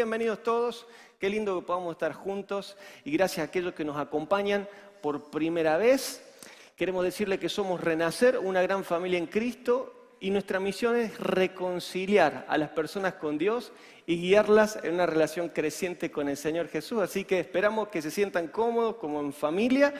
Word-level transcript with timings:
Bienvenidos 0.00 0.42
todos, 0.42 0.86
qué 1.18 1.28
lindo 1.28 1.60
que 1.60 1.66
podamos 1.66 1.92
estar 1.92 2.14
juntos 2.14 2.74
y 3.04 3.10
gracias 3.10 3.40
a 3.40 3.48
aquellos 3.50 3.74
que 3.74 3.84
nos 3.84 3.98
acompañan 3.98 4.66
por 5.02 5.28
primera 5.30 5.76
vez. 5.76 6.22
Queremos 6.74 7.04
decirle 7.04 7.38
que 7.38 7.50
somos 7.50 7.82
Renacer, 7.82 8.38
una 8.38 8.62
gran 8.62 8.82
familia 8.82 9.18
en 9.18 9.26
Cristo 9.26 9.99
y 10.20 10.30
nuestra 10.30 10.60
misión 10.60 10.96
es 10.96 11.18
reconciliar 11.18 12.44
a 12.46 12.58
las 12.58 12.68
personas 12.68 13.14
con 13.14 13.38
Dios 13.38 13.72
y 14.06 14.20
guiarlas 14.20 14.78
en 14.82 14.94
una 14.94 15.06
relación 15.06 15.48
creciente 15.48 16.10
con 16.10 16.28
el 16.28 16.36
Señor 16.36 16.68
Jesús. 16.68 17.00
Así 17.00 17.24
que 17.24 17.40
esperamos 17.40 17.88
que 17.88 18.02
se 18.02 18.10
sientan 18.10 18.48
cómodos 18.48 18.96
como 18.96 19.20
en 19.20 19.32
familia 19.32 19.94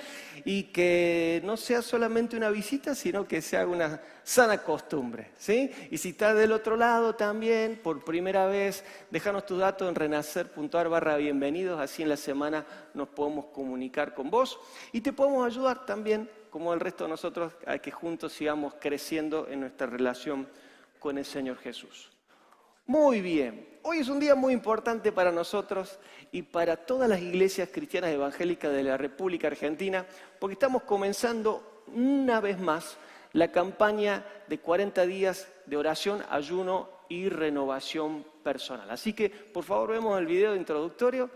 y 0.45 0.65
que 0.65 1.41
no 1.45 1.57
sea 1.57 1.81
solamente 1.81 2.37
una 2.37 2.51
visita, 2.51 2.95
sino 2.95 3.27
que 3.27 3.41
sea 3.41 3.67
una 3.67 4.03
sana 4.23 4.59
costumbre. 4.59 5.31
¿sí? 5.39 5.71
Y 5.91 5.97
si 5.97 6.11
estás 6.11 6.37
del 6.37 6.53
otro 6.53 6.77
lado 6.77 7.15
también, 7.15 7.81
por 7.83 8.05
primera 8.05 8.47
vez, 8.47 8.85
déjanos 9.11 9.47
tu 9.47 9.57
dato 9.57 9.89
en 9.89 9.95
renacer.ar 9.95 10.89
barra 10.91 11.17
bienvenidos, 11.17 11.81
así 11.81 12.03
en 12.03 12.11
la 12.11 12.19
semana 12.19 12.67
nos 12.93 13.09
podemos 13.09 13.47
comunicar 13.47 14.13
con 14.13 14.29
vos 14.29 14.59
y 14.93 15.01
te 15.01 15.15
podemos 15.15 15.47
ayudar 15.47 15.87
también 15.87 16.29
como 16.51 16.75
el 16.75 16.81
resto 16.81 17.05
de 17.05 17.11
nosotros, 17.11 17.53
a 17.67 17.79
que 17.79 17.91
juntos 17.91 18.33
sigamos 18.33 18.75
creciendo 18.81 19.47
en 19.49 19.61
nuestra 19.61 19.87
relación 19.87 20.49
con 20.99 21.17
el 21.17 21.25
Señor 21.25 21.57
Jesús. 21.59 22.11
Muy 22.87 23.21
bien, 23.21 23.79
hoy 23.83 23.99
es 23.99 24.09
un 24.09 24.19
día 24.19 24.35
muy 24.35 24.53
importante 24.53 25.13
para 25.13 25.31
nosotros 25.31 25.99
y 26.33 26.43
para 26.43 26.77
todas 26.77 27.09
las 27.09 27.21
iglesias 27.21 27.69
cristianas 27.73 28.11
evangélicas 28.11 28.73
de 28.73 28.83
la 28.83 28.97
República 28.97 29.47
Argentina, 29.47 30.05
porque 30.39 30.55
estamos 30.55 30.83
comenzando 30.83 31.85
una 31.95 32.41
vez 32.41 32.59
más 32.59 32.97
la 33.33 33.53
campaña 33.53 34.25
de 34.49 34.59
40 34.59 35.07
días 35.07 35.49
de 35.67 35.77
oración, 35.77 36.23
ayuno 36.31 36.89
y 37.09 37.29
renovación 37.29 38.25
personal. 38.43 38.91
Así 38.91 39.13
que, 39.13 39.31
por 39.31 39.65
favor, 39.65 39.91
vemos 39.91 40.19
el 40.19 40.27
video 40.27 40.57
introductorio 40.57 41.31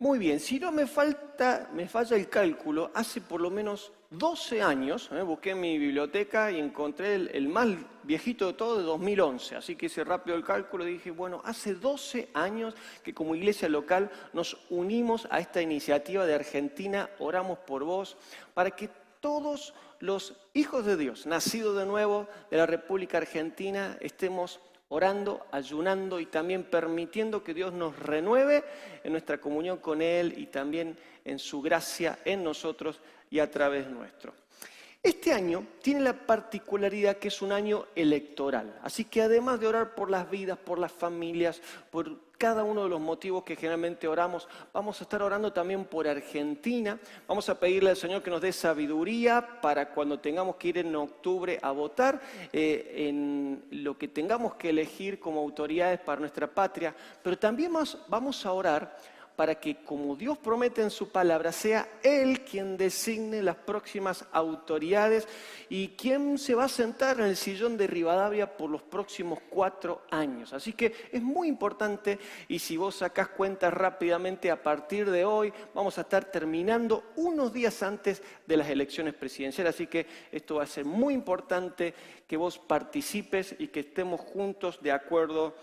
muy 0.00 0.20
bien, 0.20 0.38
si 0.38 0.60
no 0.60 0.70
me 0.70 0.86
falta, 0.86 1.68
me 1.74 1.88
falla 1.88 2.16
el 2.16 2.28
cálculo, 2.28 2.92
hace 2.94 3.20
por 3.20 3.40
lo 3.40 3.50
menos 3.50 3.92
12 4.10 4.62
años, 4.62 5.10
¿eh? 5.12 5.22
busqué 5.22 5.50
en 5.50 5.60
mi 5.60 5.76
biblioteca 5.76 6.52
y 6.52 6.60
encontré 6.60 7.16
el, 7.16 7.48
más 7.48 7.68
viejito 8.04 8.46
de 8.46 8.52
todo 8.52 8.78
de 8.78 8.84
2011, 8.84 9.56
así 9.56 9.74
que 9.74 9.86
hice 9.86 10.04
rápido 10.04 10.36
el 10.36 10.44
cálculo 10.44 10.86
y 10.86 10.92
dije, 10.92 11.10
bueno, 11.10 11.42
hace 11.44 11.74
12 11.74 12.28
años 12.32 12.74
que 13.02 13.12
como 13.12 13.34
iglesia 13.34 13.68
local 13.68 14.08
nos 14.32 14.56
unimos 14.70 15.26
a 15.32 15.40
esta 15.40 15.60
iniciativa 15.60 16.24
de 16.26 16.34
Argentina, 16.34 17.10
oramos 17.18 17.58
por 17.58 17.82
vos, 17.82 18.16
para 18.54 18.70
que 18.70 18.88
todos 19.18 19.74
los 19.98 20.34
hijos 20.54 20.86
de 20.86 20.96
Dios, 20.96 21.26
nacidos 21.26 21.76
de 21.76 21.86
nuevo 21.86 22.28
de 22.52 22.56
la 22.56 22.66
República 22.66 23.18
Argentina, 23.18 23.98
estemos 24.00 24.60
orando, 24.88 25.46
ayunando 25.52 26.18
y 26.20 26.26
también 26.26 26.64
permitiendo 26.64 27.44
que 27.44 27.54
Dios 27.54 27.72
nos 27.72 27.98
renueve 27.98 28.64
en 29.04 29.12
nuestra 29.12 29.38
comunión 29.38 29.78
con 29.78 30.00
Él 30.02 30.34
y 30.36 30.46
también 30.46 30.96
en 31.24 31.38
su 31.38 31.60
gracia 31.60 32.18
en 32.24 32.42
nosotros 32.42 33.00
y 33.30 33.38
a 33.38 33.50
través 33.50 33.88
nuestro. 33.88 34.32
Este 35.02 35.32
año 35.32 35.64
tiene 35.80 36.00
la 36.00 36.12
particularidad 36.12 37.18
que 37.18 37.28
es 37.28 37.40
un 37.40 37.52
año 37.52 37.86
electoral, 37.94 38.78
así 38.82 39.04
que 39.04 39.22
además 39.22 39.60
de 39.60 39.68
orar 39.68 39.94
por 39.94 40.10
las 40.10 40.28
vidas, 40.28 40.58
por 40.58 40.78
las 40.78 40.90
familias, 40.90 41.62
por 41.90 42.27
cada 42.38 42.62
uno 42.62 42.84
de 42.84 42.88
los 42.88 43.00
motivos 43.00 43.42
que 43.42 43.56
generalmente 43.56 44.06
oramos, 44.06 44.48
vamos 44.72 45.00
a 45.00 45.04
estar 45.04 45.20
orando 45.20 45.52
también 45.52 45.84
por 45.84 46.06
Argentina, 46.06 46.98
vamos 47.26 47.48
a 47.48 47.58
pedirle 47.58 47.90
al 47.90 47.96
Señor 47.96 48.22
que 48.22 48.30
nos 48.30 48.40
dé 48.40 48.52
sabiduría 48.52 49.60
para 49.60 49.90
cuando 49.90 50.20
tengamos 50.20 50.54
que 50.54 50.68
ir 50.68 50.78
en 50.78 50.94
octubre 50.94 51.58
a 51.60 51.72
votar, 51.72 52.20
eh, 52.52 53.08
en 53.08 53.64
lo 53.72 53.98
que 53.98 54.06
tengamos 54.06 54.54
que 54.54 54.70
elegir 54.70 55.18
como 55.18 55.40
autoridades 55.40 55.98
para 55.98 56.20
nuestra 56.20 56.46
patria, 56.46 56.94
pero 57.22 57.36
también 57.36 57.72
vamos 58.06 58.46
a 58.46 58.52
orar 58.52 58.96
para 59.38 59.54
que, 59.54 59.76
como 59.84 60.16
Dios 60.16 60.36
promete 60.36 60.82
en 60.82 60.90
su 60.90 61.10
palabra, 61.10 61.52
sea 61.52 61.88
Él 62.02 62.40
quien 62.40 62.76
designe 62.76 63.40
las 63.40 63.54
próximas 63.54 64.24
autoridades 64.32 65.28
y 65.68 65.90
quien 65.90 66.38
se 66.38 66.56
va 66.56 66.64
a 66.64 66.68
sentar 66.68 67.20
en 67.20 67.26
el 67.26 67.36
sillón 67.36 67.76
de 67.76 67.86
Rivadavia 67.86 68.56
por 68.56 68.68
los 68.68 68.82
próximos 68.82 69.38
cuatro 69.48 70.02
años. 70.10 70.52
Así 70.52 70.72
que 70.72 70.92
es 71.12 71.22
muy 71.22 71.46
importante 71.46 72.18
y 72.48 72.58
si 72.58 72.76
vos 72.76 72.96
sacás 72.96 73.28
cuentas 73.28 73.72
rápidamente, 73.72 74.50
a 74.50 74.60
partir 74.60 75.08
de 75.08 75.24
hoy 75.24 75.52
vamos 75.72 75.98
a 75.98 76.00
estar 76.00 76.24
terminando 76.24 77.04
unos 77.14 77.52
días 77.52 77.80
antes 77.84 78.20
de 78.44 78.56
las 78.56 78.68
elecciones 78.68 79.14
presidenciales. 79.14 79.76
Así 79.76 79.86
que 79.86 80.04
esto 80.32 80.56
va 80.56 80.64
a 80.64 80.66
ser 80.66 80.84
muy 80.84 81.14
importante 81.14 81.94
que 82.26 82.36
vos 82.36 82.58
participes 82.58 83.54
y 83.60 83.68
que 83.68 83.80
estemos 83.80 84.20
juntos 84.20 84.82
de 84.82 84.90
acuerdo 84.90 85.54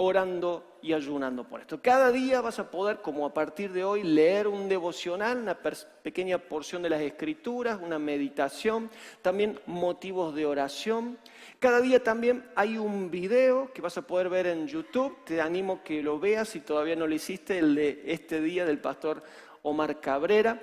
orando 0.00 0.78
y 0.80 0.92
ayunando 0.92 1.42
por 1.42 1.60
esto. 1.60 1.82
Cada 1.82 2.12
día 2.12 2.40
vas 2.40 2.60
a 2.60 2.70
poder, 2.70 2.98
como 3.02 3.26
a 3.26 3.34
partir 3.34 3.72
de 3.72 3.82
hoy, 3.82 4.04
leer 4.04 4.46
un 4.46 4.68
devocional, 4.68 5.38
una 5.38 5.58
pequeña 5.58 6.38
porción 6.38 6.82
de 6.82 6.90
las 6.90 7.00
escrituras, 7.00 7.80
una 7.82 7.98
meditación, 7.98 8.90
también 9.22 9.60
motivos 9.66 10.36
de 10.36 10.46
oración. 10.46 11.18
Cada 11.58 11.80
día 11.80 12.02
también 12.02 12.48
hay 12.54 12.78
un 12.78 13.10
video 13.10 13.72
que 13.72 13.82
vas 13.82 13.98
a 13.98 14.02
poder 14.02 14.28
ver 14.28 14.46
en 14.46 14.68
YouTube. 14.68 15.24
Te 15.24 15.40
animo 15.40 15.82
que 15.82 16.00
lo 16.00 16.20
veas 16.20 16.50
si 16.50 16.60
todavía 16.60 16.94
no 16.94 17.08
lo 17.08 17.14
hiciste, 17.14 17.58
el 17.58 17.74
de 17.74 18.02
este 18.06 18.40
día 18.40 18.64
del 18.64 18.78
pastor 18.78 19.24
Omar 19.62 20.00
Cabrera. 20.00 20.60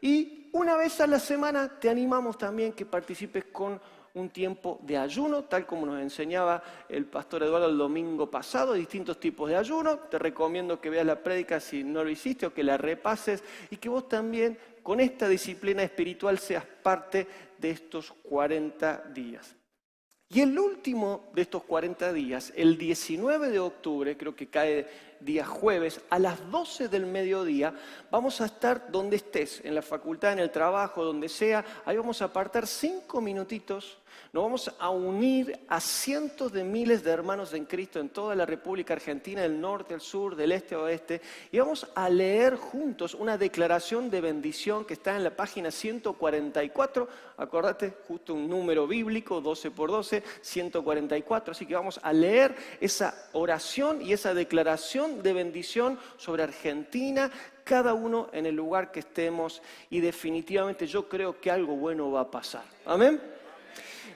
Y 0.00 0.48
una 0.52 0.78
vez 0.78 0.98
a 1.02 1.06
la 1.06 1.18
semana 1.18 1.78
te 1.78 1.90
animamos 1.90 2.38
también 2.38 2.72
que 2.72 2.86
participes 2.86 3.44
con 3.52 3.78
un 4.20 4.30
tiempo 4.30 4.78
de 4.82 4.96
ayuno, 4.96 5.44
tal 5.44 5.66
como 5.66 5.86
nos 5.86 6.00
enseñaba 6.00 6.62
el 6.88 7.06
pastor 7.06 7.42
Eduardo 7.42 7.68
el 7.68 7.78
domingo 7.78 8.30
pasado, 8.30 8.74
distintos 8.74 9.18
tipos 9.20 9.48
de 9.48 9.56
ayuno. 9.56 9.98
Te 9.98 10.18
recomiendo 10.18 10.80
que 10.80 10.90
veas 10.90 11.06
la 11.06 11.22
prédica 11.22 11.60
si 11.60 11.84
no 11.84 12.04
lo 12.04 12.10
hiciste 12.10 12.46
o 12.46 12.54
que 12.54 12.62
la 12.62 12.76
repases 12.76 13.42
y 13.70 13.76
que 13.76 13.88
vos 13.88 14.08
también 14.08 14.58
con 14.82 15.00
esta 15.00 15.28
disciplina 15.28 15.82
espiritual 15.82 16.38
seas 16.38 16.64
parte 16.64 17.26
de 17.58 17.70
estos 17.70 18.12
40 18.22 19.04
días. 19.14 19.54
Y 20.30 20.42
el 20.42 20.58
último 20.58 21.30
de 21.32 21.42
estos 21.42 21.64
40 21.64 22.12
días, 22.12 22.52
el 22.54 22.76
19 22.76 23.48
de 23.48 23.58
octubre, 23.58 24.16
creo 24.16 24.36
que 24.36 24.48
cae 24.48 24.86
día 25.20 25.46
jueves, 25.46 26.02
a 26.10 26.18
las 26.18 26.50
12 26.50 26.88
del 26.88 27.06
mediodía, 27.06 27.74
vamos 28.10 28.40
a 28.40 28.46
estar 28.46 28.90
donde 28.90 29.16
estés, 29.16 29.62
en 29.64 29.74
la 29.74 29.82
facultad, 29.82 30.32
en 30.32 30.38
el 30.38 30.50
trabajo, 30.50 31.02
donde 31.02 31.28
sea, 31.28 31.64
ahí 31.84 31.96
vamos 31.96 32.20
a 32.20 32.26
apartar 32.26 32.66
cinco 32.66 33.20
minutitos 33.20 33.97
nos 34.32 34.44
vamos 34.44 34.74
a 34.78 34.90
unir 34.90 35.58
a 35.68 35.80
cientos 35.80 36.52
de 36.52 36.62
miles 36.62 37.02
de 37.02 37.10
hermanos 37.10 37.54
en 37.54 37.64
Cristo 37.64 37.98
en 37.98 38.10
toda 38.10 38.34
la 38.34 38.44
República 38.44 38.92
Argentina, 38.92 39.40
del 39.40 39.58
norte, 39.58 39.94
del 39.94 40.00
sur, 40.02 40.36
del 40.36 40.52
este 40.52 40.76
oeste, 40.76 41.22
y 41.50 41.58
vamos 41.58 41.86
a 41.94 42.10
leer 42.10 42.56
juntos 42.56 43.14
una 43.14 43.38
declaración 43.38 44.10
de 44.10 44.20
bendición 44.20 44.84
que 44.84 44.94
está 44.94 45.16
en 45.16 45.24
la 45.24 45.34
página 45.34 45.70
144. 45.70 47.08
Acordate, 47.38 47.94
justo 48.06 48.34
un 48.34 48.48
número 48.48 48.86
bíblico, 48.86 49.40
12 49.40 49.70
por 49.70 49.90
12, 49.90 50.22
144. 50.42 51.52
Así 51.52 51.64
que 51.64 51.74
vamos 51.74 51.98
a 52.02 52.12
leer 52.12 52.54
esa 52.80 53.14
oración 53.32 54.02
y 54.02 54.12
esa 54.12 54.34
declaración 54.34 55.22
de 55.22 55.32
bendición 55.32 55.98
sobre 56.18 56.42
Argentina, 56.42 57.30
cada 57.64 57.94
uno 57.94 58.28
en 58.32 58.44
el 58.44 58.54
lugar 58.54 58.92
que 58.92 59.00
estemos, 59.00 59.62
y 59.88 60.00
definitivamente 60.00 60.86
yo 60.86 61.08
creo 61.08 61.40
que 61.40 61.50
algo 61.50 61.76
bueno 61.76 62.10
va 62.10 62.20
a 62.20 62.30
pasar. 62.30 62.64
Amén. 62.84 63.37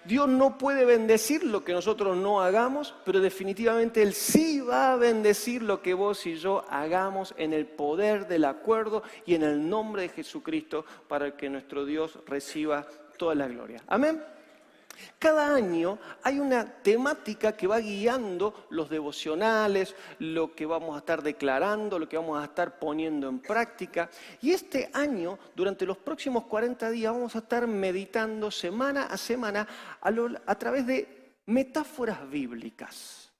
Dios 0.05 0.29
no 0.29 0.59
puede 0.59 0.85
bendecir 0.85 1.45
lo 1.45 1.65
que 1.65 1.73
nosotros 1.73 2.17
no 2.17 2.41
hagamos, 2.41 2.95
pero 3.05 3.21
definitivamente 3.21 4.03
Él 4.03 4.15
sí 4.15 4.61
va 4.61 4.93
a 4.93 4.97
bendecir 4.97 5.63
lo 5.63 5.81
que 5.81 5.95
vos 5.95 6.27
y 6.27 6.37
yo 6.37 6.65
hagamos 6.69 7.35
en 7.37 7.53
el 7.53 7.67
poder 7.67 8.27
del 8.27 8.45
acuerdo 8.45 9.03
y 9.27 9.35
en 9.35 9.43
el 9.43 9.69
nombre 9.69 10.03
de 10.03 10.09
Jesucristo 10.09 10.85
para 11.09 11.37
que 11.37 11.49
nuestro 11.49 11.85
Dios 11.85 12.19
reciba 12.27 12.87
toda 13.17 13.35
la 13.35 13.47
gloria. 13.47 13.83
Amén. 13.87 14.23
Cada 15.19 15.55
año 15.55 15.99
hay 16.23 16.41
una 16.41 16.65
temática 16.65 17.57
que 17.57 17.67
va 17.67 17.79
guiando 17.79 18.67
los 18.71 18.91
devocionales, 18.91 19.95
lo 20.19 20.55
que 20.55 20.67
vamos 20.67 20.95
a 20.95 20.99
estar 20.99 21.23
declarando, 21.23 21.99
lo 21.99 22.09
que 22.09 22.17
vamos 22.17 22.41
a 22.41 22.45
estar 22.45 22.79
poniendo 22.79 23.29
en 23.29 23.39
práctica. 23.39 24.11
Y 24.41 24.51
este 24.51 24.91
año, 24.93 25.39
durante 25.55 25.87
los 25.87 25.99
próximos 25.99 26.45
40 26.45 26.91
días, 26.91 27.13
vamos 27.13 27.35
a 27.37 27.39
estar 27.39 27.67
meditando 27.67 28.51
semana 28.51 29.05
a 29.05 29.17
semana 29.17 29.67
a, 30.01 30.55
través 30.57 30.87
de 30.87 31.37
metáforas 31.47 32.29
bíblicas. 32.29 33.31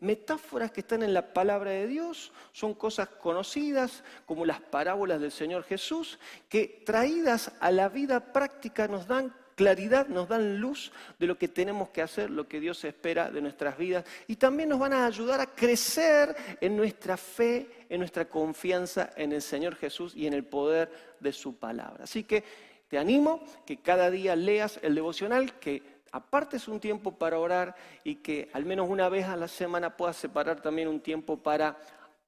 Metáforas 0.00 0.70
que 0.70 0.80
están 0.80 1.02
en 1.02 1.12
la 1.12 1.32
palabra 1.32 1.72
de 1.72 1.88
Dios, 1.88 2.32
son 2.52 2.74
cosas 2.74 3.08
conocidas 3.08 4.04
como 4.26 4.46
las 4.46 4.60
parábolas 4.60 5.20
del 5.20 5.32
Señor 5.32 5.64
Jesús, 5.64 6.20
que 6.48 6.82
traídas 6.86 7.52
a 7.58 7.72
la 7.72 7.88
vida 7.88 8.32
práctica 8.32 8.86
nos 8.86 9.08
dan 9.08 9.34
claridad, 9.58 10.06
nos 10.06 10.28
dan 10.28 10.60
luz 10.60 10.92
de 11.18 11.26
lo 11.26 11.36
que 11.36 11.48
tenemos 11.48 11.88
que 11.88 12.00
hacer, 12.00 12.30
lo 12.30 12.46
que 12.46 12.60
Dios 12.60 12.84
espera 12.84 13.28
de 13.28 13.40
nuestras 13.40 13.76
vidas 13.76 14.04
y 14.28 14.36
también 14.36 14.68
nos 14.68 14.78
van 14.78 14.92
a 14.92 15.04
ayudar 15.04 15.40
a 15.40 15.46
crecer 15.46 16.36
en 16.60 16.76
nuestra 16.76 17.16
fe, 17.16 17.68
en 17.88 17.98
nuestra 17.98 18.26
confianza 18.28 19.10
en 19.16 19.32
el 19.32 19.42
Señor 19.42 19.74
Jesús 19.74 20.14
y 20.14 20.28
en 20.28 20.34
el 20.34 20.44
poder 20.44 20.92
de 21.18 21.32
su 21.32 21.56
palabra. 21.56 22.04
Así 22.04 22.22
que 22.22 22.44
te 22.86 22.98
animo 22.98 23.42
que 23.66 23.78
cada 23.78 24.12
día 24.12 24.36
leas 24.36 24.78
el 24.80 24.94
devocional, 24.94 25.58
que 25.58 25.82
apartes 26.12 26.68
un 26.68 26.78
tiempo 26.78 27.18
para 27.18 27.40
orar 27.40 27.74
y 28.04 28.14
que 28.14 28.50
al 28.52 28.64
menos 28.64 28.88
una 28.88 29.08
vez 29.08 29.26
a 29.26 29.36
la 29.36 29.48
semana 29.48 29.96
puedas 29.96 30.16
separar 30.16 30.62
también 30.62 30.86
un 30.86 31.00
tiempo 31.00 31.36
para 31.36 31.76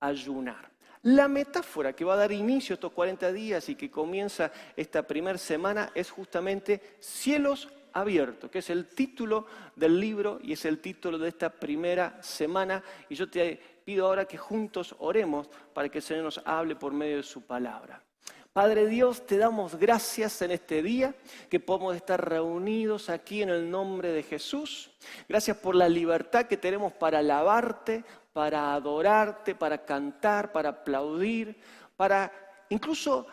ayunar. 0.01 0.70
La 1.03 1.29
metáfora 1.29 1.95
que 1.95 2.05
va 2.05 2.13
a 2.13 2.19
dar 2.19 2.33
inicio 2.33 2.75
a 2.75 2.77
estos 2.77 2.93
40 2.93 3.33
días 3.33 3.69
y 3.71 3.75
que 3.75 3.91
comienza 3.91 4.53
esta 4.77 5.03
primera 5.03 5.39
semana 5.39 5.91
es 5.95 6.11
justamente 6.11 6.97
cielos 7.01 7.69
abiertos, 7.95 8.51
que 8.51 8.59
es 8.59 8.69
el 8.69 8.87
título 8.87 9.47
del 9.77 9.99
libro 9.99 10.39
y 10.43 10.53
es 10.53 10.65
el 10.67 10.79
título 10.79 11.19
de 11.19 11.31
esta 11.31 11.49
primera 11.49 12.23
semana. 12.23 12.83
Y 13.09 13.15
yo 13.15 13.31
te 13.31 13.59
pido 13.83 14.07
ahora 14.07 14.27
que 14.27 14.37
juntos 14.37 14.95
oremos 14.99 15.49
para 15.73 15.89
que 15.89 15.99
el 15.99 16.05
Señor 16.05 16.25
nos 16.25 16.43
hable 16.45 16.77
por 16.77 16.93
medio 16.93 17.17
de 17.17 17.23
su 17.23 17.47
palabra. 17.47 18.03
Padre 18.53 18.89
Dios, 18.89 19.27
te 19.27 19.39
damos 19.39 19.77
gracias 19.77 20.43
en 20.43 20.51
este 20.51 20.83
día 20.83 21.15
que 21.49 21.61
podemos 21.61 21.95
estar 21.95 22.29
reunidos 22.29 23.09
aquí 23.09 23.43
en 23.43 23.49
el 23.49 23.71
nombre 23.71 24.11
de 24.11 24.25
Jesús. 24.25 24.91
Gracias 25.29 25.57
por 25.59 25.77
la 25.77 25.89
libertad 25.89 26.47
que 26.47 26.57
tenemos 26.57 26.93
para 26.93 27.21
alabarte, 27.21 28.05
para 28.33 28.75
adorarte, 28.75 29.55
para 29.55 29.85
cantar, 29.85 30.51
para 30.51 30.71
aplaudir, 30.71 31.57
para 31.97 32.33
incluso 32.71 33.25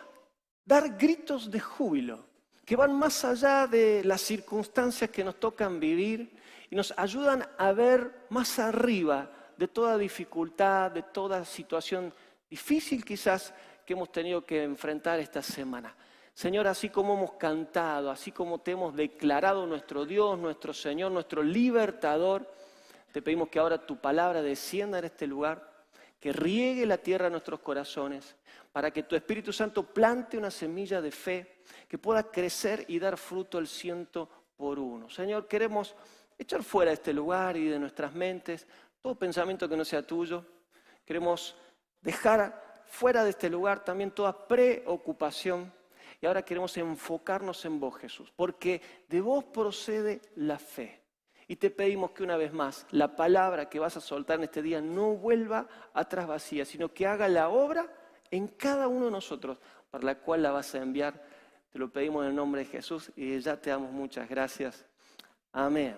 dar 0.64 0.96
gritos 0.96 1.50
de 1.50 1.58
júbilo 1.58 2.24
que 2.64 2.76
van 2.76 2.96
más 2.96 3.24
allá 3.24 3.66
de 3.66 4.04
las 4.04 4.20
circunstancias 4.20 5.10
que 5.10 5.24
nos 5.24 5.40
tocan 5.40 5.80
vivir 5.80 6.30
y 6.70 6.76
nos 6.76 6.94
ayudan 6.96 7.44
a 7.58 7.72
ver 7.72 8.26
más 8.28 8.60
arriba 8.60 9.28
de 9.56 9.66
toda 9.66 9.98
dificultad, 9.98 10.92
de 10.92 11.02
toda 11.02 11.44
situación 11.44 12.14
difícil 12.48 13.04
quizás 13.04 13.52
que 13.88 13.94
hemos 13.94 14.12
tenido 14.12 14.44
que 14.44 14.64
enfrentar 14.64 15.18
esta 15.18 15.40
semana. 15.40 15.96
Señor, 16.34 16.66
así 16.66 16.90
como 16.90 17.14
hemos 17.14 17.32
cantado, 17.32 18.10
así 18.10 18.32
como 18.32 18.60
te 18.60 18.72
hemos 18.72 18.94
declarado 18.94 19.66
nuestro 19.66 20.04
Dios, 20.04 20.38
nuestro 20.38 20.74
Señor, 20.74 21.10
nuestro 21.10 21.42
libertador, 21.42 22.46
te 23.12 23.22
pedimos 23.22 23.48
que 23.48 23.58
ahora 23.58 23.86
tu 23.86 23.96
palabra 23.96 24.42
descienda 24.42 24.98
en 24.98 25.06
este 25.06 25.26
lugar, 25.26 25.86
que 26.20 26.34
riegue 26.34 26.84
la 26.84 26.98
tierra 26.98 27.28
a 27.28 27.30
nuestros 27.30 27.60
corazones, 27.60 28.36
para 28.72 28.90
que 28.90 29.04
tu 29.04 29.16
Espíritu 29.16 29.54
Santo 29.54 29.82
plante 29.82 30.36
una 30.36 30.50
semilla 30.50 31.00
de 31.00 31.10
fe, 31.10 31.60
que 31.88 31.96
pueda 31.96 32.24
crecer 32.24 32.84
y 32.88 32.98
dar 32.98 33.16
fruto 33.16 33.56
el 33.56 33.66
ciento 33.66 34.28
por 34.54 34.78
uno. 34.78 35.08
Señor, 35.08 35.48
queremos 35.48 35.96
echar 36.36 36.62
fuera 36.62 36.90
de 36.90 36.96
este 36.96 37.14
lugar 37.14 37.56
y 37.56 37.68
de 37.68 37.78
nuestras 37.78 38.12
mentes 38.12 38.66
todo 39.00 39.14
pensamiento 39.14 39.66
que 39.66 39.78
no 39.78 39.84
sea 39.86 40.06
tuyo. 40.06 40.44
Queremos 41.06 41.56
dejar 42.02 42.67
fuera 42.88 43.24
de 43.24 43.30
este 43.30 43.50
lugar 43.50 43.84
también 43.84 44.10
toda 44.10 44.46
preocupación. 44.46 45.72
Y 46.20 46.26
ahora 46.26 46.42
queremos 46.42 46.76
enfocarnos 46.76 47.64
en 47.64 47.78
vos, 47.78 47.96
Jesús, 47.96 48.32
porque 48.34 48.82
de 49.08 49.20
vos 49.20 49.44
procede 49.44 50.20
la 50.34 50.58
fe. 50.58 51.00
Y 51.46 51.56
te 51.56 51.70
pedimos 51.70 52.10
que 52.10 52.22
una 52.22 52.36
vez 52.36 52.52
más 52.52 52.86
la 52.90 53.16
palabra 53.16 53.68
que 53.68 53.78
vas 53.78 53.96
a 53.96 54.00
soltar 54.00 54.38
en 54.38 54.44
este 54.44 54.60
día 54.60 54.80
no 54.80 55.14
vuelva 55.14 55.66
atrás 55.94 56.26
vacía, 56.26 56.64
sino 56.64 56.92
que 56.92 57.06
haga 57.06 57.28
la 57.28 57.48
obra 57.48 57.86
en 58.30 58.48
cada 58.48 58.88
uno 58.88 59.06
de 59.06 59.10
nosotros 59.12 59.58
para 59.90 60.04
la 60.04 60.16
cual 60.16 60.42
la 60.42 60.50
vas 60.50 60.74
a 60.74 60.78
enviar. 60.78 61.24
Te 61.70 61.78
lo 61.78 61.90
pedimos 61.90 62.24
en 62.24 62.30
el 62.30 62.36
nombre 62.36 62.64
de 62.64 62.70
Jesús 62.70 63.10
y 63.16 63.38
ya 63.38 63.56
te 63.56 63.70
damos 63.70 63.92
muchas 63.92 64.28
gracias. 64.28 64.84
Amén. 65.52 65.96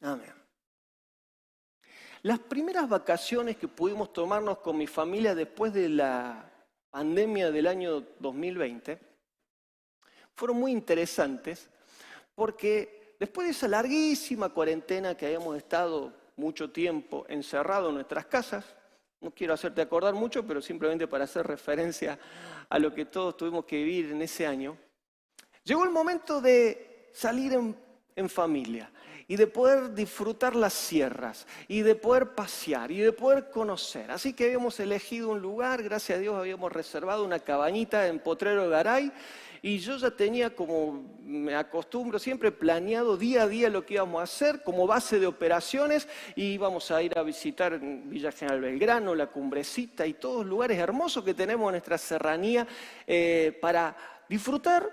Amén. 0.00 0.43
Las 2.24 2.38
primeras 2.38 2.88
vacaciones 2.88 3.58
que 3.58 3.68
pudimos 3.68 4.10
tomarnos 4.10 4.56
con 4.60 4.78
mi 4.78 4.86
familia 4.86 5.34
después 5.34 5.74
de 5.74 5.90
la 5.90 6.50
pandemia 6.88 7.50
del 7.50 7.66
año 7.66 8.02
2020 8.18 8.98
fueron 10.34 10.56
muy 10.56 10.72
interesantes 10.72 11.68
porque 12.34 13.14
después 13.20 13.46
de 13.46 13.50
esa 13.50 13.68
larguísima 13.68 14.48
cuarentena 14.48 15.14
que 15.14 15.26
habíamos 15.26 15.54
estado 15.58 16.14
mucho 16.36 16.70
tiempo 16.70 17.26
encerrados 17.28 17.90
en 17.90 17.96
nuestras 17.96 18.24
casas, 18.24 18.64
no 19.20 19.30
quiero 19.30 19.52
hacerte 19.52 19.82
acordar 19.82 20.14
mucho, 20.14 20.46
pero 20.46 20.62
simplemente 20.62 21.06
para 21.06 21.24
hacer 21.24 21.46
referencia 21.46 22.18
a 22.70 22.78
lo 22.78 22.94
que 22.94 23.04
todos 23.04 23.36
tuvimos 23.36 23.66
que 23.66 23.76
vivir 23.76 24.12
en 24.12 24.22
ese 24.22 24.46
año, 24.46 24.78
llegó 25.62 25.84
el 25.84 25.90
momento 25.90 26.40
de 26.40 27.10
salir 27.12 27.52
en, 27.52 27.76
en 28.16 28.30
familia 28.30 28.90
y 29.28 29.36
de 29.36 29.46
poder 29.46 29.94
disfrutar 29.94 30.54
las 30.54 30.72
sierras 30.72 31.46
y 31.68 31.82
de 31.82 31.94
poder 31.94 32.34
pasear 32.34 32.90
y 32.90 32.98
de 32.98 33.12
poder 33.12 33.50
conocer. 33.50 34.10
Así 34.10 34.32
que 34.32 34.44
habíamos 34.44 34.78
elegido 34.80 35.30
un 35.30 35.40
lugar, 35.40 35.82
gracias 35.82 36.18
a 36.18 36.20
Dios 36.20 36.36
habíamos 36.36 36.72
reservado 36.72 37.24
una 37.24 37.38
cabañita 37.38 38.06
en 38.06 38.18
Potrero 38.18 38.68
Garay 38.68 39.12
y 39.62 39.78
yo 39.78 39.96
ya 39.96 40.10
tenía, 40.10 40.54
como 40.54 41.02
me 41.24 41.56
acostumbro 41.56 42.18
siempre, 42.18 42.52
planeado 42.52 43.16
día 43.16 43.44
a 43.44 43.48
día 43.48 43.70
lo 43.70 43.86
que 43.86 43.94
íbamos 43.94 44.20
a 44.20 44.24
hacer 44.24 44.62
como 44.62 44.86
base 44.86 45.18
de 45.18 45.26
operaciones 45.26 46.06
y 46.36 46.52
íbamos 46.52 46.90
a 46.90 47.02
ir 47.02 47.18
a 47.18 47.22
visitar 47.22 47.80
Villa 47.80 48.30
General 48.30 48.60
Belgrano, 48.60 49.14
La 49.14 49.28
Cumbrecita 49.28 50.06
y 50.06 50.12
todos 50.12 50.40
los 50.40 50.46
lugares 50.46 50.78
hermosos 50.78 51.24
que 51.24 51.32
tenemos 51.32 51.68
en 51.68 51.72
nuestra 51.72 51.96
serranía 51.96 52.66
eh, 53.06 53.56
para 53.58 53.96
disfrutar 54.28 54.86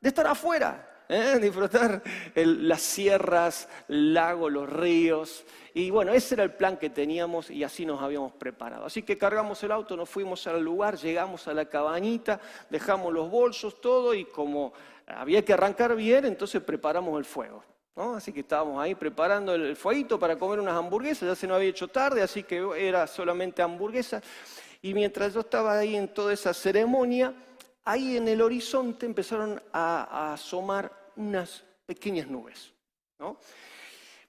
de 0.00 0.08
estar 0.08 0.28
afuera, 0.28 0.91
¿eh? 1.12 1.38
disfrutar 1.38 2.02
las 2.34 2.82
sierras, 2.82 3.68
el 3.88 4.14
lago, 4.14 4.48
los 4.48 4.68
ríos. 4.68 5.44
Y 5.74 5.90
bueno, 5.90 6.12
ese 6.12 6.34
era 6.34 6.44
el 6.44 6.52
plan 6.52 6.76
que 6.76 6.90
teníamos 6.90 7.50
y 7.50 7.64
así 7.64 7.86
nos 7.86 8.02
habíamos 8.02 8.32
preparado. 8.32 8.84
Así 8.84 9.02
que 9.02 9.16
cargamos 9.16 9.62
el 9.62 9.72
auto, 9.72 9.96
nos 9.96 10.08
fuimos 10.08 10.46
al 10.46 10.62
lugar, 10.62 10.96
llegamos 10.96 11.46
a 11.48 11.54
la 11.54 11.66
cabañita, 11.66 12.40
dejamos 12.70 13.12
los 13.12 13.30
bolsos, 13.30 13.80
todo 13.80 14.14
y 14.14 14.24
como 14.24 14.72
había 15.06 15.44
que 15.44 15.52
arrancar 15.52 15.94
bien, 15.96 16.24
entonces 16.24 16.62
preparamos 16.62 17.18
el 17.18 17.24
fuego. 17.24 17.62
Así 17.94 18.32
que 18.32 18.40
estábamos 18.40 18.82
ahí 18.82 18.94
preparando 18.94 19.54
el 19.54 19.76
fueguito 19.76 20.18
para 20.18 20.36
comer 20.36 20.60
unas 20.60 20.74
hamburguesas, 20.74 21.28
ya 21.28 21.34
se 21.34 21.46
nos 21.46 21.56
había 21.56 21.68
hecho 21.68 21.88
tarde, 21.88 22.22
así 22.22 22.42
que 22.42 22.66
era 22.78 23.06
solamente 23.06 23.60
hamburguesa. 23.60 24.22
Y 24.80 24.94
mientras 24.94 25.34
yo 25.34 25.40
estaba 25.40 25.78
ahí 25.78 25.94
en 25.94 26.08
toda 26.08 26.32
esa 26.32 26.54
ceremonia, 26.54 27.34
ahí 27.84 28.16
en 28.16 28.28
el 28.28 28.40
horizonte 28.40 29.06
empezaron 29.06 29.60
a, 29.72 30.32
asomar 30.32 30.90
unas 31.16 31.64
pequeñas 31.86 32.26
nubes. 32.26 32.72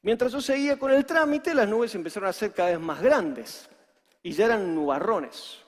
Mientras 0.02 0.32
yo 0.32 0.42
seguía 0.42 0.78
con 0.78 0.92
el 0.92 1.06
trámite, 1.06 1.54
las 1.54 1.68
nubes 1.68 1.96
empezaron 1.96 2.30
a 2.30 2.34
ser 2.34 2.54
cada 2.54 2.70
vez 2.70 2.80
más 2.80 3.02
grandes 3.02 3.70
y 4.22 4.32
ya 4.34 4.46
eran 4.46 4.76
nubarrones. 4.76 5.60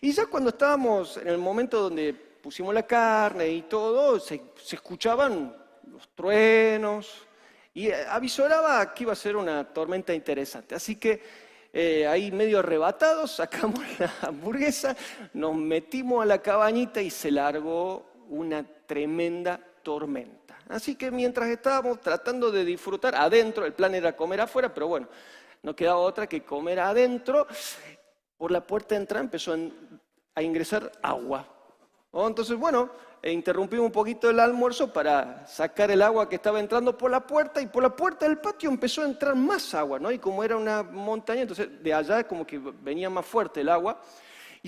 Y 0.00 0.12
ya 0.12 0.26
cuando 0.26 0.50
estábamos 0.50 1.16
en 1.16 1.28
el 1.28 1.38
momento 1.38 1.80
donde 1.80 2.12
pusimos 2.12 2.72
la 2.72 2.84
carne 2.84 3.48
y 3.48 3.62
todo, 3.62 4.20
se, 4.20 4.40
escuchaban 4.70 5.54
los 5.90 6.08
truenos 6.14 7.26
y 7.74 7.90
avisoraba 7.90 8.94
que 8.94 9.04
iba 9.04 9.12
a 9.12 9.16
ser 9.16 9.36
una 9.36 9.64
tormenta 9.64 10.14
interesante. 10.14 10.74
Así 10.74 10.96
que 10.96 11.20
eh, 11.72 12.06
ahí 12.06 12.30
medio 12.30 12.60
arrebatados, 12.60 13.32
sacamos 13.36 13.80
la 13.98 14.12
hamburguesa, 14.22 14.96
nos 15.34 15.56
metimos 15.56 16.22
a 16.22 16.26
la 16.26 16.40
cabañita 16.40 17.02
y 17.02 17.10
se 17.10 17.30
largó 17.30 18.08
una 18.28 18.64
tremenda 18.86 19.60
tormenta. 19.88 20.58
Así 20.68 20.96
que 20.96 21.10
mientras 21.10 21.48
estábamos 21.48 21.98
tratando 22.02 22.50
de 22.50 22.62
disfrutar 22.62 23.14
adentro, 23.14 23.64
el 23.64 23.72
plan 23.72 23.94
era 23.94 24.14
comer 24.14 24.42
afuera, 24.42 24.74
pero 24.74 24.86
bueno, 24.86 25.08
no 25.62 25.74
quedaba 25.74 25.96
otra 25.96 26.26
que 26.26 26.42
comer 26.42 26.78
adentro. 26.78 27.46
Por 28.36 28.50
la 28.50 28.60
puerta 28.66 28.94
de 28.94 29.00
entrada 29.00 29.24
empezó 29.24 29.56
a 30.34 30.42
ingresar 30.42 30.92
agua. 31.00 31.48
Entonces, 32.12 32.54
bueno, 32.58 32.90
e 33.22 33.32
interrumpimos 33.32 33.86
un 33.86 33.92
poquito 33.92 34.28
el 34.28 34.40
almuerzo 34.40 34.92
para 34.92 35.46
sacar 35.46 35.90
el 35.90 36.02
agua 36.02 36.28
que 36.28 36.36
estaba 36.36 36.60
entrando 36.60 36.94
por 36.98 37.10
la 37.10 37.26
puerta 37.26 37.62
y 37.62 37.66
por 37.66 37.82
la 37.82 37.96
puerta 37.96 38.28
del 38.28 38.36
patio 38.36 38.68
empezó 38.68 39.00
a 39.00 39.06
entrar 39.06 39.34
más 39.36 39.72
agua, 39.72 39.98
¿no? 39.98 40.12
Y 40.12 40.18
como 40.18 40.44
era 40.44 40.58
una 40.58 40.82
montaña, 40.82 41.40
entonces 41.40 41.82
de 41.82 41.94
allá 41.94 42.28
como 42.28 42.46
que 42.46 42.58
venía 42.58 43.08
más 43.08 43.24
fuerte 43.24 43.62
el 43.62 43.70
agua. 43.70 44.02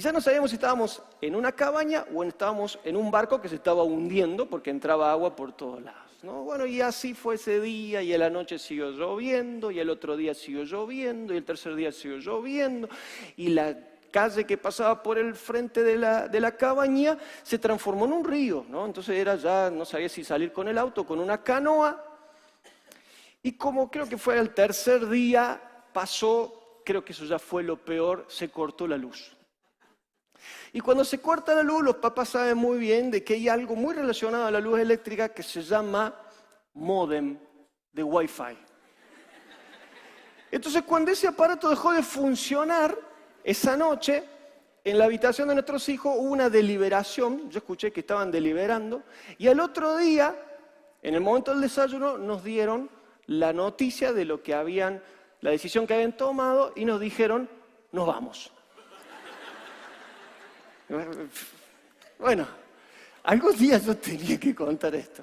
Ya 0.00 0.12
no 0.12 0.20
sabíamos 0.22 0.50
si 0.50 0.56
estábamos 0.56 1.02
en 1.20 1.34
una 1.34 1.52
cabaña 1.52 2.06
o 2.14 2.24
estábamos 2.24 2.78
en 2.84 2.96
un 2.96 3.10
barco 3.10 3.38
que 3.38 3.50
se 3.50 3.56
estaba 3.56 3.82
hundiendo 3.82 4.46
porque 4.46 4.70
entraba 4.70 5.12
agua 5.12 5.36
por 5.36 5.52
todos 5.52 5.82
lados. 5.82 6.10
¿no? 6.22 6.42
Bueno, 6.42 6.64
y 6.64 6.80
así 6.80 7.12
fue 7.12 7.34
ese 7.34 7.60
día, 7.60 8.02
y 8.02 8.14
en 8.14 8.20
la 8.20 8.30
noche 8.30 8.58
siguió 8.58 8.90
lloviendo, 8.92 9.70
y 9.70 9.78
el 9.78 9.90
otro 9.90 10.16
día 10.16 10.34
siguió 10.34 10.64
lloviendo, 10.64 11.34
y 11.34 11.36
el 11.36 11.44
tercer 11.44 11.74
día 11.74 11.92
siguió 11.92 12.16
lloviendo, 12.16 12.88
y 13.36 13.48
la 13.50 13.76
calle 14.10 14.44
que 14.44 14.56
pasaba 14.56 15.02
por 15.02 15.18
el 15.18 15.34
frente 15.34 15.82
de 15.82 15.96
la, 15.96 16.28
de 16.28 16.40
la 16.40 16.56
cabaña 16.56 17.16
se 17.42 17.58
transformó 17.58 18.06
en 18.06 18.12
un 18.12 18.24
río, 18.24 18.64
¿no? 18.68 18.86
Entonces 18.86 19.16
era 19.16 19.36
ya, 19.36 19.70
no 19.70 19.84
sabía 19.84 20.08
si 20.08 20.24
salir 20.24 20.52
con 20.52 20.66
el 20.66 20.78
auto, 20.78 21.04
con 21.06 21.20
una 21.20 21.42
canoa, 21.42 22.04
y 23.42 23.52
como 23.52 23.90
creo 23.90 24.08
que 24.08 24.16
fue 24.18 24.38
el 24.38 24.54
tercer 24.54 25.08
día, 25.08 25.60
pasó, 25.92 26.80
creo 26.84 27.04
que 27.04 27.12
eso 27.12 27.24
ya 27.26 27.38
fue 27.38 27.62
lo 27.62 27.76
peor, 27.76 28.24
se 28.28 28.50
cortó 28.50 28.86
la 28.86 28.96
luz. 28.96 29.36
Y 30.72 30.80
cuando 30.80 31.04
se 31.04 31.20
corta 31.20 31.54
la 31.54 31.62
luz, 31.62 31.82
los 31.82 31.96
papás 31.96 32.30
saben 32.30 32.56
muy 32.56 32.78
bien 32.78 33.10
de 33.10 33.22
que 33.24 33.34
hay 33.34 33.48
algo 33.48 33.76
muy 33.76 33.94
relacionado 33.94 34.46
a 34.46 34.50
la 34.50 34.60
luz 34.60 34.78
eléctrica 34.78 35.28
que 35.28 35.42
se 35.42 35.62
llama 35.62 36.14
modem 36.74 37.38
de 37.92 38.02
Wi-Fi. 38.02 38.56
Entonces, 40.50 40.82
cuando 40.82 41.10
ese 41.10 41.28
aparato 41.28 41.68
dejó 41.70 41.92
de 41.92 42.02
funcionar, 42.02 42.96
esa 43.44 43.76
noche, 43.76 44.24
en 44.84 44.98
la 44.98 45.04
habitación 45.04 45.48
de 45.48 45.54
nuestros 45.54 45.88
hijos 45.88 46.14
hubo 46.16 46.30
una 46.30 46.50
deliberación, 46.50 47.50
yo 47.50 47.58
escuché 47.58 47.92
que 47.92 48.00
estaban 48.00 48.30
deliberando, 48.30 49.02
y 49.38 49.48
al 49.48 49.60
otro 49.60 49.96
día 49.96 50.34
en 51.02 51.14
el 51.14 51.20
momento 51.20 51.52
del 51.52 51.60
desayuno 51.60 52.18
nos 52.18 52.44
dieron 52.44 52.90
la 53.26 53.52
noticia 53.52 54.12
de 54.12 54.24
lo 54.24 54.42
que 54.42 54.54
habían, 54.54 55.02
la 55.40 55.50
decisión 55.50 55.86
que 55.86 55.94
habían 55.94 56.16
tomado 56.16 56.72
y 56.76 56.84
nos 56.84 57.00
dijeron, 57.00 57.48
nos 57.92 58.06
vamos. 58.06 58.52
Bueno, 62.18 62.46
algún 63.22 63.56
día 63.56 63.78
yo 63.78 63.96
tenía 63.96 64.38
que 64.38 64.54
contar 64.54 64.94
esto. 64.94 65.22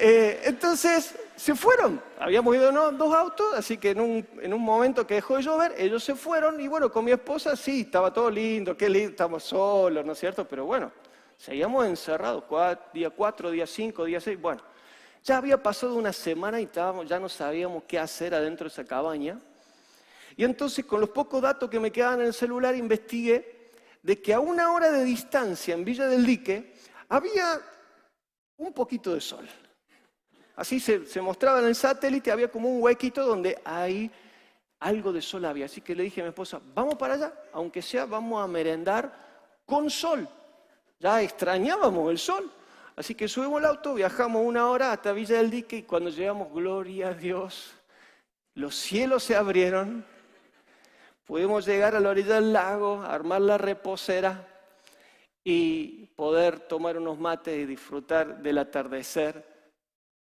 Eh, 0.00 0.42
entonces 0.44 1.16
se 1.34 1.56
fueron, 1.56 2.00
habíamos 2.20 2.54
ido 2.54 2.68
en 2.68 2.96
dos 2.96 3.12
autos, 3.14 3.52
así 3.54 3.78
que 3.78 3.90
en 3.90 4.00
un, 4.00 4.60
momento 4.60 5.04
que 5.04 5.14
dejó 5.14 5.36
de 5.36 5.42
llover, 5.42 5.74
ellos 5.76 6.04
se 6.04 6.14
fueron 6.14 6.60
y 6.60 6.68
bueno, 6.68 6.92
con 6.92 7.04
mi 7.04 7.10
esposa 7.10 7.56
sí, 7.56 7.80
estaba 7.80 8.12
todo 8.12 8.30
lindo, 8.30 8.76
qué 8.76 8.88
lindo, 8.88 9.10
estamos 9.10 9.42
solos, 9.42 10.06
¿no 10.06 10.12
es 10.12 10.18
cierto? 10.20 10.46
Pero 10.46 10.66
bueno, 10.66 10.92
seguíamos 11.36 11.84
encerrados, 11.86 12.44
día 12.94 13.10
cuatro, 13.10 13.50
día 13.50 13.66
cinco, 13.66 14.04
día 14.04 14.20
seis, 14.20 14.40
bueno, 14.40 14.62
ya 15.24 15.38
había 15.38 15.60
pasado 15.60 15.96
una 15.96 16.12
semana 16.12 16.60
y 16.60 16.64
estábamos, 16.64 17.08
ya 17.08 17.18
no 17.18 17.28
sabíamos 17.28 17.82
qué 17.88 17.98
hacer 17.98 18.36
adentro 18.36 18.64
de 18.64 18.68
esa 18.68 18.84
cabaña. 18.84 19.40
Y 20.36 20.44
entonces 20.44 20.84
con 20.84 21.00
los 21.00 21.10
pocos 21.10 21.42
datos 21.42 21.68
que 21.68 21.80
me 21.80 21.90
quedaban 21.90 22.20
en 22.20 22.26
el 22.26 22.34
celular 22.34 22.76
investigué 22.76 23.57
de 24.02 24.20
que 24.20 24.34
a 24.34 24.40
una 24.40 24.72
hora 24.72 24.90
de 24.90 25.04
distancia 25.04 25.74
en 25.74 25.84
Villa 25.84 26.06
del 26.06 26.24
Dique 26.24 26.74
había 27.08 27.60
un 28.56 28.72
poquito 28.72 29.14
de 29.14 29.20
sol. 29.20 29.48
Así 30.56 30.80
se, 30.80 31.20
mostraba 31.20 31.60
en 31.60 31.66
el 31.66 31.76
satélite, 31.76 32.32
había 32.32 32.50
como 32.50 32.68
un 32.68 32.82
huequito 32.82 33.24
donde 33.24 33.60
hay 33.64 34.10
algo 34.80 35.12
de 35.12 35.22
sol 35.22 35.44
había. 35.44 35.66
Así 35.66 35.80
que 35.80 35.94
le 35.94 36.02
dije 36.02 36.20
a 36.20 36.24
mi 36.24 36.30
esposa, 36.30 36.60
vamos 36.74 36.96
para 36.96 37.14
allá, 37.14 37.32
aunque 37.52 37.80
sea, 37.80 38.06
vamos 38.06 38.42
a 38.42 38.48
merendar 38.48 39.62
con 39.64 39.88
sol. 39.88 40.28
Ya 40.98 41.22
extrañábamos 41.22 42.10
el 42.10 42.18
sol. 42.18 42.50
Así 42.96 43.14
que 43.14 43.28
subimos 43.28 43.60
el 43.60 43.66
auto, 43.66 43.94
viajamos 43.94 44.44
una 44.44 44.68
hora 44.68 44.90
hasta 44.90 45.12
Villa 45.12 45.36
del 45.36 45.50
Dique 45.50 45.76
y 45.76 45.82
cuando 45.84 46.10
llegamos, 46.10 46.52
gloria 46.52 47.10
a 47.10 47.14
Dios, 47.14 47.74
los 48.54 48.74
cielos 48.74 49.22
se 49.22 49.36
abrieron, 49.36 50.04
pudimos 51.28 51.64
llegar 51.64 51.94
a 51.94 52.00
la 52.00 52.08
orilla 52.08 52.34
del 52.36 52.52
lago, 52.52 53.02
armar 53.02 53.42
la 53.42 53.58
reposera 53.58 54.48
y 55.44 56.06
poder 56.16 56.58
tomar 56.58 56.96
unos 56.96 57.20
mates 57.20 57.56
y 57.56 57.66
disfrutar 57.66 58.42
del 58.42 58.58
atardecer 58.58 59.58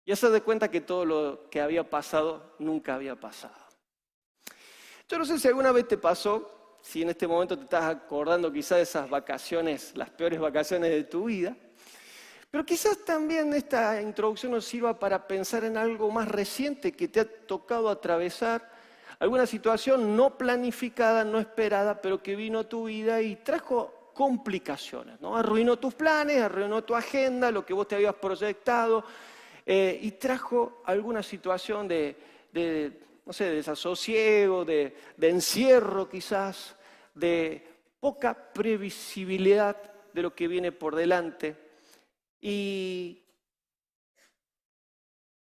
ya 0.05 0.17
se 0.17 0.29
da 0.31 0.41
cuenta 0.41 0.71
que 0.71 0.81
todo 0.81 1.05
lo 1.05 1.49
que 1.49 1.61
había 1.61 1.89
pasado 1.89 2.57
nunca 2.59 2.95
había 2.95 3.15
pasado. 3.15 3.55
Yo 5.09 5.19
no 5.19 5.25
sé 5.25 5.39
si 5.39 5.49
alguna 5.49 5.73
vez 5.73 5.87
te 5.87 5.97
pasó, 5.97 6.79
si 6.83 7.03
en 7.03 7.11
este 7.11 7.29
momento 7.29 7.57
te 7.57 7.65
estás 7.65 7.85
acordando 7.85 8.53
quizás 8.53 8.79
de 8.79 8.83
esas 8.83 9.09
vacaciones, 9.09 9.97
las 9.97 10.11
peores 10.11 10.41
vacaciones 10.41 10.91
de 10.91 11.05
tu 11.05 11.25
vida, 11.25 11.57
pero 12.51 12.67
quizás 12.67 13.05
también 13.05 13.55
esta 13.55 14.03
introducción 14.03 14.53
nos 14.53 14.65
sirva 14.65 14.99
para 14.99 15.27
pensar 15.27 15.65
en 15.65 15.77
algo 15.77 16.11
más 16.11 16.29
reciente 16.29 16.93
que 16.93 17.09
te 17.09 17.21
ha 17.21 17.47
tocado 17.47 17.89
atravesar, 17.89 18.72
alguna 19.23 19.47
situación 19.47 20.17
no 20.17 20.37
planificada, 20.37 21.25
no 21.25 21.39
esperada, 21.39 22.03
pero 22.03 22.21
que 22.21 22.35
vino 22.35 22.59
a 22.59 22.69
tu 22.69 22.87
vida 22.87 23.23
y 23.23 23.37
trajo 23.37 24.11
complicaciones, 24.15 25.21
¿no? 25.21 25.37
Arruinó 25.37 25.79
tus 25.79 25.95
planes, 25.95 26.43
arruinó 26.43 26.83
tu 26.83 26.97
agenda, 26.97 27.53
lo 27.53 27.65
que 27.65 27.73
vos 27.73 27.87
te 27.87 27.95
habías 27.95 28.17
proyectado, 28.17 29.05
eh, 29.65 29.97
y 30.03 30.11
trajo 30.11 30.83
alguna 30.87 31.23
situación 31.23 31.87
de, 31.87 32.17
no 33.25 33.33
sé, 33.33 33.45
de 33.45 33.55
desasosiego, 33.55 34.65
de, 34.65 34.97
encierro 35.21 36.09
quizás, 36.09 36.75
de 37.15 37.65
poca 38.01 38.53
previsibilidad 38.53 39.77
de 40.13 40.23
lo 40.23 40.35
que 40.35 40.49
viene 40.49 40.73
por 40.73 40.97
delante. 40.97 41.57
Y 42.41 43.22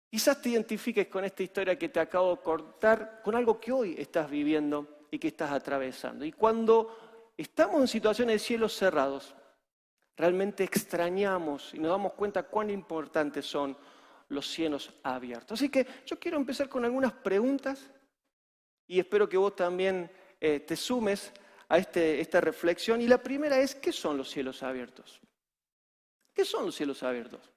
quizás 0.10 0.42
te 0.42 0.50
identifiques 0.50 1.08
con 1.08 1.24
esta 1.24 1.44
historia 1.44 1.78
que 1.78 1.90
te 1.90 2.00
acabo 2.00 2.36
de 2.36 2.42
cortar, 2.42 3.22
con 3.24 3.36
algo 3.36 3.60
que 3.60 3.72
hoy 3.72 3.96
estás 3.98 4.30
viviendo 4.30 5.06
y 5.12 5.20
que 5.20 5.30
estás 5.30 5.52
atravesando. 5.52 6.26
Y 6.26 6.32
cuando 6.32 7.34
estamos 7.38 7.82
en 7.82 7.88
situaciones 7.88 8.36
de 8.36 8.40
cielos 8.40 8.74
cerrados, 8.74 9.36
realmente 10.18 10.64
extrañamos 10.64 11.74
y 11.74 11.80
nos 11.80 11.92
damos 11.92 12.14
cuenta 12.14 12.44
cuán 12.44 12.70
importantes 12.70 13.46
son 13.46 13.78
los 14.30 14.48
cielos 14.48 14.92
abiertos. 15.04 15.60
Así 15.60 15.70
que 15.70 15.86
yo 16.06 16.20
quiero 16.20 16.38
empezar 16.38 16.68
con 16.68 16.86
algunas 16.86 17.14
preguntas 17.14 17.90
y 18.88 19.00
espero 19.00 19.30
que 19.30 19.38
vos 19.38 19.56
también 19.56 20.12
eh, 20.42 20.60
te 20.62 20.76
sumes 20.76 21.32
a 21.68 21.78
este, 21.78 22.20
esta 22.20 22.42
reflexión. 22.42 23.02
Y 23.02 23.08
la 23.08 23.22
primera 23.22 23.60
es, 23.60 23.76
¿qué 23.76 23.92
son 23.92 24.18
los 24.18 24.30
cielos 24.30 24.64
abiertos? 24.64 25.22
¿Qué 26.34 26.44
son 26.44 26.66
los 26.66 26.76
cielos 26.76 27.04
abiertos? 27.04 27.52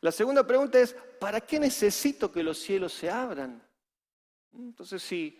La 0.00 0.12
segunda 0.12 0.46
pregunta 0.46 0.78
es, 0.78 0.94
¿para 1.18 1.40
qué 1.40 1.58
necesito 1.58 2.32
que 2.32 2.42
los 2.42 2.58
cielos 2.58 2.92
se 2.92 3.10
abran? 3.10 3.62
Entonces, 4.52 5.02
si 5.02 5.38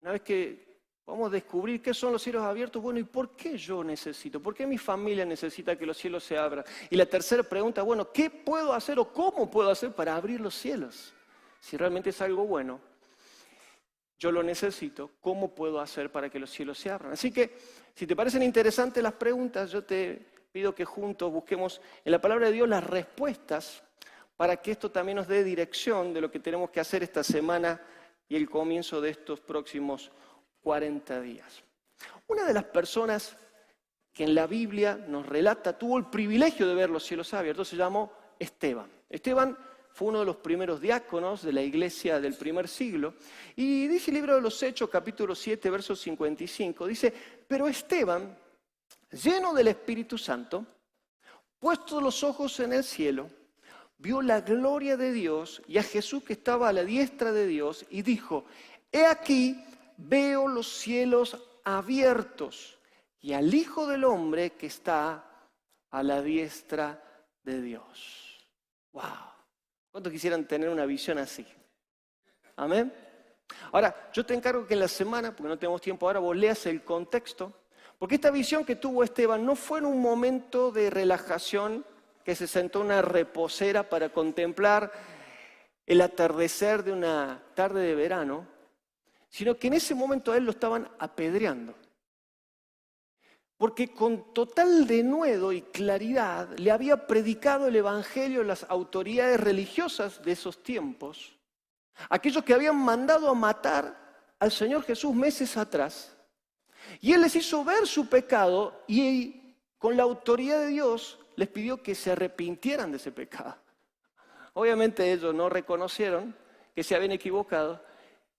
una 0.00 0.12
vez 0.12 0.22
que 0.22 0.68
Vamos 1.08 1.28
a 1.28 1.30
descubrir 1.30 1.80
qué 1.80 1.94
son 1.94 2.12
los 2.12 2.22
cielos 2.22 2.42
abiertos. 2.42 2.82
Bueno, 2.82 3.00
¿y 3.00 3.04
por 3.04 3.34
qué 3.34 3.56
yo 3.56 3.82
necesito? 3.82 4.42
¿Por 4.42 4.54
qué 4.54 4.66
mi 4.66 4.76
familia 4.76 5.24
necesita 5.24 5.74
que 5.74 5.86
los 5.86 5.96
cielos 5.96 6.22
se 6.22 6.36
abran? 6.36 6.66
Y 6.90 6.96
la 6.96 7.06
tercera 7.06 7.42
pregunta, 7.42 7.80
bueno, 7.80 8.12
¿qué 8.12 8.28
puedo 8.28 8.74
hacer 8.74 8.98
o 8.98 9.10
cómo 9.10 9.50
puedo 9.50 9.70
hacer 9.70 9.92
para 9.92 10.14
abrir 10.14 10.38
los 10.38 10.54
cielos? 10.54 11.14
Si 11.60 11.78
realmente 11.78 12.10
es 12.10 12.20
algo 12.20 12.44
bueno, 12.44 12.78
yo 14.18 14.30
lo 14.30 14.42
necesito, 14.42 15.12
¿cómo 15.22 15.54
puedo 15.54 15.80
hacer 15.80 16.12
para 16.12 16.28
que 16.28 16.38
los 16.38 16.50
cielos 16.50 16.78
se 16.78 16.90
abran? 16.90 17.12
Así 17.12 17.32
que, 17.32 17.56
si 17.94 18.06
te 18.06 18.14
parecen 18.14 18.42
interesantes 18.42 19.02
las 19.02 19.14
preguntas, 19.14 19.70
yo 19.70 19.82
te 19.82 20.26
pido 20.52 20.74
que 20.74 20.84
juntos 20.84 21.32
busquemos 21.32 21.80
en 22.04 22.12
la 22.12 22.20
palabra 22.20 22.46
de 22.46 22.52
Dios 22.52 22.68
las 22.68 22.84
respuestas 22.84 23.82
para 24.36 24.56
que 24.56 24.70
esto 24.70 24.90
también 24.90 25.16
nos 25.16 25.28
dé 25.28 25.42
dirección 25.44 26.14
de 26.14 26.20
lo 26.20 26.30
que 26.30 26.40
tenemos 26.40 26.70
que 26.70 26.80
hacer 26.80 27.02
esta 27.02 27.24
semana 27.24 27.80
y 28.28 28.36
el 28.36 28.48
comienzo 28.48 29.00
de 29.00 29.10
estos 29.10 29.40
próximos 29.40 30.10
40 30.62 31.20
días. 31.20 31.62
Una 32.28 32.44
de 32.44 32.54
las 32.54 32.64
personas 32.64 33.36
que 34.12 34.24
en 34.24 34.34
la 34.34 34.46
Biblia 34.46 34.96
nos 34.96 35.26
relata, 35.26 35.78
tuvo 35.78 35.98
el 35.98 36.06
privilegio 36.06 36.66
de 36.68 36.74
ver 36.74 36.90
los 36.90 37.04
cielos 37.04 37.32
abiertos, 37.34 37.68
se 37.68 37.76
llamó 37.76 38.12
Esteban. 38.38 38.90
Esteban 39.08 39.56
fue 39.92 40.08
uno 40.08 40.20
de 40.20 40.26
los 40.26 40.36
primeros 40.36 40.80
diáconos 40.80 41.42
de 41.42 41.52
la 41.52 41.62
iglesia 41.62 42.20
del 42.20 42.34
primer 42.34 42.68
siglo. 42.68 43.14
Y 43.56 43.88
dice 43.88 44.10
el 44.10 44.16
libro 44.16 44.36
de 44.36 44.40
los 44.42 44.62
Hechos, 44.62 44.88
capítulo 44.88 45.34
7, 45.34 45.70
verso 45.70 45.96
55, 45.96 46.86
dice, 46.86 47.12
pero 47.48 47.66
Esteban, 47.66 48.36
lleno 49.10 49.54
del 49.54 49.68
Espíritu 49.68 50.18
Santo, 50.18 50.66
puesto 51.58 52.00
los 52.00 52.22
ojos 52.22 52.60
en 52.60 52.72
el 52.72 52.84
cielo, 52.84 53.30
vio 53.98 54.22
la 54.22 54.40
gloria 54.40 54.96
de 54.96 55.12
Dios 55.12 55.62
y 55.66 55.78
a 55.78 55.82
Jesús 55.82 56.22
que 56.22 56.34
estaba 56.34 56.68
a 56.68 56.72
la 56.72 56.84
diestra 56.84 57.32
de 57.32 57.46
Dios 57.46 57.84
y 57.90 58.02
dijo, 58.02 58.44
he 58.92 59.06
aquí 59.06 59.62
veo 59.96 60.46
los 60.48 60.68
cielos 60.68 61.36
abiertos 61.64 62.78
y 63.20 63.32
al 63.32 63.52
Hijo 63.52 63.86
del 63.86 64.04
Hombre 64.04 64.50
que 64.50 64.66
está 64.66 65.24
a 65.90 66.02
la 66.02 66.22
diestra 66.22 67.02
de 67.42 67.60
Dios. 67.60 68.46
¡Wow! 68.92 69.02
¿Cuántos 69.90 70.12
quisieran 70.12 70.46
tener 70.46 70.68
una 70.68 70.86
visión 70.86 71.18
así? 71.18 71.46
Amén. 72.56 72.92
Ahora, 73.72 74.10
yo 74.12 74.24
te 74.24 74.34
encargo 74.34 74.66
que 74.66 74.74
en 74.74 74.80
la 74.80 74.88
semana, 74.88 75.34
porque 75.34 75.48
no 75.48 75.58
tenemos 75.58 75.80
tiempo 75.80 76.06
ahora, 76.06 76.20
vos 76.20 76.36
leas 76.36 76.66
el 76.66 76.84
contexto, 76.84 77.52
porque 77.98 78.14
esta 78.14 78.30
visión 78.30 78.64
que 78.64 78.76
tuvo 78.76 79.02
Esteban 79.02 79.44
no 79.44 79.56
fue 79.56 79.80
en 79.80 79.86
un 79.86 80.00
momento 80.00 80.70
de 80.70 80.88
relajación 80.88 81.84
que 82.24 82.36
se 82.36 82.46
sentó 82.46 82.80
en 82.80 82.86
una 82.86 83.02
reposera 83.02 83.88
para 83.88 84.10
contemplar 84.10 84.92
el 85.84 86.00
atardecer 86.02 86.84
de 86.84 86.92
una 86.92 87.42
tarde 87.54 87.80
de 87.80 87.94
verano, 87.94 88.46
sino 89.28 89.56
que 89.56 89.68
en 89.68 89.74
ese 89.74 89.94
momento 89.94 90.32
a 90.32 90.36
él 90.36 90.44
lo 90.44 90.50
estaban 90.50 90.88
apedreando. 90.98 91.74
Porque 93.56 93.88
con 93.88 94.32
total 94.32 94.86
denuedo 94.86 95.52
y 95.52 95.62
claridad 95.62 96.56
le 96.58 96.70
había 96.70 97.06
predicado 97.06 97.66
el 97.66 97.76
Evangelio 97.76 98.42
a 98.42 98.44
las 98.44 98.64
autoridades 98.68 99.40
religiosas 99.40 100.22
de 100.22 100.32
esos 100.32 100.62
tiempos, 100.62 101.36
aquellos 102.10 102.44
que 102.44 102.54
habían 102.54 102.76
mandado 102.76 103.28
a 103.28 103.34
matar 103.34 103.98
al 104.38 104.52
Señor 104.52 104.84
Jesús 104.84 105.14
meses 105.14 105.56
atrás. 105.56 106.17
Y 107.00 107.12
Él 107.12 107.22
les 107.22 107.36
hizo 107.36 107.64
ver 107.64 107.86
su 107.86 108.08
pecado 108.08 108.82
y 108.86 109.54
con 109.78 109.96
la 109.96 110.02
autoridad 110.02 110.60
de 110.60 110.68
Dios 110.68 111.18
les 111.36 111.48
pidió 111.48 111.82
que 111.82 111.94
se 111.94 112.10
arrepintieran 112.10 112.90
de 112.90 112.96
ese 112.96 113.12
pecado. 113.12 113.56
Obviamente 114.54 115.12
ellos 115.12 115.34
no 115.34 115.48
reconocieron 115.48 116.34
que 116.74 116.82
se 116.82 116.96
habían 116.96 117.12
equivocado 117.12 117.80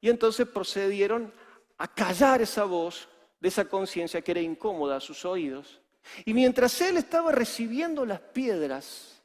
y 0.01 0.09
entonces 0.09 0.47
procedieron 0.47 1.31
a 1.77 1.87
callar 1.87 2.41
esa 2.41 2.65
voz 2.65 3.07
de 3.39 3.47
esa 3.47 3.65
conciencia 3.65 4.21
que 4.21 4.31
era 4.31 4.41
incómoda 4.41 4.97
a 4.97 5.01
sus 5.01 5.23
oídos. 5.23 5.79
Y 6.25 6.33
mientras 6.33 6.79
él 6.81 6.97
estaba 6.97 7.31
recibiendo 7.31 8.05
las 8.05 8.19
piedras 8.19 9.21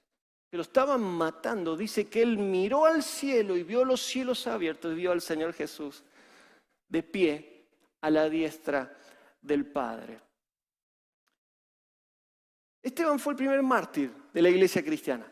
que 0.50 0.56
lo 0.56 0.62
estaban 0.62 1.00
matando, 1.00 1.76
dice 1.76 2.08
que 2.08 2.22
él 2.22 2.38
miró 2.38 2.84
al 2.84 3.02
cielo 3.02 3.56
y 3.56 3.64
vio 3.64 3.84
los 3.84 4.00
cielos 4.00 4.46
abiertos 4.46 4.92
y 4.92 4.96
vio 4.96 5.10
al 5.10 5.20
Señor 5.20 5.52
Jesús 5.52 6.04
de 6.88 7.02
pie 7.02 7.66
a 8.00 8.10
la 8.10 8.28
diestra 8.28 8.96
del 9.44 9.66
Padre. 9.66 10.20
Esteban 12.82 13.18
fue 13.18 13.34
el 13.34 13.36
primer 13.36 13.62
mártir 13.62 14.12
de 14.32 14.42
la 14.42 14.50
iglesia 14.50 14.84
cristiana. 14.84 15.30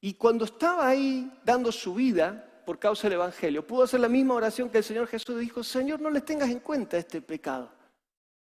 Y 0.00 0.14
cuando 0.14 0.44
estaba 0.44 0.86
ahí 0.86 1.40
dando 1.44 1.72
su 1.72 1.94
vida 1.94 2.62
por 2.66 2.78
causa 2.78 3.08
del 3.08 3.14
Evangelio, 3.14 3.66
pudo 3.66 3.84
hacer 3.84 4.00
la 4.00 4.08
misma 4.08 4.34
oración 4.34 4.68
que 4.68 4.78
el 4.78 4.84
Señor 4.84 5.06
Jesús 5.06 5.40
dijo, 5.40 5.64
Señor, 5.64 6.00
no 6.00 6.10
les 6.10 6.24
tengas 6.24 6.50
en 6.50 6.60
cuenta 6.60 6.98
este 6.98 7.22
pecado. 7.22 7.72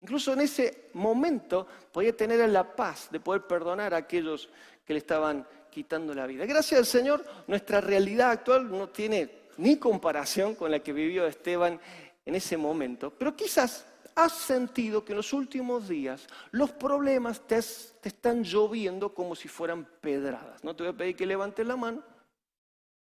Incluso 0.02 0.34
en 0.34 0.42
ese 0.42 0.90
momento 0.94 1.68
podía 1.92 2.16
tener 2.16 2.48
la 2.50 2.76
paz 2.76 3.10
de 3.12 3.20
poder 3.20 3.46
perdonar 3.48 3.94
a 3.94 3.98
aquellos 3.98 4.50
que 4.86 4.94
le 4.94 5.00
estaban 5.00 5.46
quitando 5.70 6.14
la 6.14 6.26
vida. 6.26 6.46
Gracias 6.46 6.80
al 6.80 6.86
Señor, 6.86 7.26
nuestra 7.48 7.82
realidad 7.82 8.32
actual 8.32 8.72
no 8.72 8.90
tiene 8.90 9.50
ni 9.58 9.78
comparación 9.78 10.56
con 10.56 10.72
la 10.72 10.80
que 10.80 10.94
vivió 10.94 11.28
Esteban 11.28 11.80
en 12.26 12.36
ese 12.36 12.56
momento, 12.56 13.12
pero 13.12 13.36
quizás 13.36 13.86
has 14.20 14.34
sentido 14.34 15.06
que 15.06 15.14
en 15.14 15.18
los 15.18 15.32
últimos 15.32 15.88
días 15.88 16.28
los 16.52 16.72
problemas 16.72 17.40
te, 17.48 17.58
están 17.58 18.44
lloviendo 18.44 19.14
como 19.14 19.36
si 19.36 19.48
fueran 19.48 19.86
pedradas. 20.02 20.64
No 20.64 20.76
te 20.76 20.84
voy 20.84 20.94
a 20.94 20.98
pedir 20.98 21.16
que 21.16 21.26
levantes 21.26 21.66
la 21.66 21.78
mano, 21.78 22.04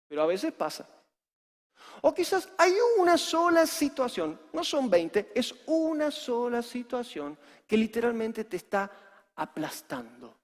pero 0.07 0.23
a 0.23 0.25
veces 0.25 0.51
pasa. 0.51 0.87
O 2.01 2.13
quizás 2.13 2.49
hay 2.57 2.73
una 2.99 3.17
sola 3.17 3.65
situación, 3.65 4.39
no 4.51 4.63
son 4.63 4.89
20, 4.89 5.31
es 5.33 5.55
una 5.67 6.11
sola 6.11 6.61
situación 6.61 7.37
que 7.65 7.77
literalmente 7.77 8.43
te 8.43 8.57
está 8.57 8.91
aplastando. 9.35 10.35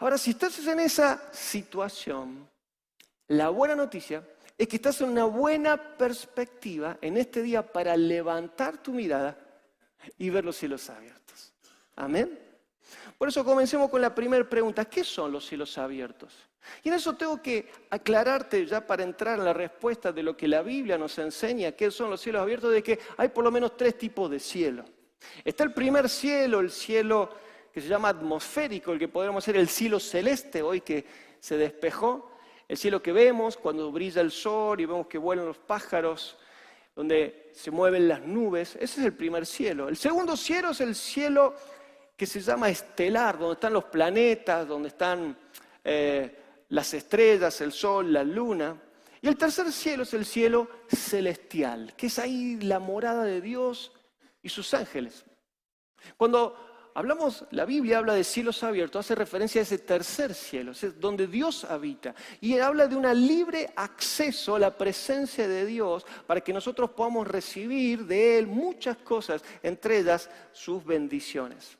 Ahora, 0.00 0.18
si 0.18 0.30
estás 0.30 0.58
en 0.66 0.80
esa 0.80 1.32
situación, 1.32 2.48
la 3.28 3.50
buena 3.50 3.76
noticia 3.76 4.26
es 4.56 4.68
que 4.68 4.76
estás 4.76 5.00
en 5.00 5.10
una 5.10 5.24
buena 5.24 5.76
perspectiva 5.96 6.98
en 7.00 7.16
este 7.16 7.42
día 7.42 7.72
para 7.72 7.96
levantar 7.96 8.82
tu 8.82 8.92
mirada 8.92 9.36
y 10.18 10.30
ver 10.30 10.44
los 10.44 10.56
cielos 10.56 10.88
abiertos. 10.90 11.52
Amén. 11.96 12.38
Por 13.18 13.28
eso 13.28 13.44
comencemos 13.44 13.90
con 13.90 14.00
la 14.00 14.14
primera 14.14 14.48
pregunta. 14.48 14.84
¿Qué 14.84 15.02
son 15.02 15.32
los 15.32 15.46
cielos 15.46 15.76
abiertos? 15.78 16.34
Y 16.82 16.88
en 16.88 16.94
eso 16.94 17.14
tengo 17.14 17.42
que 17.42 17.70
aclararte 17.90 18.64
ya 18.66 18.86
para 18.86 19.02
entrar 19.02 19.38
en 19.38 19.44
la 19.44 19.52
respuesta 19.52 20.12
de 20.12 20.22
lo 20.22 20.36
que 20.36 20.48
la 20.48 20.62
Biblia 20.62 20.96
nos 20.96 21.18
enseña, 21.18 21.72
qué 21.72 21.90
son 21.90 22.10
los 22.10 22.20
cielos 22.20 22.42
abiertos, 22.42 22.72
de 22.72 22.82
que 22.82 22.98
hay 23.16 23.28
por 23.28 23.44
lo 23.44 23.50
menos 23.50 23.76
tres 23.76 23.98
tipos 23.98 24.30
de 24.30 24.38
cielo. 24.38 24.84
Está 25.44 25.64
el 25.64 25.72
primer 25.72 26.08
cielo, 26.08 26.60
el 26.60 26.70
cielo 26.70 27.30
que 27.72 27.80
se 27.80 27.88
llama 27.88 28.10
atmosférico, 28.10 28.92
el 28.92 28.98
que 28.98 29.08
podríamos 29.08 29.44
ser 29.44 29.56
el 29.56 29.68
cielo 29.68 29.98
celeste 29.98 30.62
hoy 30.62 30.80
que 30.80 31.04
se 31.40 31.56
despejó, 31.56 32.30
el 32.68 32.76
cielo 32.76 33.02
que 33.02 33.12
vemos 33.12 33.56
cuando 33.56 33.90
brilla 33.92 34.20
el 34.20 34.30
sol 34.30 34.80
y 34.80 34.86
vemos 34.86 35.06
que 35.06 35.18
vuelan 35.18 35.46
los 35.46 35.58
pájaros, 35.58 36.36
donde 36.94 37.50
se 37.52 37.70
mueven 37.70 38.08
las 38.08 38.22
nubes, 38.22 38.76
ese 38.76 39.00
es 39.00 39.06
el 39.06 39.12
primer 39.14 39.46
cielo. 39.46 39.88
El 39.88 39.96
segundo 39.96 40.36
cielo 40.36 40.70
es 40.70 40.80
el 40.80 40.94
cielo 40.94 41.54
que 42.16 42.26
se 42.26 42.40
llama 42.40 42.68
estelar, 42.68 43.38
donde 43.38 43.54
están 43.54 43.72
los 43.72 43.84
planetas, 43.84 44.66
donde 44.66 44.88
están 44.88 45.36
eh, 45.82 46.38
las 46.68 46.94
estrellas, 46.94 47.60
el 47.60 47.72
sol, 47.72 48.12
la 48.12 48.22
luna. 48.22 48.80
Y 49.20 49.28
el 49.28 49.36
tercer 49.36 49.70
cielo 49.72 50.04
es 50.04 50.14
el 50.14 50.24
cielo 50.24 50.68
celestial, 50.88 51.94
que 51.96 52.06
es 52.06 52.18
ahí 52.18 52.58
la 52.60 52.78
morada 52.78 53.24
de 53.24 53.40
Dios 53.40 53.92
y 54.42 54.48
sus 54.48 54.72
ángeles. 54.74 55.24
Cuando 56.16 56.73
hablamos, 56.94 57.44
la 57.50 57.64
Biblia 57.64 57.98
habla 57.98 58.14
de 58.14 58.24
cielos 58.24 58.62
abiertos, 58.62 59.04
hace 59.04 59.14
referencia 59.14 59.60
a 59.60 59.62
ese 59.62 59.78
tercer 59.78 60.32
cielo, 60.34 60.72
es 60.72 60.98
donde 60.98 61.26
Dios 61.26 61.64
habita. 61.64 62.14
Y 62.40 62.58
habla 62.58 62.86
de 62.86 62.96
un 62.96 63.26
libre 63.26 63.72
acceso 63.76 64.54
a 64.54 64.58
la 64.58 64.76
presencia 64.76 65.46
de 65.46 65.66
Dios 65.66 66.06
para 66.26 66.40
que 66.40 66.52
nosotros 66.52 66.90
podamos 66.90 67.26
recibir 67.26 68.06
de 68.06 68.38
Él 68.38 68.46
muchas 68.46 68.96
cosas, 68.98 69.42
entre 69.62 69.98
ellas 69.98 70.30
sus 70.52 70.84
bendiciones. 70.84 71.76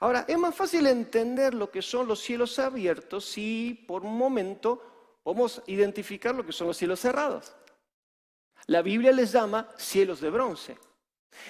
Ahora, 0.00 0.24
es 0.28 0.36
más 0.36 0.54
fácil 0.54 0.86
entender 0.86 1.54
lo 1.54 1.70
que 1.70 1.80
son 1.80 2.06
los 2.06 2.20
cielos 2.20 2.58
abiertos 2.58 3.24
si 3.24 3.84
por 3.86 4.02
un 4.02 4.16
momento 4.16 5.20
podemos 5.22 5.62
identificar 5.66 6.34
lo 6.34 6.44
que 6.44 6.52
son 6.52 6.66
los 6.66 6.76
cielos 6.76 7.00
cerrados. 7.00 7.54
La 8.66 8.82
Biblia 8.82 9.12
les 9.12 9.32
llama 9.32 9.68
cielos 9.76 10.20
de 10.20 10.30
bronce. 10.30 10.76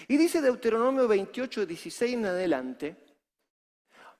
Y 0.08 0.16
dice 0.16 0.40
Deuteronomio 0.40 1.08
28, 1.08 1.66
16 1.66 2.14
en 2.14 2.26
adelante, 2.26 2.96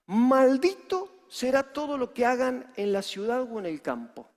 maldito 0.07 1.27
será 1.29 1.62
todo 1.62 1.96
lo 1.96 2.12
que 2.12 2.27
hagan 2.27 2.72
en 2.77 2.92
la 2.92 3.03
ciudad 3.03 3.42
o 3.42 3.59
en 3.59 3.66
el 3.66 3.81
campo. 3.81 4.29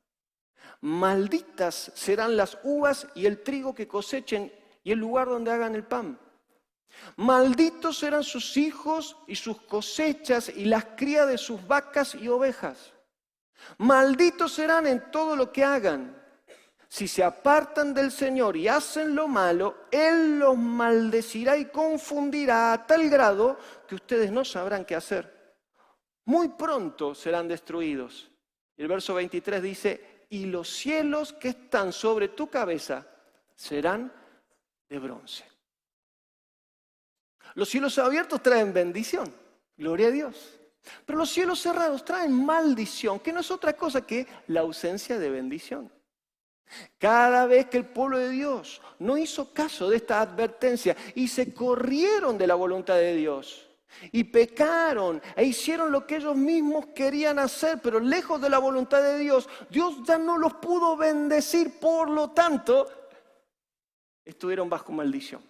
Malditas 0.82 1.92
serán 1.96 2.38
las 2.38 2.58
uvas 2.64 3.08
y 3.16 3.26
el 3.26 3.42
trigo 3.44 3.74
que 3.74 3.88
cosechen 3.88 4.52
y 4.84 4.92
el 4.92 5.00
lugar 5.00 5.28
donde 5.28 5.52
hagan 5.52 5.76
el 5.76 5.84
pan. 5.84 6.20
Malditos 7.18 7.98
serán 7.98 8.24
sus 8.24 8.56
hijos 8.56 9.18
y 9.28 9.36
sus 9.36 9.62
cosechas 9.64 10.50
y 10.50 10.66
las 10.66 10.86
crías 10.96 11.28
de 11.28 11.38
sus 11.38 11.66
vacas 11.68 12.16
y 12.16 12.28
ovejas. 12.28 12.94
Malditos 13.78 14.54
serán 14.54 14.88
en 14.88 15.12
todo 15.12 15.36
lo 15.36 15.52
que 15.52 15.64
hagan 15.64 16.25
si 16.88 17.08
se 17.08 17.24
apartan 17.24 17.94
del 17.94 18.12
Señor 18.12 18.56
y 18.56 18.68
hacen 18.68 19.16
lo 19.16 19.28
malo, 19.28 19.88
Él 19.92 20.40
los 20.40 20.58
maldecirá 20.58 21.58
y 21.58 21.66
confundirá 21.66 22.74
a 22.74 22.86
tal 22.86 23.10
grado 23.10 23.58
que 23.88 23.96
ustedes 23.96 24.32
no 24.32 24.46
sabrán 24.46 24.86
qué 24.86 24.96
hacer. 24.96 25.56
Muy 26.26 26.50
pronto 26.50 27.14
serán 27.14 27.48
destruidos. 27.48 28.30
El 28.78 28.88
verso 28.88 29.14
23 29.14 29.62
dice, 29.62 30.16
y 30.30 30.46
los 30.46 30.70
cielos 30.70 31.34
que 31.34 31.50
están 31.50 31.94
sobre 31.94 32.30
tu 32.30 32.50
cabeza 32.50 33.08
serán 33.56 34.12
de 34.90 35.00
bronce. 35.00 35.46
Los 37.54 37.70
cielos 37.70 37.98
abiertos 38.00 38.42
traen 38.44 38.74
bendición, 38.74 39.34
gloria 39.78 40.08
a 40.08 40.12
Dios. 40.12 40.60
Pero 41.06 41.20
los 41.20 41.30
cielos 41.30 41.62
cerrados 41.62 42.04
traen 42.04 42.32
maldición, 42.32 43.20
que 43.20 43.32
no 43.32 43.40
es 43.40 43.50
otra 43.50 43.74
cosa 43.74 44.06
que 44.06 44.28
la 44.48 44.62
ausencia 44.62 45.18
de 45.18 45.30
bendición. 45.30 45.92
Cada 46.98 47.46
vez 47.46 47.68
que 47.68 47.78
el 47.78 47.86
pueblo 47.86 48.18
de 48.18 48.30
Dios 48.30 48.82
no 49.00 49.18
hizo 49.18 49.54
caso 49.54 49.90
de 49.90 49.98
esta 49.98 50.22
advertencia 50.22 50.96
y 51.14 51.28
se 51.28 51.54
corrieron 51.54 52.38
de 52.38 52.48
la 52.48 52.56
voluntad 52.56 52.96
de 52.96 53.16
Dios 53.16 53.70
y 54.12 54.26
pecaron 54.26 55.22
e 55.36 55.46
hicieron 55.46 55.92
lo 55.92 56.06
que 56.06 56.18
ellos 56.18 56.36
mismos 56.36 56.88
querían 56.88 57.40
hacer, 57.40 57.80
pero 57.82 58.00
lejos 58.00 58.42
de 58.42 58.50
la 58.50 58.60
voluntad 58.60 59.02
de 59.02 59.18
Dios, 59.18 59.48
Dios 59.70 59.98
ya 60.06 60.18
no 60.18 60.38
los 60.38 60.56
pudo 60.56 60.98
bendecir, 60.98 61.80
por 61.80 62.10
lo 62.10 62.32
tanto, 62.32 62.88
estuvieron 64.24 64.70
bajo 64.70 64.92
maldición. 64.92 65.42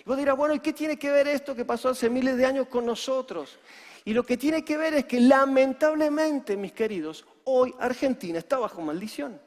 Y 0.00 0.04
vos 0.04 0.18
dirás, 0.18 0.36
bueno, 0.36 0.54
¿y 0.54 0.60
qué 0.60 0.72
tiene 0.72 0.98
que 0.98 1.10
ver 1.10 1.28
esto 1.28 1.54
que 1.54 1.64
pasó 1.64 1.90
hace 1.90 2.10
miles 2.10 2.36
de 2.36 2.46
años 2.46 2.68
con 2.68 2.84
nosotros? 2.84 3.58
Y 4.04 4.12
lo 4.12 4.24
que 4.24 4.36
tiene 4.36 4.64
que 4.64 4.76
ver 4.76 4.94
es 4.94 5.04
que 5.06 5.20
lamentablemente, 5.20 6.56
mis 6.56 6.72
queridos, 6.72 7.26
hoy 7.44 7.74
Argentina 7.78 8.38
está 8.38 8.58
bajo 8.58 8.80
maldición. 8.80 9.40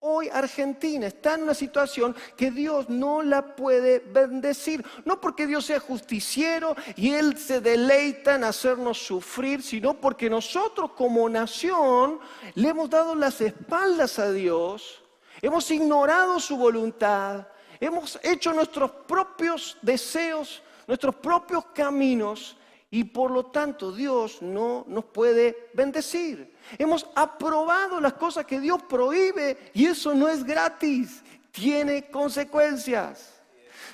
Hoy 0.00 0.28
Argentina 0.28 1.08
está 1.08 1.34
en 1.34 1.42
una 1.42 1.54
situación 1.54 2.14
que 2.36 2.52
Dios 2.52 2.88
no 2.88 3.20
la 3.20 3.56
puede 3.56 3.98
bendecir. 3.98 4.84
No 5.04 5.20
porque 5.20 5.44
Dios 5.44 5.66
sea 5.66 5.80
justiciero 5.80 6.76
y 6.94 7.14
Él 7.14 7.36
se 7.36 7.60
deleita 7.60 8.36
en 8.36 8.44
hacernos 8.44 8.98
sufrir, 8.98 9.60
sino 9.60 9.94
porque 9.94 10.30
nosotros 10.30 10.92
como 10.92 11.28
nación 11.28 12.20
le 12.54 12.68
hemos 12.68 12.88
dado 12.88 13.16
las 13.16 13.40
espaldas 13.40 14.20
a 14.20 14.30
Dios, 14.30 15.02
hemos 15.42 15.68
ignorado 15.72 16.38
su 16.38 16.56
voluntad, 16.56 17.48
hemos 17.80 18.20
hecho 18.22 18.52
nuestros 18.52 18.92
propios 18.92 19.78
deseos, 19.82 20.62
nuestros 20.86 21.16
propios 21.16 21.64
caminos 21.74 22.56
y 22.90 23.04
por 23.04 23.30
lo 23.30 23.46
tanto 23.46 23.92
Dios 23.92 24.40
no 24.40 24.84
nos 24.88 25.04
puede 25.06 25.70
bendecir. 25.74 26.54
Hemos 26.78 27.06
aprobado 27.14 28.00
las 28.00 28.14
cosas 28.14 28.46
que 28.46 28.60
Dios 28.60 28.82
prohíbe 28.88 29.70
y 29.74 29.86
eso 29.86 30.14
no 30.14 30.28
es 30.28 30.44
gratis, 30.44 31.22
tiene 31.50 32.10
consecuencias. 32.10 33.34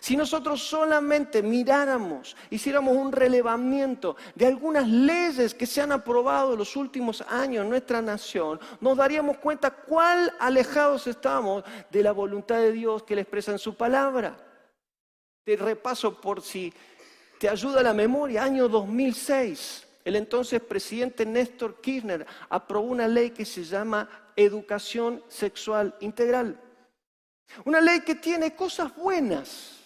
Si 0.01 0.17
nosotros 0.17 0.63
solamente 0.63 1.43
miráramos, 1.43 2.37
hiciéramos 2.51 2.95
un 2.95 3.11
relevamiento 3.11 4.17
de 4.35 4.47
algunas 4.47 4.87
leyes 4.87 5.55
que 5.55 5.67
se 5.67 5.81
han 5.81 5.93
aprobado 5.93 6.53
en 6.53 6.59
los 6.59 6.77
últimos 6.77 7.23
años 7.23 7.65
en 7.65 7.71
nuestra 7.71 8.03
nación, 8.03 8.61
nos 8.81 8.99
daríamos 8.99 9.39
cuenta 9.39 9.71
cuál 9.71 10.31
alejados 10.39 11.07
estamos 11.07 11.65
de 11.91 12.03
la 12.03 12.13
voluntad 12.13 12.57
de 12.57 12.73
Dios 12.73 13.03
que 13.03 13.15
le 13.15 13.23
expresa 13.23 13.53
en 13.53 13.59
su 13.59 13.77
palabra. 13.77 14.37
Te 15.43 15.57
repaso 15.57 16.21
por 16.21 16.43
si 16.43 16.73
te 17.39 17.49
ayuda 17.49 17.83
la 17.83 17.95
memoria, 17.95 18.45
año 18.45 18.69
2006, 18.69 19.87
el 20.05 20.17
entonces 20.17 20.61
presidente 20.61 21.25
Néstor 21.25 21.81
Kirchner 21.81 22.27
aprobó 22.49 22.87
una 22.87 23.09
ley 23.09 23.31
que 23.31 23.45
se 23.45 23.65
llama 23.65 24.09
Educación 24.37 25.23
Sexual 25.29 25.95
Integral. 26.01 26.61
Una 27.65 27.81
ley 27.81 28.01
que 28.01 28.15
tiene 28.15 28.55
cosas 28.55 28.95
buenas, 28.95 29.79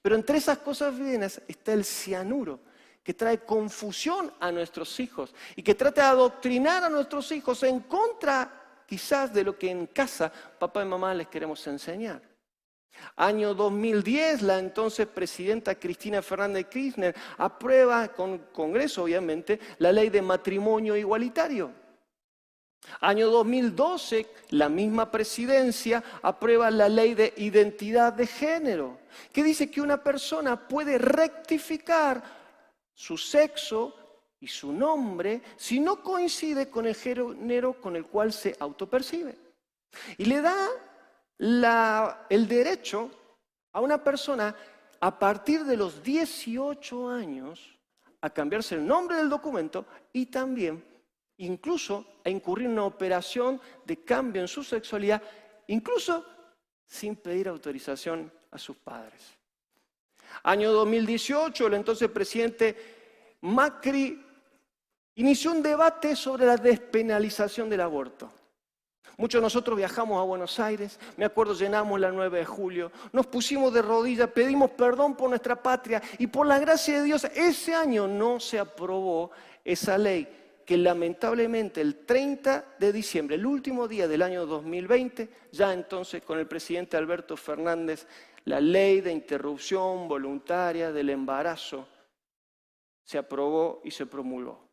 pero 0.00 0.14
entre 0.14 0.38
esas 0.38 0.58
cosas 0.58 0.98
buenas 0.98 1.40
está 1.48 1.72
el 1.72 1.84
cianuro, 1.84 2.60
que 3.02 3.14
trae 3.14 3.38
confusión 3.40 4.32
a 4.40 4.50
nuestros 4.50 4.98
hijos 4.98 5.34
y 5.54 5.62
que 5.62 5.74
trata 5.74 6.02
de 6.02 6.08
adoctrinar 6.08 6.84
a 6.84 6.88
nuestros 6.88 7.30
hijos 7.32 7.62
en 7.62 7.80
contra 7.80 8.82
quizás 8.86 9.32
de 9.32 9.44
lo 9.44 9.58
que 9.58 9.70
en 9.70 9.86
casa 9.86 10.32
papá 10.58 10.82
y 10.82 10.86
mamá 10.86 11.14
les 11.14 11.28
queremos 11.28 11.64
enseñar. 11.66 12.35
Año 13.16 13.54
2010, 13.54 14.42
la 14.42 14.58
entonces 14.58 15.06
presidenta 15.06 15.74
Cristina 15.74 16.20
Fernández 16.22 16.66
Kirchner 16.68 17.14
aprueba 17.38 18.08
con 18.08 18.38
Congreso, 18.52 19.04
obviamente, 19.04 19.58
la 19.78 19.92
ley 19.92 20.10
de 20.10 20.22
matrimonio 20.22 20.96
igualitario. 20.96 21.72
Año 23.00 23.30
2012, 23.30 24.26
la 24.50 24.68
misma 24.68 25.10
presidencia 25.10 26.02
aprueba 26.22 26.70
la 26.70 26.88
ley 26.88 27.14
de 27.14 27.32
identidad 27.36 28.12
de 28.12 28.26
género, 28.26 28.98
que 29.32 29.42
dice 29.42 29.70
que 29.70 29.80
una 29.80 30.02
persona 30.02 30.68
puede 30.68 30.98
rectificar 30.98 32.22
su 32.94 33.18
sexo 33.18 33.94
y 34.40 34.48
su 34.48 34.72
nombre 34.72 35.42
si 35.56 35.80
no 35.80 36.02
coincide 36.02 36.68
con 36.70 36.86
el 36.86 36.94
género 36.94 37.80
con 37.80 37.96
el 37.96 38.06
cual 38.06 38.32
se 38.32 38.56
autopercibe. 38.60 39.36
Y 40.18 40.26
le 40.26 40.40
da 40.40 40.68
el 41.38 42.48
derecho 42.48 43.10
a 43.72 43.80
una 43.80 44.02
persona 44.02 44.54
a 45.00 45.18
partir 45.18 45.64
de 45.64 45.76
los 45.76 46.02
18 46.02 47.08
años 47.08 47.76
a 48.20 48.30
cambiarse 48.30 48.74
el 48.74 48.86
nombre 48.86 49.16
del 49.16 49.28
documento 49.28 49.86
y 50.12 50.26
también 50.26 50.82
incluso 51.38 52.06
a 52.24 52.30
incurrir 52.30 52.66
en 52.66 52.72
una 52.72 52.84
operación 52.84 53.60
de 53.84 54.02
cambio 54.02 54.40
en 54.40 54.48
su 54.48 54.64
sexualidad, 54.64 55.22
incluso 55.66 56.24
sin 56.86 57.16
pedir 57.16 57.48
autorización 57.48 58.32
a 58.50 58.58
sus 58.58 58.76
padres. 58.76 59.22
Año 60.42 60.72
2018, 60.72 61.66
el 61.66 61.74
entonces 61.74 62.10
presidente 62.10 63.36
Macri 63.42 64.24
inició 65.16 65.52
un 65.52 65.62
debate 65.62 66.16
sobre 66.16 66.46
la 66.46 66.56
despenalización 66.56 67.68
del 67.68 67.80
aborto. 67.80 68.30
Muchos 69.18 69.40
de 69.40 69.44
nosotros 69.44 69.78
viajamos 69.78 70.20
a 70.20 70.24
Buenos 70.24 70.60
Aires, 70.60 71.00
me 71.16 71.24
acuerdo 71.24 71.54
llenamos 71.54 71.98
la 71.98 72.12
9 72.12 72.40
de 72.40 72.44
julio, 72.44 72.92
nos 73.12 73.26
pusimos 73.26 73.72
de 73.72 73.80
rodillas, 73.80 74.28
pedimos 74.28 74.70
perdón 74.72 75.16
por 75.16 75.30
nuestra 75.30 75.62
patria 75.62 76.02
y 76.18 76.26
por 76.26 76.46
la 76.46 76.58
gracia 76.58 76.98
de 76.98 77.04
Dios 77.04 77.24
ese 77.34 77.74
año 77.74 78.06
no 78.06 78.38
se 78.40 78.58
aprobó 78.58 79.30
esa 79.64 79.96
ley 79.96 80.28
que 80.66 80.76
lamentablemente 80.76 81.80
el 81.80 82.04
30 82.04 82.74
de 82.78 82.92
diciembre, 82.92 83.36
el 83.36 83.46
último 83.46 83.88
día 83.88 84.06
del 84.06 84.20
año 84.20 84.44
2020, 84.44 85.28
ya 85.52 85.72
entonces 85.72 86.22
con 86.22 86.38
el 86.38 86.46
presidente 86.46 86.96
Alberto 86.96 87.36
Fernández, 87.36 88.06
la 88.44 88.60
ley 88.60 89.00
de 89.00 89.12
interrupción 89.12 90.08
voluntaria 90.08 90.92
del 90.92 91.10
embarazo 91.10 91.86
se 93.02 93.16
aprobó 93.16 93.80
y 93.84 93.92
se 93.92 94.06
promulgó. 94.06 94.68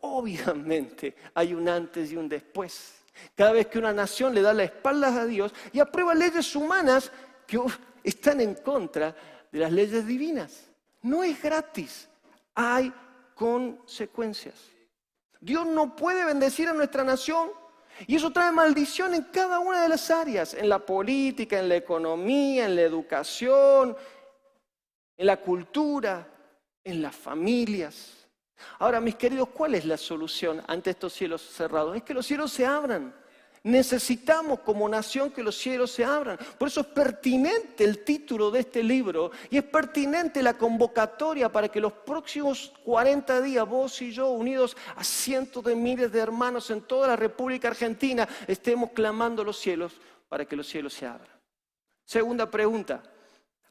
Obviamente 0.00 1.14
hay 1.34 1.54
un 1.54 1.68
antes 1.68 2.10
y 2.12 2.16
un 2.16 2.28
después. 2.28 2.99
Cada 3.34 3.52
vez 3.52 3.66
que 3.66 3.78
una 3.78 3.92
nación 3.92 4.34
le 4.34 4.42
da 4.42 4.52
la 4.52 4.64
espalda 4.64 5.08
a 5.08 5.26
Dios 5.26 5.52
y 5.72 5.80
aprueba 5.80 6.14
leyes 6.14 6.54
humanas 6.54 7.10
que 7.46 7.58
están 8.04 8.40
en 8.40 8.54
contra 8.54 9.14
de 9.50 9.58
las 9.58 9.72
leyes 9.72 10.06
divinas. 10.06 10.70
No 11.02 11.24
es 11.24 11.40
gratis, 11.42 12.08
hay 12.54 12.92
consecuencias. 13.34 14.54
Dios 15.40 15.66
no 15.66 15.96
puede 15.96 16.24
bendecir 16.24 16.68
a 16.68 16.74
nuestra 16.74 17.02
nación 17.04 17.50
y 18.06 18.16
eso 18.16 18.30
trae 18.30 18.52
maldición 18.52 19.14
en 19.14 19.24
cada 19.24 19.58
una 19.58 19.82
de 19.82 19.88
las 19.88 20.10
áreas, 20.10 20.54
en 20.54 20.68
la 20.68 20.78
política, 20.78 21.58
en 21.58 21.68
la 21.68 21.76
economía, 21.76 22.66
en 22.66 22.76
la 22.76 22.82
educación, 22.82 23.96
en 25.16 25.26
la 25.26 25.38
cultura, 25.38 26.26
en 26.84 27.02
las 27.02 27.14
familias. 27.14 28.19
Ahora, 28.78 29.00
mis 29.00 29.16
queridos, 29.16 29.48
¿cuál 29.48 29.74
es 29.74 29.84
la 29.84 29.96
solución 29.96 30.62
ante 30.66 30.90
estos 30.90 31.12
cielos 31.12 31.42
cerrados? 31.42 31.96
Es 31.96 32.02
que 32.02 32.14
los 32.14 32.26
cielos 32.26 32.52
se 32.52 32.66
abran. 32.66 33.14
Necesitamos 33.62 34.60
como 34.60 34.88
nación 34.88 35.30
que 35.30 35.42
los 35.42 35.56
cielos 35.56 35.90
se 35.90 36.02
abran. 36.02 36.38
Por 36.58 36.68
eso 36.68 36.80
es 36.80 36.86
pertinente 36.86 37.84
el 37.84 38.04
título 38.04 38.50
de 38.50 38.60
este 38.60 38.82
libro 38.82 39.32
y 39.50 39.58
es 39.58 39.64
pertinente 39.64 40.42
la 40.42 40.56
convocatoria 40.56 41.52
para 41.52 41.68
que 41.68 41.80
los 41.80 41.92
próximos 41.92 42.72
40 42.84 43.42
días 43.42 43.68
vos 43.68 44.00
y 44.00 44.12
yo, 44.12 44.30
unidos 44.30 44.76
a 44.96 45.04
cientos 45.04 45.62
de 45.62 45.76
miles 45.76 46.10
de 46.10 46.20
hermanos 46.20 46.70
en 46.70 46.80
toda 46.80 47.08
la 47.08 47.16
República 47.16 47.68
Argentina, 47.68 48.26
estemos 48.46 48.92
clamando 48.92 49.44
los 49.44 49.58
cielos 49.58 49.92
para 50.28 50.46
que 50.46 50.56
los 50.56 50.66
cielos 50.66 50.94
se 50.94 51.06
abran. 51.06 51.28
Segunda 52.06 52.50
pregunta, 52.50 53.02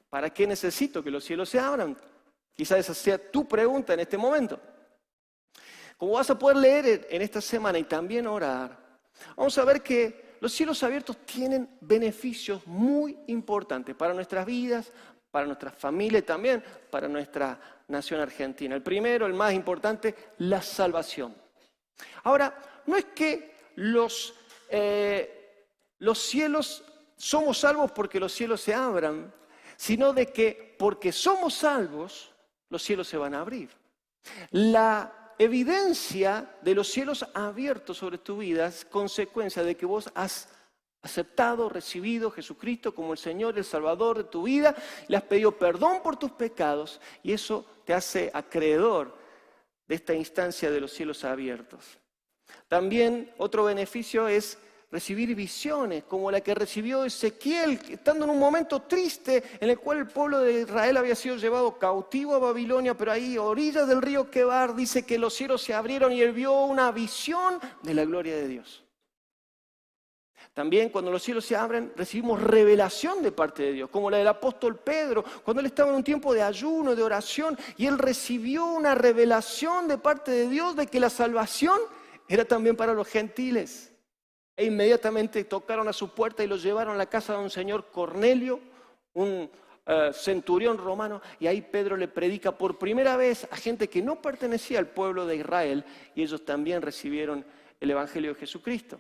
¿para 0.08 0.30
qué 0.30 0.46
necesito 0.46 1.04
que 1.04 1.10
los 1.10 1.24
cielos 1.24 1.50
se 1.50 1.60
abran? 1.60 1.98
Quizás 2.54 2.80
esa 2.80 2.94
sea 2.94 3.32
tu 3.32 3.48
pregunta 3.48 3.96
en 3.96 4.02
este 4.02 4.18
momento. 4.18 4.60
Como 6.00 6.14
vas 6.14 6.30
a 6.30 6.40
poder 6.40 6.56
leer 6.56 7.08
en 7.10 7.22
esta 7.22 7.42
semana 7.42 7.78
y 7.78 7.84
también 7.84 8.26
orar, 8.26 8.72
vamos 9.36 9.58
a 9.58 9.66
ver 9.66 9.84
que 9.84 10.38
los 10.40 10.54
cielos 10.54 10.82
abiertos 10.82 11.26
tienen 11.26 11.78
beneficios 11.82 12.66
muy 12.66 13.20
importantes 13.28 13.94
para 13.96 14.14
nuestras 14.14 14.46
vidas, 14.46 14.94
para 15.30 15.46
nuestras 15.46 15.76
familias 15.76 16.24
y 16.24 16.26
también 16.26 16.64
para 16.90 17.10
nuestra 17.10 17.60
nación 17.90 18.22
argentina. 18.22 18.76
El 18.76 18.82
primero, 18.82 19.26
el 19.26 19.34
más 19.34 19.54
importante, 19.54 20.16
la 20.38 20.62
salvación. 20.62 21.36
Ahora, 22.24 22.58
no 22.86 22.96
es 22.96 23.04
que 23.14 23.72
los, 23.76 24.34
eh, 24.70 25.66
los 25.98 26.18
cielos 26.18 26.82
somos 27.18 27.58
salvos 27.58 27.92
porque 27.92 28.22
los 28.22 28.32
cielos 28.32 28.62
se 28.62 28.74
abran, 28.74 29.34
sino 29.76 30.14
de 30.14 30.28
que 30.28 30.78
porque 30.80 31.12
somos 31.12 31.56
salvos, 31.56 32.34
los 32.70 32.82
cielos 32.82 33.06
se 33.06 33.18
van 33.18 33.34
a 33.34 33.42
abrir. 33.42 33.70
La 34.52 35.19
evidencia 35.40 36.58
de 36.62 36.76
los 36.76 36.90
cielos 36.90 37.26
abiertos 37.34 37.98
sobre 37.98 38.18
tu 38.18 38.38
vida 38.38 38.68
es 38.68 38.86
consecuencia 38.86 39.64
de 39.64 39.76
que 39.76 39.86
vos 39.86 40.12
has 40.14 40.50
aceptado, 41.02 41.70
recibido 41.70 42.28
a 42.28 42.32
Jesucristo 42.32 42.94
como 42.94 43.14
el 43.14 43.18
Señor, 43.18 43.58
el 43.58 43.64
Salvador 43.64 44.18
de 44.18 44.24
tu 44.26 44.44
vida, 44.44 44.76
le 45.08 45.16
has 45.16 45.24
pedido 45.24 45.58
perdón 45.58 46.04
por 46.04 46.18
tus 46.18 46.32
pecados 46.32 47.00
y 47.24 47.32
eso 47.32 47.66
te 47.86 47.94
hace 47.94 48.30
acreedor 48.34 49.18
de 49.88 49.96
esta 49.96 50.14
instancia 50.14 50.70
de 50.70 50.82
los 50.82 50.92
cielos 50.92 51.24
abiertos. 51.24 51.98
También 52.68 53.34
otro 53.38 53.64
beneficio 53.64 54.28
es 54.28 54.58
recibir 54.92 55.36
visiones 55.36 56.04
como 56.06 56.32
la 56.32 56.42
que 56.42 56.56
recibió 56.56 57.06
Ezequiel, 57.06 57.80
estando 57.90 58.26
en 58.26 58.32
un 58.32 58.40
momento 58.40 58.82
triste 58.82 59.44
en 59.60 59.70
el 59.70 59.78
cual 59.78 60.00
el 60.00 60.08
pueblo 60.08 60.40
de 60.40 60.62
Israel 60.62 60.98
había 60.98 61.16
sido 61.16 61.36
llevado 61.36 61.78
cautivo 61.78 62.36
a 62.36 62.40
Babilonia, 62.40 62.96
pero 62.96 63.12
ahí, 63.12 63.38
orillas 63.38 63.88
del 63.88 64.02
río 64.02 64.32
Quebar, 64.32 64.76
dice 64.76 65.06
que 65.06 65.20
los 65.20 65.34
cielos 65.34 65.62
se 65.62 65.74
abrieron 65.74 66.12
y 66.12 66.22
él 66.22 66.32
vio 66.32 66.66
una 66.66 66.92
visión 66.92 67.60
de 67.84 67.94
la 67.94 68.06
gloria 68.06 68.36
de 68.36 68.48
Dios. 68.48 68.84
También 70.54 70.90
cuando 70.90 71.12
los 71.12 71.22
cielos 71.22 71.46
se 71.46 71.56
abren 71.56 71.94
recibimos 71.96 72.42
revelación 72.42 73.22
de 73.22 73.32
parte 73.32 73.64
de 73.64 73.74
Dios, 73.74 73.90
como 73.90 74.10
la 74.10 74.18
del 74.18 74.28
apóstol 74.28 74.76
Pedro, 74.76 75.24
cuando 75.44 75.62
él 75.62 75.68
estaba 75.68 75.90
en 75.90 75.98
un 75.98 76.04
tiempo 76.04 76.34
de 76.34 76.42
ayuno, 76.42 76.96
de 76.96 77.04
oración, 77.04 77.58
y 77.78 77.86
él 77.86 77.98
recibió 77.98 78.66
una 78.66 78.96
revelación 78.96 79.88
de 79.88 79.98
parte 80.00 80.32
de 80.32 80.50
Dios 80.50 80.76
de 80.76 80.88
que 80.88 81.00
la 81.00 81.10
salvación 81.10 81.80
era 82.28 82.44
también 82.44 82.76
para 82.76 82.94
los 82.94 83.08
gentiles. 83.08 83.89
E 84.60 84.66
inmediatamente 84.66 85.46
tocaron 85.46 85.88
a 85.88 85.94
su 85.94 86.10
puerta 86.10 86.44
y 86.44 86.48
lo 86.48 86.58
llevaron 86.58 86.94
a 86.94 86.98
la 86.98 87.06
casa 87.06 87.32
de 87.32 87.40
un 87.40 87.50
señor 87.50 87.92
Cornelio, 87.92 88.60
un 89.14 89.50
eh, 89.86 90.12
centurión 90.14 90.78
romano, 90.78 91.22
y 91.40 91.48
ahí 91.48 91.62
Pedro 91.62 91.96
le 91.96 92.10
predica 92.10 92.52
por 92.52 92.78
primera 92.78 93.16
vez 93.16 93.48
a 93.50 93.56
gente 93.56 93.88
que 93.88 94.02
no 94.02 94.22
pertenecía 94.22 94.80
al 94.80 94.90
pueblo 94.90 95.26
de 95.26 95.38
Israel, 95.38 95.86
y 96.14 96.24
ellos 96.24 96.44
también 96.44 96.82
recibieron 96.82 97.46
el 97.80 97.90
Evangelio 97.90 98.34
de 98.34 98.40
Jesucristo. 98.42 99.00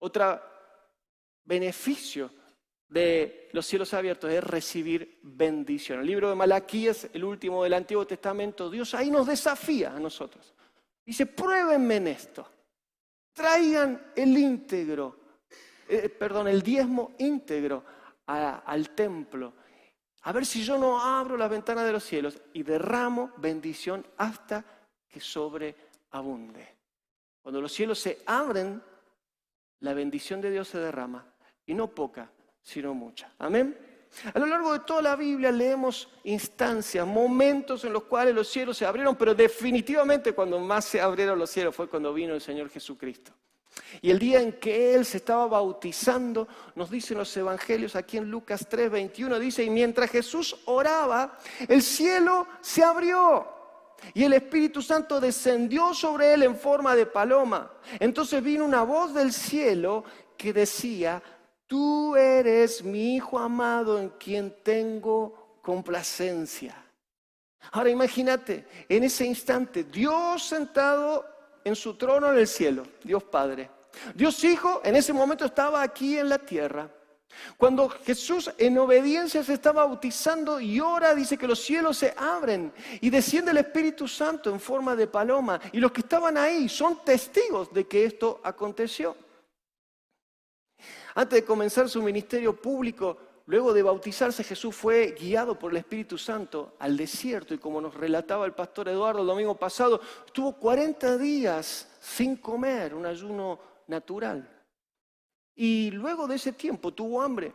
Otro 0.00 0.42
beneficio 1.44 2.32
de 2.88 3.48
los 3.52 3.66
cielos 3.66 3.94
abiertos 3.94 4.32
es 4.32 4.42
recibir 4.42 5.20
bendición. 5.22 6.00
El 6.00 6.06
libro 6.06 6.28
de 6.28 6.34
Malaquías, 6.34 7.08
el 7.12 7.22
último 7.22 7.62
del 7.62 7.74
Antiguo 7.74 8.04
Testamento, 8.04 8.68
Dios 8.68 8.94
ahí 8.94 9.12
nos 9.12 9.28
desafía 9.28 9.94
a 9.94 10.00
nosotros. 10.00 10.52
Dice, 11.04 11.26
pruébenme 11.26 11.94
en 11.94 12.08
esto 12.08 12.48
traigan 13.36 14.12
el 14.16 14.36
íntegro, 14.38 15.20
eh, 15.86 16.08
perdón, 16.08 16.48
el 16.48 16.62
diezmo 16.62 17.14
íntegro 17.18 17.84
al 18.24 18.90
templo. 18.90 19.52
A 20.22 20.32
ver 20.32 20.46
si 20.46 20.64
yo 20.64 20.78
no 20.78 20.98
abro 20.98 21.36
las 21.36 21.50
ventanas 21.50 21.84
de 21.84 21.92
los 21.92 22.02
cielos 22.02 22.40
y 22.54 22.62
derramo 22.62 23.32
bendición 23.36 24.04
hasta 24.16 24.64
que 25.06 25.20
sobreabunde. 25.20 26.76
Cuando 27.42 27.60
los 27.60 27.72
cielos 27.72 28.00
se 28.00 28.22
abren, 28.26 28.82
la 29.80 29.92
bendición 29.92 30.40
de 30.40 30.50
Dios 30.50 30.68
se 30.68 30.78
derrama. 30.78 31.32
Y 31.66 31.74
no 31.74 31.94
poca, 31.94 32.32
sino 32.62 32.94
mucha. 32.94 33.32
Amén. 33.38 33.78
A 34.32 34.38
lo 34.38 34.46
largo 34.46 34.72
de 34.72 34.80
toda 34.80 35.02
la 35.02 35.16
Biblia 35.16 35.52
leemos 35.52 36.08
instancias, 36.24 37.06
momentos 37.06 37.84
en 37.84 37.92
los 37.92 38.04
cuales 38.04 38.34
los 38.34 38.48
cielos 38.48 38.76
se 38.76 38.86
abrieron, 38.86 39.16
pero 39.16 39.34
definitivamente 39.34 40.32
cuando 40.32 40.58
más 40.58 40.84
se 40.84 41.00
abrieron 41.00 41.38
los 41.38 41.50
cielos 41.50 41.74
fue 41.74 41.88
cuando 41.88 42.12
vino 42.14 42.34
el 42.34 42.40
Señor 42.40 42.70
Jesucristo. 42.70 43.32
Y 44.00 44.10
el 44.10 44.18
día 44.18 44.40
en 44.40 44.54
que 44.54 44.94
Él 44.94 45.04
se 45.04 45.18
estaba 45.18 45.46
bautizando, 45.46 46.48
nos 46.74 46.90
dicen 46.90 47.18
los 47.18 47.36
evangelios 47.36 47.94
aquí 47.94 48.16
en 48.16 48.30
Lucas 48.30 48.66
3, 48.68 48.90
21, 48.90 49.38
dice, 49.38 49.64
y 49.64 49.70
mientras 49.70 50.10
Jesús 50.10 50.56
oraba, 50.64 51.38
el 51.68 51.82
cielo 51.82 52.46
se 52.60 52.82
abrió. 52.82 53.52
Y 54.14 54.24
el 54.24 54.34
Espíritu 54.34 54.82
Santo 54.82 55.20
descendió 55.20 55.94
sobre 55.94 56.34
él 56.34 56.42
en 56.42 56.56
forma 56.56 56.94
de 56.94 57.06
paloma. 57.06 57.70
Entonces 57.98 58.42
vino 58.42 58.64
una 58.64 58.82
voz 58.82 59.14
del 59.14 59.32
cielo 59.32 60.04
que 60.36 60.52
decía, 60.52 61.22
tú 61.66 62.16
eres 62.16 62.82
mi 62.82 63.16
Hijo 63.16 63.38
amado 63.38 63.98
en 63.98 64.10
quien 64.10 64.54
tengo 64.62 65.58
complacencia. 65.62 66.82
Ahora 67.72 67.90
imagínate, 67.90 68.66
en 68.88 69.04
ese 69.04 69.24
instante, 69.24 69.84
Dios 69.84 70.44
sentado 70.44 71.26
en 71.64 71.74
su 71.74 71.94
trono 71.94 72.32
en 72.32 72.38
el 72.38 72.46
cielo, 72.46 72.84
Dios 73.02 73.24
Padre. 73.24 73.70
Dios 74.14 74.42
Hijo 74.44 74.80
en 74.84 74.96
ese 74.96 75.12
momento 75.12 75.44
estaba 75.44 75.82
aquí 75.82 76.18
en 76.18 76.28
la 76.28 76.38
tierra. 76.38 76.90
Cuando 77.56 77.88
Jesús 77.88 78.50
en 78.56 78.78
obediencia 78.78 79.42
se 79.42 79.54
está 79.54 79.72
bautizando 79.72 80.60
y 80.60 80.80
ora, 80.80 81.14
dice 81.14 81.36
que 81.36 81.46
los 81.46 81.60
cielos 81.60 81.98
se 81.98 82.14
abren 82.16 82.72
y 83.00 83.10
desciende 83.10 83.50
el 83.50 83.58
Espíritu 83.58 84.08
Santo 84.08 84.50
en 84.50 84.60
forma 84.60 84.96
de 84.96 85.06
paloma. 85.06 85.60
Y 85.72 85.78
los 85.78 85.92
que 85.92 86.00
estaban 86.00 86.36
ahí 86.38 86.68
son 86.68 87.04
testigos 87.04 87.72
de 87.72 87.86
que 87.86 88.04
esto 88.04 88.40
aconteció. 88.42 89.16
Antes 91.16 91.40
de 91.40 91.46
comenzar 91.46 91.88
su 91.88 92.02
ministerio 92.02 92.54
público, 92.54 93.16
luego 93.46 93.72
de 93.72 93.82
bautizarse, 93.82 94.44
Jesús 94.44 94.76
fue 94.76 95.16
guiado 95.18 95.58
por 95.58 95.70
el 95.70 95.78
Espíritu 95.78 96.18
Santo 96.18 96.74
al 96.78 96.94
desierto 96.94 97.54
y 97.54 97.58
como 97.58 97.80
nos 97.80 97.94
relataba 97.94 98.44
el 98.44 98.52
pastor 98.52 98.90
Eduardo 98.90 99.22
el 99.22 99.26
domingo 99.26 99.54
pasado, 99.54 99.98
estuvo 100.26 100.52
40 100.52 101.16
días 101.16 101.88
sin 102.00 102.36
comer, 102.36 102.94
un 102.94 103.06
ayuno 103.06 103.58
natural. 103.86 104.46
Y 105.54 105.90
luego 105.92 106.26
de 106.26 106.34
ese 106.34 106.52
tiempo 106.52 106.92
tuvo 106.92 107.22
hambre 107.22 107.54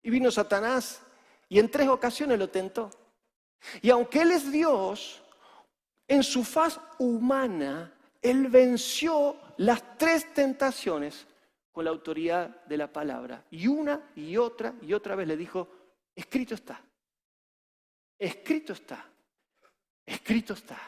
y 0.00 0.08
vino 0.08 0.30
Satanás 0.30 1.02
y 1.48 1.58
en 1.58 1.68
tres 1.68 1.88
ocasiones 1.88 2.38
lo 2.38 2.50
tentó. 2.50 2.88
Y 3.80 3.90
aunque 3.90 4.22
Él 4.22 4.30
es 4.30 4.52
Dios, 4.52 5.24
en 6.06 6.22
su 6.22 6.44
faz 6.44 6.78
humana, 7.00 7.92
Él 8.20 8.46
venció 8.46 9.36
las 9.56 9.98
tres 9.98 10.32
tentaciones 10.32 11.26
con 11.72 11.84
la 11.84 11.90
autoridad 11.90 12.64
de 12.66 12.76
la 12.76 12.92
palabra. 12.92 13.44
Y 13.50 13.66
una 13.66 14.12
y 14.14 14.36
otra 14.36 14.74
y 14.82 14.92
otra 14.92 15.16
vez 15.16 15.26
le 15.26 15.36
dijo, 15.36 15.68
escrito 16.14 16.54
está, 16.54 16.80
escrito 18.18 18.72
está, 18.74 19.04
escrito 20.06 20.52
está. 20.52 20.78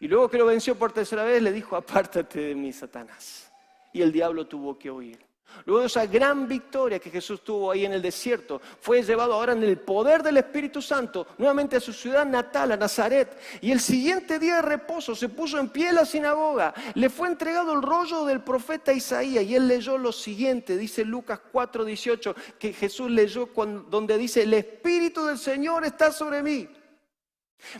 Y 0.00 0.06
luego 0.06 0.30
que 0.30 0.38
lo 0.38 0.46
venció 0.46 0.78
por 0.78 0.92
tercera 0.92 1.24
vez, 1.24 1.42
le 1.42 1.52
dijo, 1.52 1.74
apártate 1.74 2.40
de 2.40 2.54
mí, 2.54 2.72
Satanás. 2.72 3.52
Y 3.92 4.00
el 4.00 4.12
diablo 4.12 4.46
tuvo 4.46 4.78
que 4.78 4.90
oír. 4.90 5.27
Luego 5.64 5.80
de 5.80 5.86
esa 5.86 6.06
gran 6.06 6.48
victoria 6.48 6.98
que 6.98 7.10
Jesús 7.10 7.42
tuvo 7.42 7.70
ahí 7.70 7.84
en 7.84 7.92
el 7.92 8.02
desierto, 8.02 8.60
fue 8.80 9.02
llevado 9.02 9.34
ahora 9.34 9.52
en 9.52 9.62
el 9.62 9.78
poder 9.78 10.22
del 10.22 10.38
Espíritu 10.38 10.80
Santo 10.80 11.26
nuevamente 11.36 11.76
a 11.76 11.80
su 11.80 11.92
ciudad 11.92 12.24
natal, 12.24 12.72
a 12.72 12.76
Nazaret. 12.76 13.38
Y 13.60 13.70
el 13.70 13.80
siguiente 13.80 14.38
día 14.38 14.56
de 14.56 14.62
reposo 14.62 15.14
se 15.14 15.28
puso 15.28 15.58
en 15.58 15.68
pie 15.68 15.92
la 15.92 16.06
sinagoga. 16.06 16.72
Le 16.94 17.10
fue 17.10 17.28
entregado 17.28 17.72
el 17.72 17.82
rollo 17.82 18.24
del 18.24 18.40
profeta 18.40 18.92
Isaías 18.92 19.44
y 19.44 19.54
él 19.54 19.68
leyó 19.68 19.98
lo 19.98 20.12
siguiente, 20.12 20.76
dice 20.76 21.04
Lucas 21.04 21.40
4:18, 21.52 22.34
que 22.58 22.72
Jesús 22.72 23.10
leyó 23.10 23.48
donde 23.90 24.16
dice, 24.16 24.42
el 24.42 24.54
Espíritu 24.54 25.26
del 25.26 25.38
Señor 25.38 25.84
está 25.84 26.12
sobre 26.12 26.42
mí 26.42 26.68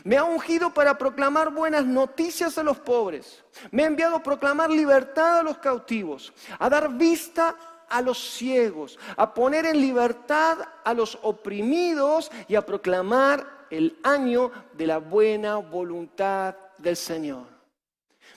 me 0.03 0.17
ha 0.17 0.23
ungido 0.23 0.73
para 0.73 0.97
proclamar 0.97 1.51
buenas 1.51 1.85
noticias 1.85 2.57
a 2.57 2.63
los 2.63 2.79
pobres. 2.79 3.43
Me 3.71 3.83
ha 3.83 3.87
enviado 3.87 4.17
a 4.17 4.23
proclamar 4.23 4.69
libertad 4.69 5.39
a 5.39 5.43
los 5.43 5.57
cautivos, 5.57 6.33
a 6.57 6.69
dar 6.69 6.89
vista 6.97 7.55
a 7.89 8.01
los 8.01 8.19
ciegos, 8.31 8.99
a 9.17 9.33
poner 9.33 9.65
en 9.65 9.81
libertad 9.81 10.59
a 10.83 10.93
los 10.93 11.17
oprimidos 11.21 12.31
y 12.47 12.55
a 12.55 12.65
proclamar 12.65 13.65
el 13.69 13.97
año 14.03 14.51
de 14.73 14.87
la 14.87 14.97
buena 14.97 15.57
voluntad 15.57 16.55
del 16.77 16.95
Señor. 16.95 17.45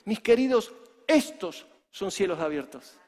Mis 0.04 0.20
queridos, 0.20 0.72
estos 1.06 1.66
son 1.90 2.10
cielos 2.10 2.40
abiertos. 2.40 2.98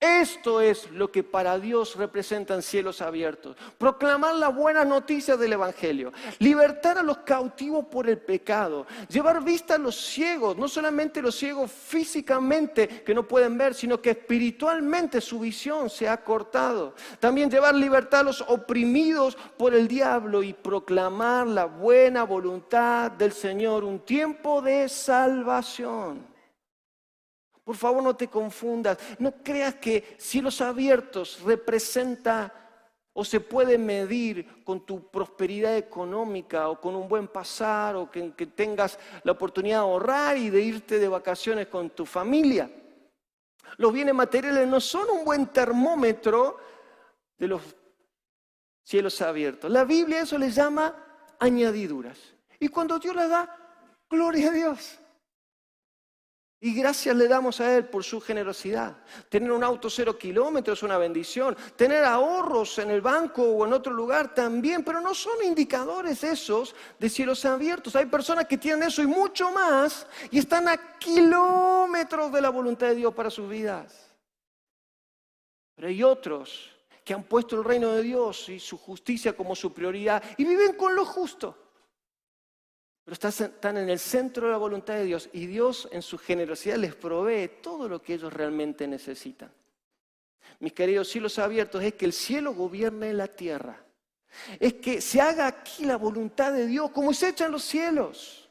Esto 0.00 0.60
es 0.60 0.88
lo 0.92 1.10
que 1.10 1.24
para 1.24 1.58
Dios 1.58 1.96
representan 1.96 2.62
cielos 2.62 3.02
abiertos. 3.02 3.56
Proclamar 3.78 4.36
la 4.36 4.46
buena 4.46 4.84
noticia 4.84 5.36
del 5.36 5.54
Evangelio. 5.54 6.12
Libertar 6.38 6.98
a 6.98 7.02
los 7.02 7.18
cautivos 7.18 7.86
por 7.86 8.08
el 8.08 8.18
pecado. 8.18 8.86
Llevar 9.08 9.42
vista 9.42 9.74
a 9.74 9.78
los 9.78 9.96
ciegos. 9.96 10.56
No 10.56 10.68
solamente 10.68 11.20
los 11.20 11.34
ciegos 11.34 11.72
físicamente 11.72 13.02
que 13.04 13.12
no 13.12 13.26
pueden 13.26 13.58
ver, 13.58 13.74
sino 13.74 14.00
que 14.00 14.10
espiritualmente 14.10 15.20
su 15.20 15.40
visión 15.40 15.90
se 15.90 16.08
ha 16.08 16.22
cortado. 16.22 16.94
También 17.18 17.50
llevar 17.50 17.74
libertad 17.74 18.20
a 18.20 18.24
los 18.24 18.40
oprimidos 18.42 19.36
por 19.56 19.74
el 19.74 19.88
diablo 19.88 20.44
y 20.44 20.52
proclamar 20.52 21.48
la 21.48 21.64
buena 21.64 22.22
voluntad 22.22 23.10
del 23.10 23.32
Señor. 23.32 23.82
Un 23.82 23.98
tiempo 23.98 24.62
de 24.62 24.88
salvación. 24.88 26.37
Por 27.68 27.76
favor, 27.76 28.02
no 28.02 28.16
te 28.16 28.28
confundas. 28.28 28.96
No 29.18 29.30
creas 29.44 29.74
que 29.74 30.16
cielos 30.16 30.62
abiertos 30.62 31.42
representa 31.42 32.50
o 33.12 33.22
se 33.22 33.40
puede 33.40 33.76
medir 33.76 34.64
con 34.64 34.86
tu 34.86 35.10
prosperidad 35.10 35.76
económica 35.76 36.70
o 36.70 36.80
con 36.80 36.96
un 36.96 37.06
buen 37.06 37.28
pasar 37.28 37.94
o 37.96 38.10
que, 38.10 38.32
que 38.32 38.46
tengas 38.46 38.98
la 39.22 39.32
oportunidad 39.32 39.80
de 39.80 39.82
ahorrar 39.82 40.38
y 40.38 40.48
de 40.48 40.62
irte 40.62 40.98
de 40.98 41.08
vacaciones 41.08 41.66
con 41.66 41.90
tu 41.90 42.06
familia. 42.06 42.70
Los 43.76 43.92
bienes 43.92 44.14
materiales 44.14 44.66
no 44.66 44.80
son 44.80 45.10
un 45.10 45.26
buen 45.26 45.48
termómetro 45.48 46.56
de 47.36 47.48
los 47.48 47.60
cielos 48.82 49.20
abiertos. 49.20 49.70
La 49.70 49.84
Biblia 49.84 50.22
eso 50.22 50.38
le 50.38 50.50
llama 50.50 50.94
añadiduras. 51.38 52.18
Y 52.58 52.68
cuando 52.68 52.98
Dios 52.98 53.14
le 53.14 53.28
da, 53.28 53.54
gloria 54.08 54.48
a 54.48 54.52
Dios. 54.52 54.98
Y 56.60 56.74
gracias 56.74 57.14
le 57.14 57.28
damos 57.28 57.60
a 57.60 57.76
Él 57.76 57.84
por 57.84 58.02
su 58.02 58.20
generosidad. 58.20 58.96
Tener 59.28 59.52
un 59.52 59.62
auto 59.62 59.88
cero 59.88 60.18
kilómetros 60.18 60.80
es 60.80 60.82
una 60.82 60.98
bendición. 60.98 61.56
Tener 61.76 62.04
ahorros 62.04 62.78
en 62.80 62.90
el 62.90 63.00
banco 63.00 63.44
o 63.44 63.64
en 63.64 63.72
otro 63.72 63.92
lugar 63.92 64.34
también, 64.34 64.82
pero 64.82 65.00
no 65.00 65.14
son 65.14 65.44
indicadores 65.44 66.24
esos 66.24 66.74
de 66.98 67.08
cielos 67.08 67.44
abiertos. 67.44 67.94
Hay 67.94 68.06
personas 68.06 68.46
que 68.46 68.58
tienen 68.58 68.88
eso 68.88 69.02
y 69.02 69.06
mucho 69.06 69.52
más 69.52 70.08
y 70.32 70.40
están 70.40 70.66
a 70.66 70.98
kilómetros 70.98 72.32
de 72.32 72.40
la 72.40 72.50
voluntad 72.50 72.88
de 72.88 72.96
Dios 72.96 73.14
para 73.14 73.30
sus 73.30 73.48
vidas. 73.48 74.12
Pero 75.76 75.86
hay 75.86 76.02
otros 76.02 76.72
que 77.04 77.14
han 77.14 77.22
puesto 77.22 77.54
el 77.54 77.62
reino 77.62 77.92
de 77.92 78.02
Dios 78.02 78.48
y 78.48 78.58
su 78.58 78.76
justicia 78.78 79.36
como 79.36 79.54
su 79.54 79.72
prioridad 79.72 80.24
y 80.36 80.44
viven 80.44 80.72
con 80.72 80.96
lo 80.96 81.04
justo 81.04 81.67
pero 83.08 83.30
están 83.30 83.78
en 83.78 83.88
el 83.88 83.98
centro 83.98 84.44
de 84.44 84.52
la 84.52 84.58
voluntad 84.58 84.92
de 84.92 85.04
Dios 85.04 85.30
y 85.32 85.46
Dios 85.46 85.88
en 85.92 86.02
su 86.02 86.18
generosidad 86.18 86.76
les 86.76 86.94
provee 86.94 87.48
todo 87.62 87.88
lo 87.88 88.02
que 88.02 88.12
ellos 88.12 88.30
realmente 88.30 88.86
necesitan. 88.86 89.50
Mis 90.60 90.74
queridos 90.74 91.08
cielos 91.08 91.38
abiertos, 91.38 91.82
es 91.82 91.94
que 91.94 92.04
el 92.04 92.12
cielo 92.12 92.52
gobierne 92.52 93.14
la 93.14 93.26
tierra. 93.28 93.82
Es 94.60 94.74
que 94.74 95.00
se 95.00 95.22
haga 95.22 95.46
aquí 95.46 95.86
la 95.86 95.96
voluntad 95.96 96.52
de 96.52 96.66
Dios 96.66 96.90
como 96.90 97.14
se 97.14 97.30
echa 97.30 97.46
en 97.46 97.52
los 97.52 97.62
cielos. 97.62 98.50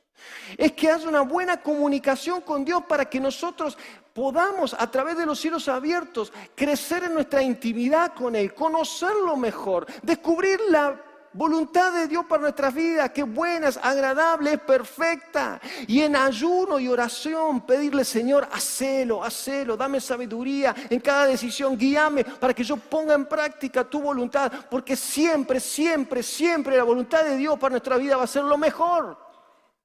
Es 0.58 0.72
que 0.72 0.90
haya 0.90 1.08
una 1.08 1.22
buena 1.22 1.62
comunicación 1.62 2.42
con 2.42 2.66
Dios 2.66 2.84
para 2.88 3.08
que 3.08 3.20
nosotros 3.20 3.78
podamos 4.12 4.74
a 4.74 4.90
través 4.90 5.20
de 5.20 5.28
los 5.28 5.40
cielos 5.40 5.68
abiertos 5.68 6.34
crecer 6.56 7.04
en 7.04 7.14
nuestra 7.14 7.44
intimidad 7.44 8.16
con 8.16 8.36
Él, 8.36 8.56
conocerlo 8.56 9.38
mejor, 9.38 9.86
descubrir 10.02 10.60
la 10.70 11.00
voluntad 11.38 11.94
de 11.94 12.08
Dios 12.08 12.26
para 12.26 12.42
nuestras 12.42 12.74
vidas, 12.74 13.12
que 13.12 13.22
buena, 13.22 13.68
es 13.68 13.78
agradable, 13.78 14.54
es 14.54 14.60
perfecta. 14.60 15.62
Y 15.86 16.02
en 16.02 16.16
ayuno 16.16 16.80
y 16.80 16.88
oración 16.88 17.62
pedirle, 17.62 18.04
Señor, 18.04 18.48
hacelo, 18.52 19.24
hacelo, 19.24 19.78
dame 19.78 20.02
sabiduría 20.02 20.76
en 20.90 21.00
cada 21.00 21.28
decisión, 21.28 21.78
guíame 21.78 22.26
para 22.26 22.54
que 22.54 22.64
yo 22.64 22.78
ponga 22.78 23.14
en 23.14 23.26
práctica 23.26 23.84
tu 23.84 24.02
voluntad, 24.02 24.52
porque 24.70 24.96
siempre, 24.96 25.60
siempre, 25.60 26.24
siempre 26.24 26.76
la 26.76 26.84
voluntad 26.84 27.24
de 27.24 27.38
Dios 27.38 27.60
para 27.60 27.72
nuestra 27.72 27.98
vida 27.98 28.18
va 28.18 28.24
a 28.24 28.28
ser 28.28 28.44
lo 28.44 28.58
mejor. 28.58 29.27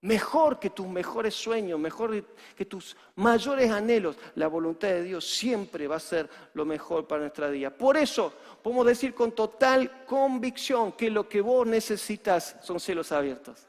Mejor 0.02 0.58
que 0.58 0.70
tus 0.70 0.88
mejores 0.88 1.32
sueños, 1.32 1.78
mejor 1.78 2.24
que 2.56 2.64
tus 2.64 2.96
mayores 3.14 3.70
anhelos. 3.70 4.16
La 4.34 4.48
voluntad 4.48 4.88
de 4.88 5.04
Dios 5.04 5.24
siempre 5.24 5.86
va 5.86 5.96
a 5.96 6.00
ser 6.00 6.28
lo 6.54 6.64
mejor 6.64 7.06
para 7.06 7.20
nuestra 7.20 7.48
vida. 7.48 7.70
Por 7.70 7.96
eso 7.96 8.32
podemos 8.62 8.84
decir 8.84 9.14
con 9.14 9.30
total 9.30 10.04
convicción 10.04 10.92
que 10.92 11.08
lo 11.08 11.28
que 11.28 11.40
vos 11.40 11.64
necesitas 11.68 12.56
son 12.62 12.80
cielos 12.80 13.12
abiertos. 13.12 13.68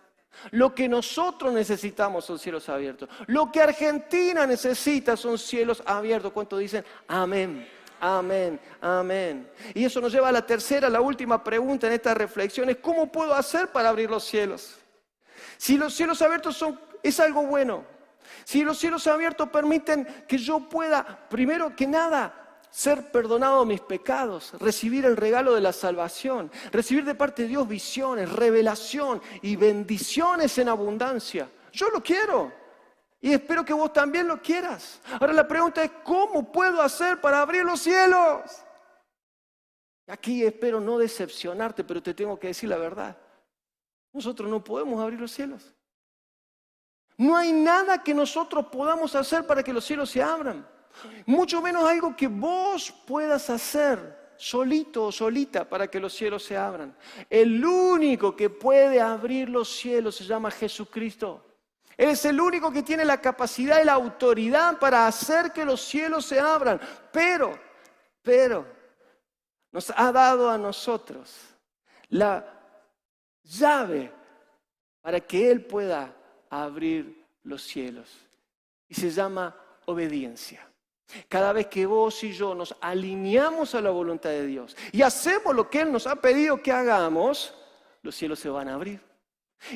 Lo 0.49 0.73
que 0.73 0.89
nosotros 0.89 1.53
necesitamos 1.53 2.25
son 2.25 2.39
cielos 2.39 2.67
abiertos. 2.67 3.07
Lo 3.27 3.51
que 3.51 3.61
Argentina 3.61 4.47
necesita 4.47 5.15
son 5.15 5.37
cielos 5.37 5.83
abiertos. 5.85 6.31
¿Cuánto 6.31 6.57
dicen? 6.57 6.83
Amén. 7.07 7.67
Amén, 7.99 8.59
amén. 8.81 9.49
Y 9.75 9.85
eso 9.85 10.01
nos 10.01 10.11
lleva 10.11 10.29
a 10.29 10.31
la 10.33 10.45
tercera, 10.45 10.89
la 10.89 10.99
última 10.99 11.41
pregunta 11.41 11.87
en 11.87 11.93
esta 11.93 12.13
reflexión, 12.13 12.69
es 12.69 12.77
¿cómo 12.77 13.09
puedo 13.09 13.33
hacer 13.33 13.69
para 13.69 13.87
abrir 13.87 14.09
los 14.09 14.25
cielos? 14.25 14.82
Si 15.57 15.77
los 15.77 15.93
cielos 15.93 16.21
abiertos 16.21 16.57
son, 16.57 16.79
es 17.01 17.19
algo 17.19 17.43
bueno. 17.43 17.85
Si 18.43 18.63
los 18.63 18.77
cielos 18.77 19.07
abiertos 19.07 19.49
permiten 19.49 20.05
que 20.27 20.37
yo 20.37 20.59
pueda, 20.69 21.27
primero 21.29 21.75
que 21.75 21.87
nada, 21.87 22.43
ser 22.69 23.11
perdonado 23.11 23.65
mis 23.65 23.81
pecados, 23.81 24.53
recibir 24.59 25.05
el 25.05 25.15
regalo 25.15 25.53
de 25.53 25.61
la 25.61 25.71
salvación, 25.71 26.51
recibir 26.71 27.05
de 27.05 27.13
parte 27.13 27.43
de 27.43 27.49
Dios 27.49 27.67
visiones, 27.67 28.31
revelación 28.31 29.21
y 29.43 29.55
bendiciones 29.55 30.57
en 30.57 30.69
abundancia. 30.69 31.47
Yo 31.71 31.89
lo 31.89 32.01
quiero 32.01 32.51
y 33.21 33.31
espero 33.31 33.63
que 33.63 33.73
vos 33.73 33.93
también 33.93 34.27
lo 34.27 34.41
quieras. 34.41 34.99
Ahora 35.19 35.33
la 35.33 35.47
pregunta 35.47 35.83
es, 35.83 35.91
¿cómo 36.03 36.51
puedo 36.51 36.81
hacer 36.81 37.21
para 37.21 37.41
abrir 37.41 37.63
los 37.63 37.79
cielos? 37.79 38.41
Aquí 40.07 40.43
espero 40.43 40.81
no 40.81 40.97
decepcionarte, 40.97 41.83
pero 41.83 42.01
te 42.01 42.13
tengo 42.13 42.37
que 42.39 42.47
decir 42.47 42.69
la 42.69 42.77
verdad. 42.77 43.15
Nosotros 44.13 44.49
no 44.49 44.63
podemos 44.63 45.01
abrir 45.01 45.19
los 45.19 45.31
cielos. 45.31 45.73
No 47.17 47.35
hay 47.35 47.51
nada 47.51 48.03
que 48.03 48.13
nosotros 48.13 48.67
podamos 48.67 49.15
hacer 49.15 49.45
para 49.45 49.63
que 49.63 49.73
los 49.73 49.83
cielos 49.83 50.09
se 50.09 50.21
abran. 50.21 50.67
Mucho 51.25 51.61
menos 51.61 51.83
algo 51.83 52.15
que 52.15 52.27
vos 52.27 52.93
puedas 53.05 53.49
hacer 53.49 54.33
solito 54.37 55.05
o 55.05 55.11
solita 55.11 55.67
para 55.67 55.87
que 55.87 55.99
los 55.99 56.13
cielos 56.13 56.43
se 56.43 56.57
abran. 56.57 56.95
El 57.29 57.63
único 57.65 58.35
que 58.35 58.49
puede 58.49 59.01
abrir 59.01 59.49
los 59.49 59.69
cielos 59.69 60.15
se 60.15 60.25
llama 60.25 60.51
Jesucristo. 60.51 61.45
Él 61.95 62.09
es 62.09 62.25
el 62.25 62.39
único 62.39 62.71
que 62.71 62.83
tiene 62.83 63.05
la 63.05 63.21
capacidad 63.21 63.81
y 63.81 63.85
la 63.85 63.93
autoridad 63.93 64.79
para 64.79 65.07
hacer 65.07 65.51
que 65.51 65.65
los 65.65 65.81
cielos 65.81 66.25
se 66.25 66.39
abran. 66.39 66.79
Pero, 67.11 67.59
pero, 68.21 68.65
nos 69.71 69.91
ha 69.95 70.11
dado 70.11 70.49
a 70.49 70.57
nosotros 70.57 71.35
la 72.09 72.62
llave 73.43 74.11
para 75.01 75.19
que 75.19 75.51
Él 75.51 75.65
pueda 75.65 76.15
abrir 76.49 77.25
los 77.43 77.63
cielos. 77.63 78.09
Y 78.87 78.95
se 78.95 79.09
llama 79.09 79.55
obediencia. 79.85 80.67
Cada 81.27 81.53
vez 81.53 81.67
que 81.67 81.85
vos 81.85 82.23
y 82.23 82.31
yo 82.31 82.55
nos 82.55 82.75
alineamos 82.81 83.75
a 83.75 83.81
la 83.81 83.89
voluntad 83.89 84.29
de 84.29 84.47
Dios 84.47 84.75
y 84.91 85.01
hacemos 85.01 85.53
lo 85.55 85.69
que 85.69 85.81
Él 85.81 85.91
nos 85.91 86.07
ha 86.07 86.15
pedido 86.15 86.61
que 86.61 86.71
hagamos, 86.71 87.53
los 88.01 88.15
cielos 88.15 88.39
se 88.39 88.49
van 88.49 88.69
a 88.69 88.75
abrir. 88.75 89.01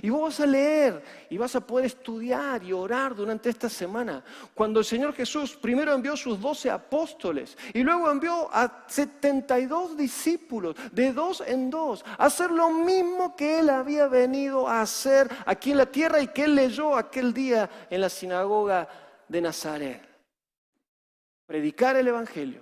Y 0.02 0.10
vos 0.10 0.22
vas 0.24 0.40
a 0.42 0.46
leer 0.46 1.02
y 1.30 1.38
vas 1.38 1.56
a 1.56 1.62
poder 1.62 1.86
estudiar 1.86 2.62
y 2.64 2.74
orar 2.74 3.16
durante 3.16 3.50
esta 3.50 3.70
semana. 3.70 4.24
Cuando 4.54 4.80
el 4.80 4.86
Señor 4.86 5.14
Jesús 5.14 5.56
primero 5.56 5.94
envió 5.94 6.18
sus 6.18 6.40
doce 6.40 6.70
apóstoles 6.70 7.58
y 7.74 7.84
luego 7.84 8.12
envió 8.12 8.54
a 8.54 8.86
72 8.88 9.96
discípulos 9.96 10.76
de 10.92 11.14
dos 11.14 11.42
en 11.46 11.70
dos 11.70 12.04
a 12.18 12.26
hacer 12.26 12.52
lo 12.52 12.70
mismo 12.70 13.36
que 13.36 13.60
Él 13.60 13.70
había 13.70 14.08
venido 14.08 14.68
a 14.68 14.82
hacer 14.82 15.30
aquí 15.46 15.72
en 15.72 15.78
la 15.78 15.86
tierra 15.86 16.20
y 16.20 16.28
que 16.28 16.44
Él 16.44 16.56
leyó 16.56 16.96
aquel 16.96 17.34
día 17.34 17.70
en 17.90 18.02
la 18.02 18.10
sinagoga 18.10 18.90
de 19.30 19.42
Nazaret 19.42 20.08
predicar 21.48 21.96
el 21.96 22.10
Evangelio, 22.10 22.62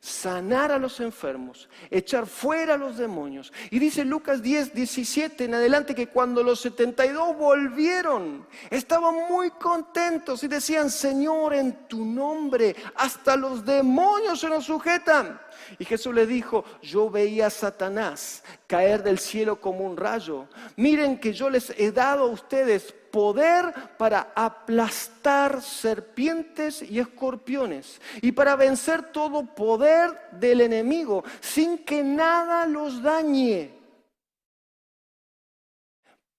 sanar 0.00 0.72
a 0.72 0.78
los 0.78 0.98
enfermos, 1.00 1.68
echar 1.90 2.26
fuera 2.26 2.74
a 2.74 2.78
los 2.78 2.96
demonios. 2.96 3.52
Y 3.70 3.78
dice 3.78 4.04
Lucas 4.04 4.42
10, 4.42 4.72
17 4.74 5.44
en 5.44 5.54
adelante 5.54 5.94
que 5.94 6.08
cuando 6.08 6.42
los 6.42 6.60
72 6.60 7.36
volvieron, 7.36 8.46
estaban 8.70 9.14
muy 9.28 9.50
contentos 9.50 10.42
y 10.42 10.48
decían, 10.48 10.90
Señor, 10.90 11.52
en 11.52 11.86
tu 11.86 12.04
nombre, 12.04 12.74
hasta 12.94 13.36
los 13.36 13.64
demonios 13.64 14.40
se 14.40 14.48
nos 14.48 14.64
sujetan. 14.64 15.38
Y 15.78 15.84
Jesús 15.84 16.14
le 16.14 16.26
dijo, 16.26 16.64
yo 16.80 17.10
veía 17.10 17.48
a 17.48 17.50
Satanás 17.50 18.42
caer 18.66 19.02
del 19.02 19.18
cielo 19.18 19.60
como 19.60 19.80
un 19.80 19.98
rayo. 19.98 20.48
Miren 20.76 21.18
que 21.18 21.34
yo 21.34 21.50
les 21.50 21.70
he 21.78 21.92
dado 21.92 22.24
a 22.24 22.28
ustedes 22.28 22.94
poder 23.10 23.74
para 23.98 24.32
aplastar 24.36 25.60
serpientes 25.60 26.80
y 26.80 27.00
escorpiones 27.00 28.00
y 28.22 28.30
para 28.32 28.54
vencer 28.54 29.02
todo 29.10 29.44
poder 29.44 29.89
del 30.32 30.60
enemigo 30.62 31.24
sin 31.40 31.84
que 31.84 32.02
nada 32.02 32.66
los 32.66 33.02
dañe. 33.02 33.70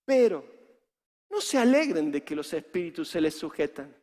Pero 0.05 0.45
no 1.29 1.39
se 1.39 1.57
alegren 1.57 2.11
de 2.11 2.23
que 2.23 2.35
los 2.35 2.51
espíritus 2.53 3.09
se 3.09 3.21
les 3.21 3.35
sujetan, 3.35 3.95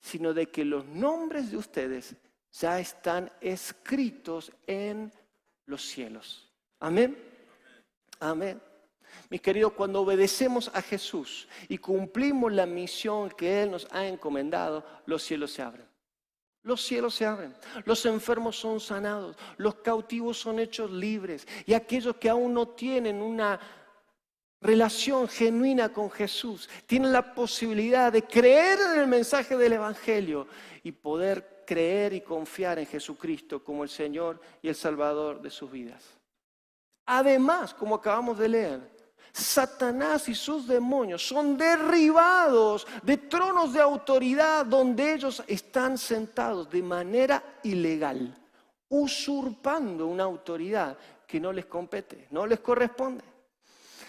sino 0.00 0.32
de 0.32 0.46
que 0.46 0.64
los 0.64 0.84
nombres 0.86 1.50
de 1.50 1.56
ustedes 1.56 2.14
ya 2.52 2.78
están 2.78 3.30
escritos 3.40 4.52
en 4.66 5.12
los 5.66 5.82
cielos. 5.82 6.52
Amén. 6.78 7.16
Amén. 8.20 8.60
Mis 9.30 9.40
queridos, 9.40 9.72
cuando 9.72 10.02
obedecemos 10.02 10.70
a 10.74 10.82
Jesús 10.82 11.48
y 11.68 11.78
cumplimos 11.78 12.52
la 12.52 12.66
misión 12.66 13.30
que 13.30 13.62
Él 13.62 13.70
nos 13.70 13.88
ha 13.90 14.06
encomendado, 14.06 14.84
los 15.06 15.22
cielos 15.22 15.52
se 15.52 15.62
abren. 15.62 15.93
Los 16.64 16.82
cielos 16.82 17.14
se 17.14 17.26
abren, 17.26 17.54
los 17.84 18.04
enfermos 18.06 18.58
son 18.58 18.80
sanados, 18.80 19.36
los 19.58 19.76
cautivos 19.76 20.38
son 20.38 20.58
hechos 20.58 20.90
libres 20.90 21.46
y 21.66 21.74
aquellos 21.74 22.16
que 22.16 22.30
aún 22.30 22.54
no 22.54 22.68
tienen 22.68 23.20
una 23.20 23.60
relación 24.62 25.28
genuina 25.28 25.92
con 25.92 26.10
Jesús 26.10 26.70
tienen 26.86 27.12
la 27.12 27.34
posibilidad 27.34 28.10
de 28.10 28.22
creer 28.22 28.78
en 28.80 29.00
el 29.00 29.06
mensaje 29.06 29.58
del 29.58 29.74
Evangelio 29.74 30.48
y 30.82 30.90
poder 30.90 31.64
creer 31.66 32.14
y 32.14 32.22
confiar 32.22 32.78
en 32.78 32.86
Jesucristo 32.86 33.62
como 33.62 33.82
el 33.82 33.90
Señor 33.90 34.40
y 34.62 34.68
el 34.68 34.74
Salvador 34.74 35.42
de 35.42 35.50
sus 35.50 35.70
vidas. 35.70 36.02
Además, 37.04 37.74
como 37.74 37.96
acabamos 37.96 38.38
de 38.38 38.48
leer, 38.48 38.93
Satanás 39.36 40.28
y 40.28 40.34
sus 40.34 40.68
demonios 40.68 41.26
son 41.26 41.58
derribados 41.58 42.86
de 43.02 43.16
tronos 43.16 43.72
de 43.72 43.80
autoridad 43.80 44.64
donde 44.64 45.12
ellos 45.12 45.42
están 45.48 45.98
sentados 45.98 46.70
de 46.70 46.80
manera 46.80 47.42
ilegal, 47.64 48.32
usurpando 48.88 50.06
una 50.06 50.22
autoridad 50.22 50.96
que 51.26 51.40
no 51.40 51.52
les 51.52 51.66
compete, 51.66 52.28
no 52.30 52.46
les 52.46 52.60
corresponde. 52.60 53.24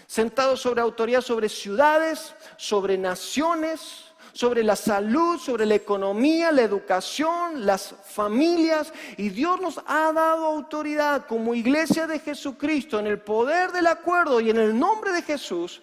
Sentados 0.06 0.62
sobre 0.62 0.82
autoridad 0.82 1.22
sobre 1.22 1.50
ciudades, 1.50 2.36
sobre 2.56 2.96
naciones, 2.96 4.14
sobre 4.36 4.64
la 4.64 4.76
salud, 4.76 5.40
sobre 5.40 5.66
la 5.66 5.76
economía, 5.76 6.52
la 6.52 6.62
educación, 6.62 7.66
las 7.66 7.96
familias. 8.04 8.92
Y 9.16 9.30
Dios 9.30 9.62
nos 9.62 9.78
ha 9.88 10.12
dado 10.12 10.46
autoridad 10.46 11.26
como 11.26 11.56
iglesia 11.56 12.06
de 12.06 12.20
Jesucristo 12.20 13.00
en 13.00 13.08
el 13.08 13.22
poder 13.22 13.72
del 13.72 13.88
acuerdo 13.88 14.42
y 14.42 14.50
en 14.50 14.58
el 14.58 14.78
nombre 14.78 15.14
de 15.14 15.22
Jesús 15.22 15.82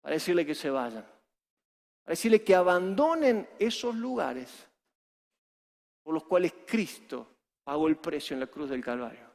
para 0.00 0.14
decirle 0.14 0.46
que 0.46 0.54
se 0.54 0.70
vayan, 0.70 1.04
para 2.02 2.12
decirle 2.12 2.42
que 2.42 2.54
abandonen 2.54 3.46
esos 3.58 3.94
lugares 3.94 4.48
por 6.02 6.14
los 6.14 6.24
cuales 6.24 6.54
Cristo 6.66 7.28
pagó 7.64 7.86
el 7.86 7.96
precio 7.96 8.32
en 8.32 8.40
la 8.40 8.46
cruz 8.46 8.70
del 8.70 8.82
Calvario. 8.82 9.30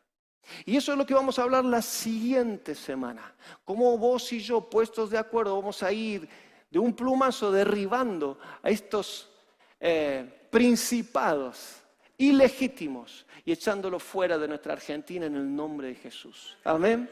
Y 0.65 0.75
eso 0.75 0.91
es 0.91 0.97
lo 0.97 1.06
que 1.06 1.13
vamos 1.13 1.38
a 1.38 1.43
hablar 1.43 1.63
la 1.65 1.84
siguiente 1.84 2.73
semana. 2.73 3.36
Cómo 3.63 3.95
vos 3.99 4.34
y 4.34 4.39
yo, 4.39 4.67
puestos 4.67 5.12
de 5.12 5.19
acuerdo, 5.19 5.56
vamos 5.56 5.84
a 5.84 5.91
ir 5.91 6.27
de 6.69 6.80
un 6.80 6.93
plumazo 6.93 7.51
derribando 7.51 8.39
a 8.62 8.69
estos 8.69 9.30
eh, 9.80 10.47
principados 10.49 11.82
ilegítimos 12.17 13.25
y 13.45 13.51
echándolos 13.51 14.03
fuera 14.03 14.38
de 14.38 14.47
nuestra 14.47 14.73
Argentina 14.73 15.25
en 15.25 15.36
el 15.36 15.56
nombre 15.56 15.89
de 15.89 15.95
Jesús. 15.95 16.58
Amén. 16.63 17.10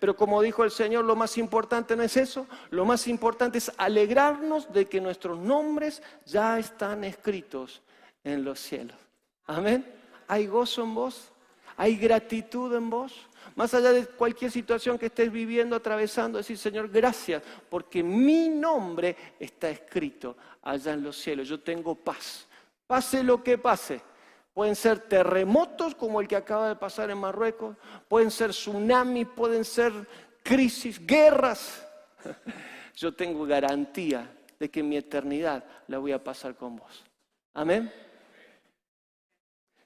Pero 0.00 0.16
como 0.16 0.42
dijo 0.42 0.64
el 0.64 0.70
Señor, 0.70 1.04
lo 1.04 1.14
más 1.14 1.38
importante 1.38 1.94
no 1.96 2.02
es 2.02 2.16
eso, 2.16 2.46
lo 2.70 2.84
más 2.84 3.06
importante 3.06 3.58
es 3.58 3.70
alegrarnos 3.76 4.72
de 4.72 4.86
que 4.86 5.00
nuestros 5.00 5.38
nombres 5.38 6.02
ya 6.26 6.58
están 6.58 7.04
escritos 7.04 7.82
en 8.24 8.44
los 8.44 8.58
cielos. 8.58 8.96
Amén. 9.46 9.86
¿Hay 10.26 10.46
gozo 10.46 10.82
en 10.82 10.94
vos? 10.94 11.30
¿Hay 11.76 11.96
gratitud 11.96 12.74
en 12.74 12.90
vos? 12.90 13.14
Más 13.54 13.74
allá 13.74 13.92
de 13.92 14.06
cualquier 14.06 14.50
situación 14.50 14.98
que 14.98 15.06
estés 15.06 15.30
viviendo, 15.30 15.76
atravesando, 15.76 16.38
decir, 16.38 16.58
Señor, 16.58 16.88
gracias, 16.88 17.42
porque 17.68 18.02
mi 18.02 18.48
nombre 18.48 19.16
está 19.38 19.70
escrito 19.70 20.36
allá 20.62 20.92
en 20.92 21.02
los 21.02 21.16
cielos. 21.16 21.48
Yo 21.48 21.60
tengo 21.60 21.94
paz. 21.94 22.46
Pase 22.86 23.22
lo 23.22 23.42
que 23.42 23.58
pase. 23.58 24.00
Pueden 24.54 24.74
ser 24.74 24.98
terremotos 25.00 25.94
como 25.94 26.20
el 26.20 26.26
que 26.26 26.34
acaba 26.36 26.68
de 26.68 26.76
pasar 26.76 27.10
en 27.10 27.18
Marruecos, 27.18 27.76
pueden 28.08 28.30
ser 28.30 28.50
tsunamis, 28.50 29.28
pueden 29.28 29.64
ser 29.64 29.92
crisis, 30.42 31.04
guerras. 31.06 31.86
Yo 32.96 33.14
tengo 33.14 33.46
garantía 33.46 34.28
de 34.58 34.68
que 34.68 34.82
mi 34.82 34.96
eternidad 34.96 35.64
la 35.86 35.98
voy 35.98 36.10
a 36.10 36.24
pasar 36.24 36.56
con 36.56 36.74
vos. 36.74 37.04
Amén. 37.54 37.92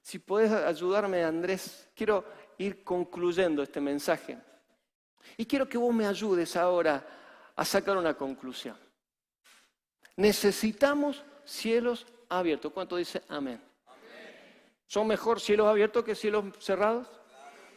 Si 0.01 0.19
puedes 0.19 0.51
ayudarme, 0.51 1.23
Andrés, 1.23 1.89
quiero 1.95 2.25
ir 2.59 2.85
concluyendo 2.85 3.63
este 3.63 3.81
mensaje. 3.81 4.39
Y 5.37 5.47
quiero 5.47 5.69
que 5.69 5.79
vos 5.79 5.95
me 5.95 6.07
ayudes 6.07 6.57
ahora 6.57 7.05
a 7.57 7.65
sacar 7.65 7.97
una 7.97 8.15
conclusión. 8.15 8.77
Necesitamos 10.17 11.23
cielos 11.45 12.07
abiertos. 12.29 12.73
¿Cuánto 12.73 12.97
dice 12.97 13.23
amén? 13.29 13.61
¿Son 14.87 15.07
mejor 15.07 15.41
cielos 15.41 15.69
abiertos 15.69 16.05
que 16.05 16.15
cielos 16.15 16.45
cerrados? 16.59 17.09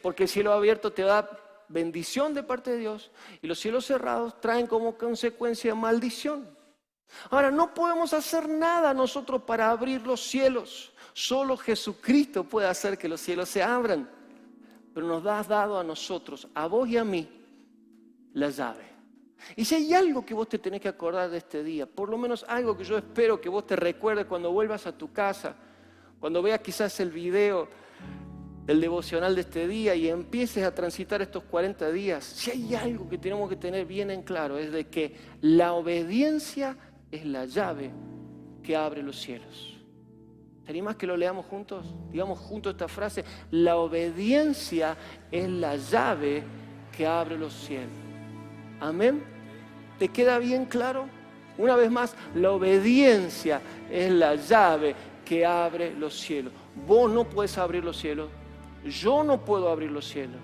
Porque 0.02 0.24
el 0.24 0.28
cielo 0.28 0.52
abierto 0.52 0.92
te 0.92 1.02
da 1.02 1.28
bendición 1.68 2.34
de 2.34 2.42
parte 2.42 2.72
de 2.72 2.78
Dios 2.78 3.10
y 3.42 3.46
los 3.46 3.58
cielos 3.58 3.86
cerrados 3.86 4.40
traen 4.40 4.66
como 4.66 4.96
consecuencia 4.96 5.74
maldición. 5.74 6.56
Ahora, 7.30 7.50
no 7.50 7.72
podemos 7.72 8.12
hacer 8.12 8.48
nada 8.48 8.92
nosotros 8.92 9.42
para 9.42 9.70
abrir 9.70 10.02
los 10.06 10.20
cielos. 10.20 10.92
Solo 11.12 11.56
Jesucristo 11.56 12.44
puede 12.44 12.66
hacer 12.66 12.98
que 12.98 13.08
los 13.08 13.20
cielos 13.20 13.48
se 13.48 13.62
abran 13.62 14.15
pero 14.96 15.08
nos 15.08 15.26
has 15.26 15.46
dado 15.46 15.78
a 15.78 15.84
nosotros, 15.84 16.48
a 16.54 16.66
vos 16.68 16.88
y 16.88 16.96
a 16.96 17.04
mí, 17.04 17.28
la 18.32 18.48
llave. 18.48 18.86
Y 19.54 19.62
si 19.62 19.74
hay 19.74 19.92
algo 19.92 20.24
que 20.24 20.32
vos 20.32 20.48
te 20.48 20.58
tenés 20.58 20.80
que 20.80 20.88
acordar 20.88 21.28
de 21.28 21.36
este 21.36 21.62
día, 21.62 21.84
por 21.84 22.08
lo 22.08 22.16
menos 22.16 22.46
algo 22.48 22.74
que 22.74 22.82
yo 22.82 22.96
espero 22.96 23.38
que 23.38 23.50
vos 23.50 23.66
te 23.66 23.76
recuerdes 23.76 24.24
cuando 24.24 24.50
vuelvas 24.52 24.86
a 24.86 24.96
tu 24.96 25.12
casa, 25.12 25.54
cuando 26.18 26.40
veas 26.40 26.60
quizás 26.60 26.98
el 27.00 27.10
video 27.10 27.68
del 28.64 28.80
devocional 28.80 29.34
de 29.34 29.42
este 29.42 29.68
día 29.68 29.94
y 29.94 30.08
empieces 30.08 30.64
a 30.64 30.74
transitar 30.74 31.20
estos 31.20 31.44
40 31.44 31.90
días, 31.90 32.24
si 32.24 32.52
hay 32.52 32.74
algo 32.74 33.06
que 33.06 33.18
tenemos 33.18 33.50
que 33.50 33.56
tener 33.56 33.84
bien 33.84 34.10
en 34.10 34.22
claro, 34.22 34.56
es 34.56 34.72
de 34.72 34.88
que 34.88 35.14
la 35.42 35.74
obediencia 35.74 36.74
es 37.10 37.26
la 37.26 37.44
llave 37.44 37.90
que 38.62 38.74
abre 38.74 39.02
los 39.02 39.20
cielos. 39.20 39.75
¿Sería 40.66 40.82
más 40.82 40.96
que 40.96 41.06
lo 41.06 41.16
leamos 41.16 41.46
juntos? 41.46 41.86
Digamos 42.10 42.40
juntos 42.40 42.72
esta 42.72 42.88
frase. 42.88 43.24
La 43.52 43.76
obediencia 43.76 44.96
es 45.30 45.48
la 45.48 45.76
llave 45.76 46.42
que 46.96 47.06
abre 47.06 47.38
los 47.38 47.52
cielos. 47.52 47.92
Amén. 48.80 49.22
¿Te 49.98 50.08
queda 50.08 50.38
bien 50.38 50.64
claro? 50.64 51.08
Una 51.56 51.76
vez 51.76 51.90
más, 51.90 52.16
la 52.34 52.50
obediencia 52.50 53.60
es 53.90 54.10
la 54.10 54.34
llave 54.34 54.96
que 55.24 55.46
abre 55.46 55.94
los 55.94 56.18
cielos. 56.18 56.52
Vos 56.86 57.10
no 57.12 57.24
puedes 57.24 57.56
abrir 57.58 57.84
los 57.84 57.96
cielos. 57.96 58.28
Yo 58.84 59.22
no 59.22 59.44
puedo 59.44 59.70
abrir 59.70 59.90
los 59.90 60.06
cielos. 60.06 60.40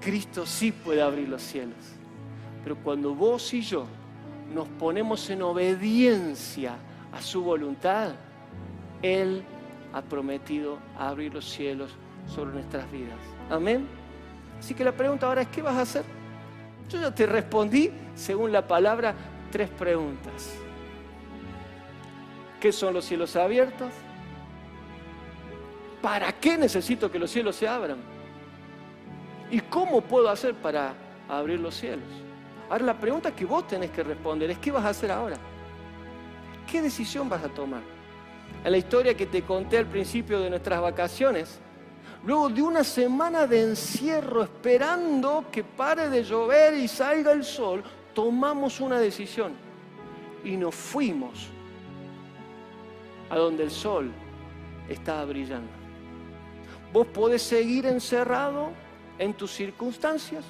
Cristo 0.00 0.46
sí 0.46 0.70
puede 0.70 1.02
abrir 1.02 1.28
los 1.28 1.42
cielos. 1.42 1.76
Pero 2.62 2.76
cuando 2.76 3.14
vos 3.14 3.52
y 3.52 3.60
yo 3.60 3.86
nos 4.54 4.68
ponemos 4.68 5.28
en 5.30 5.42
obediencia 5.42 6.76
a 7.12 7.20
su 7.20 7.42
voluntad, 7.42 8.14
él 9.02 9.42
ha 9.92 10.02
prometido 10.02 10.78
abrir 10.98 11.32
los 11.32 11.48
cielos 11.48 11.90
sobre 12.26 12.52
nuestras 12.52 12.90
vidas. 12.90 13.18
Amén. 13.50 13.86
Así 14.58 14.74
que 14.74 14.84
la 14.84 14.92
pregunta 14.92 15.26
ahora 15.26 15.42
es, 15.42 15.48
¿qué 15.48 15.62
vas 15.62 15.76
a 15.76 15.82
hacer? 15.82 16.04
Yo 16.88 17.00
ya 17.00 17.14
te 17.14 17.26
respondí, 17.26 17.90
según 18.14 18.52
la 18.52 18.66
palabra, 18.66 19.14
tres 19.50 19.68
preguntas. 19.70 20.54
¿Qué 22.60 22.72
son 22.72 22.94
los 22.94 23.04
cielos 23.04 23.36
abiertos? 23.36 23.92
¿Para 26.00 26.32
qué 26.32 26.56
necesito 26.56 27.10
que 27.10 27.18
los 27.18 27.30
cielos 27.30 27.56
se 27.56 27.66
abran? 27.66 27.98
¿Y 29.50 29.60
cómo 29.60 30.00
puedo 30.00 30.28
hacer 30.28 30.54
para 30.54 30.94
abrir 31.28 31.60
los 31.60 31.74
cielos? 31.74 32.08
Ahora 32.68 32.84
la 32.84 32.98
pregunta 32.98 33.34
que 33.34 33.44
vos 33.44 33.66
tenés 33.66 33.90
que 33.90 34.02
responder 34.02 34.50
es, 34.50 34.58
¿qué 34.58 34.70
vas 34.70 34.84
a 34.84 34.90
hacer 34.90 35.10
ahora? 35.10 35.36
¿Qué 36.70 36.82
decisión 36.82 37.28
vas 37.28 37.44
a 37.44 37.48
tomar? 37.48 37.95
En 38.64 38.72
la 38.72 38.78
historia 38.78 39.14
que 39.14 39.26
te 39.26 39.42
conté 39.42 39.78
al 39.78 39.86
principio 39.86 40.40
de 40.40 40.50
nuestras 40.50 40.80
vacaciones. 40.80 41.60
Luego 42.24 42.48
de 42.48 42.62
una 42.62 42.82
semana 42.82 43.46
de 43.46 43.62
encierro 43.62 44.42
esperando 44.42 45.44
que 45.52 45.62
pare 45.62 46.08
de 46.08 46.24
llover 46.24 46.74
y 46.74 46.88
salga 46.88 47.32
el 47.32 47.44
sol, 47.44 47.84
tomamos 48.14 48.80
una 48.80 48.98
decisión 48.98 49.52
y 50.42 50.56
nos 50.56 50.74
fuimos 50.74 51.48
a 53.30 53.36
donde 53.36 53.64
el 53.64 53.70
sol 53.70 54.10
estaba 54.88 55.24
brillando. 55.24 55.70
Vos 56.92 57.06
podés 57.08 57.42
seguir 57.42 57.86
encerrado 57.86 58.70
en 59.18 59.34
tus 59.34 59.52
circunstancias, 59.52 60.44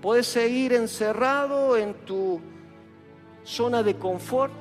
podés 0.00 0.26
seguir 0.26 0.72
encerrado 0.72 1.76
en 1.76 1.94
tu 2.04 2.40
zona 3.44 3.82
de 3.82 3.96
confort, 3.96 4.52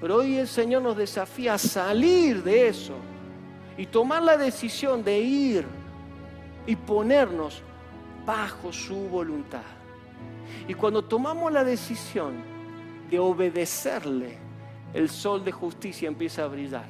pero 0.00 0.16
hoy 0.16 0.36
el 0.36 0.48
Señor 0.48 0.82
nos 0.82 0.96
desafía 0.96 1.54
a 1.54 1.58
salir 1.58 2.42
de 2.42 2.68
eso 2.68 2.94
y 3.76 3.86
tomar 3.86 4.22
la 4.22 4.36
decisión 4.36 5.02
de 5.02 5.18
ir 5.18 5.66
y 6.66 6.76
ponernos 6.76 7.62
bajo 8.24 8.72
su 8.72 8.94
voluntad. 9.08 9.62
Y 10.66 10.74
cuando 10.74 11.04
tomamos 11.04 11.52
la 11.52 11.64
decisión 11.64 12.34
de 13.10 13.18
obedecerle, 13.18 14.38
el 14.94 15.08
sol 15.08 15.44
de 15.44 15.52
justicia 15.52 16.08
empieza 16.08 16.44
a 16.44 16.48
brillar. 16.48 16.86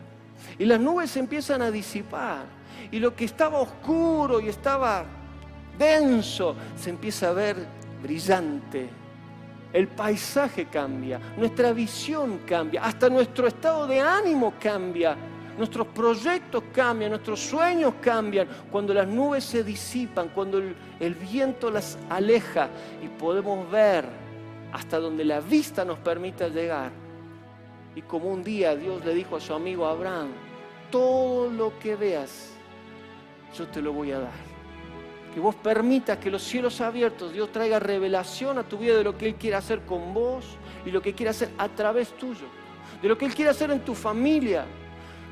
Y 0.59 0.65
las 0.65 0.81
nubes 0.81 1.11
se 1.11 1.21
empiezan 1.21 1.63
a 1.63 1.71
disipar. 1.71 2.45
Y 2.91 2.99
lo 2.99 3.15
que 3.15 3.25
estaba 3.25 3.59
oscuro 3.61 4.41
y 4.41 4.49
estaba 4.49 5.05
denso 5.79 6.55
se 6.77 6.91
empieza 6.91 7.29
a 7.29 7.33
ver 7.33 7.57
brillante 8.03 8.89
el 9.73 9.89
paisaje 9.89 10.67
cambia, 10.67 11.21
nuestra 11.37 11.73
visión 11.73 12.41
cambia, 12.47 12.83
hasta 12.83 13.09
nuestro 13.09 13.47
estado 13.47 13.87
de 13.87 14.01
ánimo 14.01 14.55
cambia, 14.61 15.17
nuestros 15.59 15.89
proyectos 15.89 16.63
cambian, 16.73 17.11
nuestros 17.11 17.41
sueños 17.41 17.95
cambian, 18.01 18.49
cuando 18.71 18.95
las 18.95 19.07
nubes 19.07 19.45
se 19.45 19.63
disipan, 19.63 20.31
cuando 20.31 20.59
el, 20.59 21.15
viento 21.15 21.71
las 21.71 21.99
aleja 22.09 22.69
y 23.03 23.09
podemos 23.09 23.71
ver 23.71 24.05
hasta 24.73 24.99
donde 24.99 25.25
la 25.25 25.41
vista 25.41 25.85
nos 25.85 25.99
permita 25.99 26.49
llegar. 26.49 26.91
Y 27.95 28.03
como 28.03 28.31
un 28.31 28.45
día 28.45 28.77
Dios 28.77 29.05
le 29.05 29.15
dijo 29.15 29.37
a 29.37 29.41
su 29.41 29.53
amigo 29.53 29.87
Abraham, 29.87 30.29
todo 30.91 31.51
lo 31.51 31.79
que 31.79 31.97
veas, 31.97 32.53
yo 33.57 33.67
te 33.67 33.83
lo 33.83 33.93
voy 33.93 34.13
a 34.13 34.21
dar 34.21 34.48
que 35.33 35.41
vos 35.41 35.55
permitas 35.55 36.19
que 36.19 36.31
los 36.31 36.43
cielos 36.43 36.81
abiertos, 36.81 37.33
Dios 37.33 37.53
traiga 37.53 37.79
revelación 37.79 38.59
a 38.59 38.63
tu 38.63 38.79
vida 38.79 38.97
de 38.97 39.05
lo 39.05 39.17
que 39.17 39.27
Él 39.27 39.35
quiere 39.35 39.57
hacer 39.57 39.83
con 39.83 40.15
vos 40.15 40.45
y 40.85 40.91
lo 40.91 41.03
que 41.03 41.15
quiere 41.15 41.31
hacer 41.31 41.51
a 41.59 41.69
través 41.69 42.17
tuyo, 42.17 42.47
de 43.03 43.09
lo 43.09 43.19
que 43.19 43.27
Él 43.27 43.35
quiere 43.35 43.51
hacer 43.51 43.71
en 43.71 43.81
tu 43.81 43.95
familia. 43.95 44.65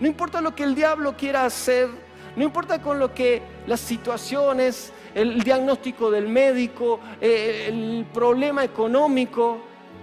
No 0.00 0.06
importa 0.06 0.40
lo 0.40 0.54
que 0.54 0.64
el 0.64 0.74
diablo 0.74 1.16
quiera 1.16 1.44
hacer, 1.44 1.88
no 2.36 2.44
importa 2.44 2.80
con 2.82 2.98
lo 2.98 3.14
que 3.14 3.40
las 3.66 3.80
situaciones, 3.80 4.92
el 5.14 5.42
diagnóstico 5.42 6.10
del 6.10 6.28
médico, 6.28 7.00
eh, 7.20 7.66
el 7.68 8.06
problema 8.12 8.62
económico, 8.62 9.58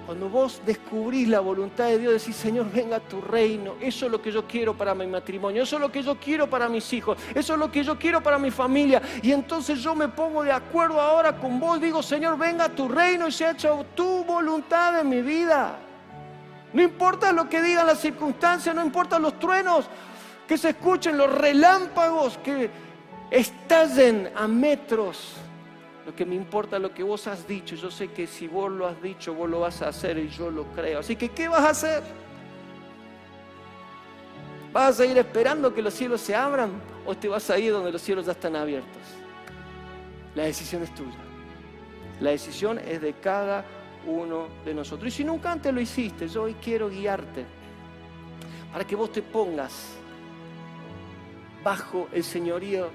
cuando 0.06 0.28
vos 0.28 0.62
descubrís 0.66 1.30
la 1.30 1.40
voluntad 1.40 1.86
de 1.86 1.98
Dios, 1.98 2.14
decís, 2.14 2.36
Señor, 2.36 2.70
venga 2.70 2.98
a 2.98 3.00
tu 3.00 3.22
reino. 3.22 3.76
Eso 3.80 4.06
es 4.06 4.12
lo 4.12 4.22
que 4.22 4.32
yo 4.32 4.46
quiero 4.46 4.76
para 4.76 4.94
mi 4.94 5.08
matrimonio. 5.08 5.64
Eso 5.64 5.78
es 5.78 5.82
lo 5.82 5.92
que 5.92 6.04
yo 6.04 6.20
quiero 6.20 6.50
para 6.50 6.68
mis 6.68 6.92
hijos. 6.92 7.18
Eso 7.34 7.54
es 7.54 7.60
lo 7.60 7.72
que 7.72 7.84
yo 7.84 7.98
quiero 7.98 8.22
para 8.22 8.38
mi 8.38 8.52
familia. 8.52 9.02
Y 9.22 9.32
entonces 9.32 9.80
yo 9.80 9.96
me 9.96 10.10
pongo 10.10 10.44
de 10.44 10.52
acuerdo 10.52 11.00
ahora 11.00 11.38
con 11.38 11.58
vos. 11.60 11.80
Digo, 11.80 12.04
Señor, 12.04 12.38
venga 12.38 12.66
a 12.66 12.70
tu 12.70 12.90
reino 12.90 13.28
y 13.28 13.32
se 13.32 13.46
ha 13.46 13.52
hecho 13.52 13.86
tu 13.96 14.26
voluntad 14.26 15.00
en 15.00 15.08
mi 15.08 15.22
vida. 15.22 15.78
No 16.74 16.82
importa 16.82 17.32
lo 17.32 17.48
que 17.48 17.62
digan 17.62 17.88
las 17.88 18.00
circunstancias, 18.00 18.76
no 18.76 18.84
importa 18.84 19.20
los 19.20 19.40
truenos, 19.40 19.86
que 20.48 20.58
se 20.58 20.70
escuchen 20.70 21.18
los 21.18 21.32
relámpagos, 21.32 22.38
que 22.40 22.70
estallen 23.32 24.32
a 24.36 24.48
metros 24.48 25.38
lo 26.06 26.16
que 26.16 26.26
me 26.26 26.36
importa 26.36 26.76
es 26.76 26.82
lo 26.82 26.94
que 26.94 27.04
vos 27.04 27.28
has 27.28 27.48
dicho. 27.48 27.76
Yo 27.76 27.90
sé 27.90 28.10
que 28.12 28.28
si 28.28 28.48
vos 28.48 28.72
lo 28.72 28.88
has 28.88 29.02
dicho, 29.02 29.34
vos 29.34 29.50
lo 29.50 29.62
vas 29.62 29.82
a 29.82 29.90
hacer 29.90 30.18
y 30.18 30.28
yo 30.30 30.52
lo 30.52 30.66
creo. 30.74 31.00
Así 31.00 31.16
que, 31.16 31.30
¿qué 31.30 31.48
vas 31.48 31.62
a 31.62 31.70
hacer? 31.70 32.04
¿Vas 34.74 34.90
a 34.90 35.04
seguir 35.04 35.18
esperando 35.18 35.74
que 35.74 35.82
los 35.82 35.94
cielos 35.94 36.20
se 36.20 36.36
abran 36.36 36.72
o 37.06 37.16
te 37.16 37.28
vas 37.28 37.50
a 37.50 37.58
ir 37.58 37.72
donde 37.72 37.92
los 37.92 38.02
cielos 38.02 38.26
ya 38.26 38.32
están 38.34 38.56
abiertos? 38.56 39.02
La 40.36 40.44
decisión 40.44 40.84
es 40.84 40.94
tuya. 40.94 41.18
La 42.20 42.32
decisión 42.32 42.80
es 42.80 43.02
de 43.02 43.14
cada 43.14 43.64
uno 44.06 44.48
de 44.66 44.74
nosotros. 44.74 45.08
Y 45.14 45.18
si 45.18 45.24
nunca 45.24 45.52
antes 45.52 45.74
lo 45.74 45.80
hiciste, 45.80 46.28
yo 46.28 46.44
hoy 46.44 46.56
quiero 46.56 46.90
guiarte 46.90 47.46
para 48.72 48.86
que 48.86 48.96
vos 48.96 49.12
te 49.12 49.22
pongas 49.22 49.96
bajo 51.64 52.10
el 52.12 52.24
señorío 52.24 52.90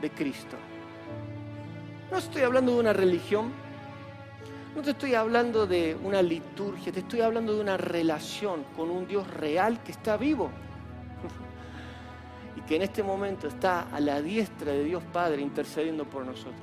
de 0.00 0.10
Cristo. 0.10 0.56
No 2.12 2.18
estoy 2.18 2.42
hablando 2.42 2.74
de 2.74 2.80
una 2.80 2.92
religión, 2.92 3.50
no 4.76 4.82
te 4.82 4.90
estoy 4.90 5.14
hablando 5.14 5.66
de 5.66 5.96
una 6.04 6.20
liturgia, 6.20 6.92
te 6.92 7.00
estoy 7.00 7.22
hablando 7.22 7.54
de 7.54 7.62
una 7.62 7.78
relación 7.78 8.64
con 8.76 8.90
un 8.90 9.08
Dios 9.08 9.26
real 9.28 9.82
que 9.82 9.92
está 9.92 10.18
vivo 10.18 10.50
y 12.56 12.60
que 12.68 12.76
en 12.76 12.82
este 12.82 13.02
momento 13.02 13.48
está 13.48 13.88
a 13.90 13.98
la 13.98 14.20
diestra 14.20 14.72
de 14.72 14.84
Dios 14.84 15.02
Padre 15.10 15.40
intercediendo 15.40 16.04
por 16.04 16.26
nosotros. 16.26 16.60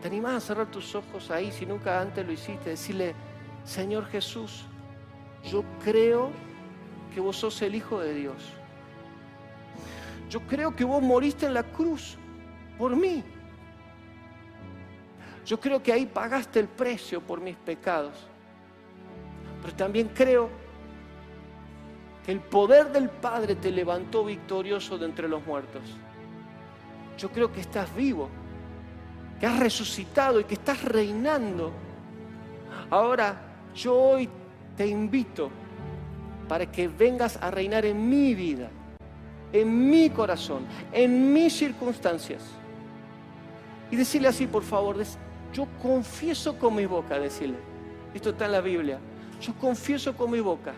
¿Te 0.00 0.08
animás 0.08 0.36
a 0.36 0.40
cerrar 0.40 0.70
tus 0.70 0.94
ojos 0.94 1.30
ahí 1.30 1.52
si 1.52 1.66
nunca 1.66 2.00
antes 2.00 2.24
lo 2.24 2.32
hiciste? 2.32 2.70
Decirle, 2.70 3.14
Señor 3.64 4.06
Jesús, 4.06 4.64
yo 5.44 5.62
creo 5.84 6.30
que 7.12 7.20
vos 7.20 7.36
sos 7.36 7.60
el 7.60 7.74
Hijo 7.74 8.00
de 8.00 8.14
Dios. 8.14 8.42
Yo 10.30 10.40
creo 10.46 10.74
que 10.74 10.84
vos 10.84 11.02
moriste 11.02 11.44
en 11.44 11.52
la 11.52 11.64
cruz 11.64 12.16
por 12.78 12.96
mí. 12.96 13.22
Yo 15.44 15.60
creo 15.60 15.82
que 15.82 15.92
ahí 15.92 16.06
pagaste 16.06 16.60
el 16.60 16.68
precio 16.68 17.20
por 17.20 17.40
mis 17.40 17.56
pecados. 17.56 18.14
Pero 19.62 19.74
también 19.74 20.10
creo 20.14 20.48
que 22.24 22.32
el 22.32 22.40
poder 22.40 22.90
del 22.90 23.10
Padre 23.10 23.54
te 23.54 23.70
levantó 23.70 24.24
victorioso 24.24 24.96
de 24.96 25.06
entre 25.06 25.28
los 25.28 25.44
muertos. 25.46 25.82
Yo 27.18 27.30
creo 27.30 27.52
que 27.52 27.60
estás 27.60 27.94
vivo, 27.94 28.28
que 29.38 29.46
has 29.46 29.58
resucitado 29.58 30.40
y 30.40 30.44
que 30.44 30.54
estás 30.54 30.82
reinando. 30.82 31.72
Ahora 32.90 33.36
yo 33.74 33.94
hoy 33.94 34.28
te 34.76 34.86
invito 34.86 35.50
para 36.48 36.70
que 36.70 36.88
vengas 36.88 37.36
a 37.36 37.50
reinar 37.50 37.84
en 37.84 38.08
mi 38.08 38.34
vida, 38.34 38.70
en 39.52 39.90
mi 39.90 40.10
corazón, 40.10 40.66
en 40.92 41.32
mis 41.32 41.52
circunstancias. 41.56 42.42
Y 43.90 43.96
decirle 43.96 44.28
así, 44.28 44.46
por 44.46 44.62
favor, 44.62 44.96
yo 45.54 45.68
confieso 45.80 46.58
con 46.58 46.74
mi 46.74 46.84
boca, 46.84 47.18
decirle, 47.18 47.56
esto 48.12 48.30
está 48.30 48.46
en 48.46 48.52
la 48.52 48.60
Biblia, 48.60 48.98
yo 49.40 49.54
confieso 49.54 50.16
con 50.16 50.30
mi 50.32 50.40
boca 50.40 50.74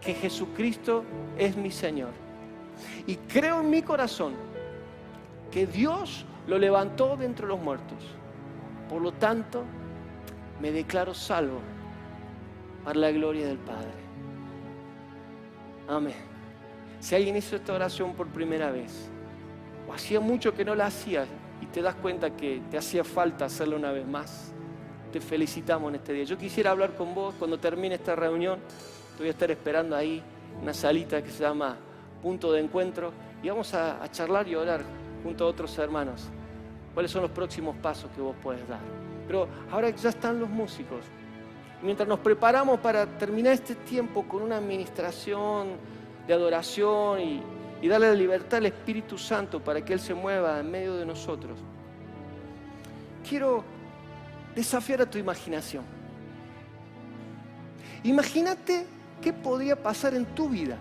que 0.00 0.14
Jesucristo 0.14 1.04
es 1.38 1.56
mi 1.56 1.70
Señor. 1.70 2.10
Y 3.06 3.16
creo 3.16 3.60
en 3.60 3.70
mi 3.70 3.82
corazón 3.82 4.34
que 5.50 5.66
Dios 5.66 6.24
lo 6.46 6.58
levantó 6.58 7.16
de 7.16 7.26
entre 7.26 7.46
los 7.46 7.58
muertos. 7.58 7.98
Por 8.88 9.00
lo 9.00 9.12
tanto, 9.12 9.64
me 10.60 10.70
declaro 10.70 11.14
salvo. 11.14 11.60
para 12.84 12.98
la 12.98 13.10
gloria 13.10 13.46
del 13.46 13.58
Padre. 13.58 13.92
Amén. 15.86 16.14
Si 16.98 17.14
alguien 17.14 17.36
hizo 17.36 17.56
esta 17.56 17.74
oración 17.74 18.14
por 18.14 18.26
primera 18.28 18.70
vez, 18.70 19.10
o 19.88 19.92
hacía 19.92 20.18
mucho 20.18 20.54
que 20.54 20.64
no 20.64 20.74
la 20.74 20.86
hacía 20.86 21.26
y 21.60 21.66
te 21.66 21.82
das 21.82 21.94
cuenta 21.96 22.30
que 22.36 22.62
te 22.70 22.78
hacía 22.78 23.04
falta 23.04 23.44
hacerlo 23.44 23.76
una 23.76 23.92
vez 23.92 24.06
más, 24.06 24.52
te 25.12 25.20
felicitamos 25.20 25.90
en 25.90 25.96
este 25.96 26.12
día. 26.12 26.24
Yo 26.24 26.38
quisiera 26.38 26.70
hablar 26.70 26.94
con 26.94 27.14
vos 27.14 27.34
cuando 27.38 27.58
termine 27.58 27.96
esta 27.96 28.14
reunión. 28.14 28.60
Te 29.16 29.18
voy 29.18 29.28
a 29.28 29.30
estar 29.32 29.50
esperando 29.50 29.96
ahí, 29.96 30.22
una 30.62 30.72
salita 30.72 31.22
que 31.22 31.30
se 31.30 31.42
llama 31.42 31.76
Punto 32.22 32.52
de 32.52 32.60
Encuentro, 32.60 33.12
y 33.42 33.48
vamos 33.48 33.74
a, 33.74 34.02
a 34.02 34.10
charlar 34.10 34.46
y 34.48 34.54
orar 34.54 34.82
junto 35.22 35.44
a 35.44 35.48
otros 35.48 35.76
hermanos. 35.78 36.28
¿Cuáles 36.94 37.10
son 37.10 37.22
los 37.22 37.30
próximos 37.30 37.76
pasos 37.76 38.10
que 38.14 38.20
vos 38.20 38.34
puedes 38.42 38.66
dar? 38.68 38.80
Pero 39.26 39.48
ahora 39.70 39.90
ya 39.90 40.08
están 40.08 40.40
los 40.40 40.48
músicos. 40.48 41.04
Mientras 41.82 42.08
nos 42.08 42.18
preparamos 42.18 42.80
para 42.80 43.06
terminar 43.06 43.52
este 43.54 43.74
tiempo 43.74 44.26
con 44.28 44.42
una 44.42 44.56
administración 44.56 45.68
de 46.26 46.34
adoración 46.34 47.20
y, 47.20 47.42
y 47.82 47.88
darle 47.88 48.08
la 48.08 48.14
libertad 48.14 48.58
al 48.58 48.66
Espíritu 48.66 49.16
Santo 49.16 49.62
para 49.62 49.84
que 49.84 49.92
Él 49.92 50.00
se 50.00 50.14
mueva 50.14 50.60
en 50.60 50.70
medio 50.70 50.96
de 50.96 51.06
nosotros, 51.06 51.58
quiero 53.28 53.64
desafiar 54.54 55.02
a 55.02 55.06
tu 55.06 55.18
imaginación. 55.18 55.84
Imagínate 58.02 58.86
qué 59.20 59.32
podría 59.32 59.80
pasar 59.80 60.14
en 60.14 60.24
tu 60.26 60.48
vida, 60.48 60.78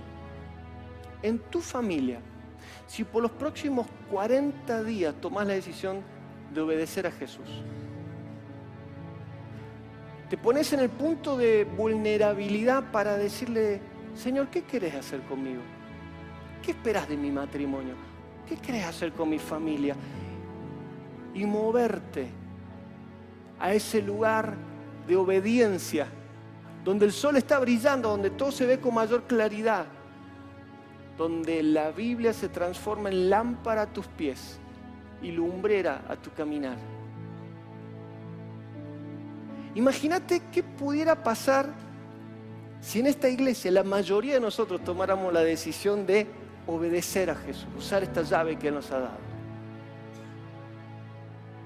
en 1.21 1.39
tu 1.39 1.61
familia, 1.61 2.19
si 2.87 3.03
por 3.03 3.21
los 3.21 3.31
próximos 3.31 3.87
40 4.09 4.83
días 4.83 5.13
tomas 5.21 5.47
la 5.47 5.53
decisión 5.53 6.01
de 6.53 6.61
obedecer 6.61 7.07
a 7.07 7.11
Jesús. 7.11 7.49
Te 10.29 10.37
pones 10.37 10.71
en 10.73 10.79
el 10.81 10.89
punto 10.89 11.37
de 11.37 11.65
vulnerabilidad 11.65 12.91
para 12.91 13.17
decirle, 13.17 13.81
Señor, 14.15 14.49
¿qué 14.49 14.63
querés 14.63 14.95
hacer 14.95 15.21
conmigo? 15.21 15.61
¿Qué 16.63 16.71
esperas 16.71 17.07
de 17.07 17.17
mi 17.17 17.31
matrimonio? 17.31 17.95
¿Qué 18.47 18.57
querés 18.57 18.85
hacer 18.85 19.13
con 19.13 19.29
mi 19.29 19.39
familia? 19.39 19.95
Y 21.33 21.45
moverte 21.45 22.27
a 23.59 23.73
ese 23.73 24.01
lugar 24.01 24.55
de 25.07 25.15
obediencia, 25.15 26.07
donde 26.83 27.05
el 27.05 27.11
sol 27.11 27.37
está 27.37 27.59
brillando, 27.59 28.09
donde 28.09 28.29
todo 28.29 28.51
se 28.51 28.65
ve 28.65 28.79
con 28.79 28.93
mayor 28.93 29.23
claridad, 29.23 29.85
donde 31.17 31.61
la 31.61 31.91
Biblia 31.91 32.33
se 32.33 32.49
transforma 32.49 33.09
en 33.09 33.29
lámpara 33.29 33.83
a 33.83 33.93
tus 33.93 34.07
pies 34.07 34.59
y 35.21 35.31
lumbrera 35.31 36.05
a 36.07 36.15
tu 36.15 36.31
caminar. 36.31 36.77
Imagínate 39.75 40.41
qué 40.51 40.63
pudiera 40.63 41.21
pasar 41.23 41.69
si 42.81 42.99
en 42.99 43.07
esta 43.07 43.29
iglesia 43.29 43.71
la 43.71 43.83
mayoría 43.83 44.35
de 44.35 44.39
nosotros 44.39 44.83
tomáramos 44.83 45.31
la 45.33 45.41
decisión 45.41 46.05
de 46.05 46.27
obedecer 46.69 47.29
a 47.29 47.35
Jesús, 47.35 47.67
usar 47.77 48.03
esta 48.03 48.21
llave 48.21 48.57
que 48.57 48.67
Él 48.67 48.75
nos 48.75 48.91
ha 48.91 48.99
dado. 48.99 49.29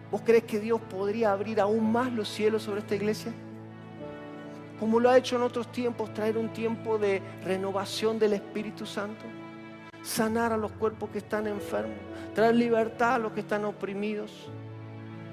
¿Vos 0.09 0.21
crees 0.23 0.43
que 0.43 0.59
Dios 0.59 0.79
podría 0.79 1.31
abrir 1.31 1.59
aún 1.59 1.91
más 1.91 2.11
los 2.11 2.29
cielos 2.29 2.63
sobre 2.63 2.81
esta 2.81 2.95
iglesia? 2.95 3.33
Como 4.79 4.99
lo 4.99 5.09
ha 5.09 5.17
hecho 5.17 5.35
en 5.35 5.41
otros 5.41 5.71
tiempos, 5.71 6.13
traer 6.13 6.37
un 6.37 6.53
tiempo 6.53 6.97
de 6.97 7.21
renovación 7.43 8.19
del 8.19 8.33
Espíritu 8.33 8.85
Santo, 8.85 9.25
sanar 10.01 10.53
a 10.53 10.57
los 10.57 10.71
cuerpos 10.73 11.09
que 11.09 11.17
están 11.17 11.47
enfermos, 11.47 11.97
traer 12.33 12.55
libertad 12.55 13.15
a 13.15 13.17
los 13.17 13.31
que 13.31 13.41
están 13.41 13.65
oprimidos, 13.65 14.49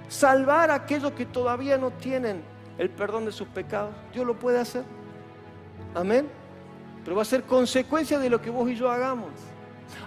salvar 0.09 0.71
a 0.71 0.75
aquellos 0.75 1.13
que 1.13 1.27
todavía 1.27 1.77
no 1.79 1.91
tienen 1.91 2.43
el 2.79 2.91
perdón 2.91 3.27
de 3.27 3.33
sus 3.33 3.49
pecados. 3.49 3.95
Dios 4.13 4.27
lo 4.27 4.39
puede 4.39 4.59
hacer. 4.59 4.85
Amén. 5.95 6.29
Pero 7.05 7.17
va 7.17 7.23
a 7.23 7.27
ser 7.27 7.43
consecuencia 7.45 8.19
de 8.19 8.31
lo 8.31 8.41
que 8.41 8.51
vos 8.51 8.71
y 8.71 8.75
yo 8.75 8.91
hagamos. 8.91 9.31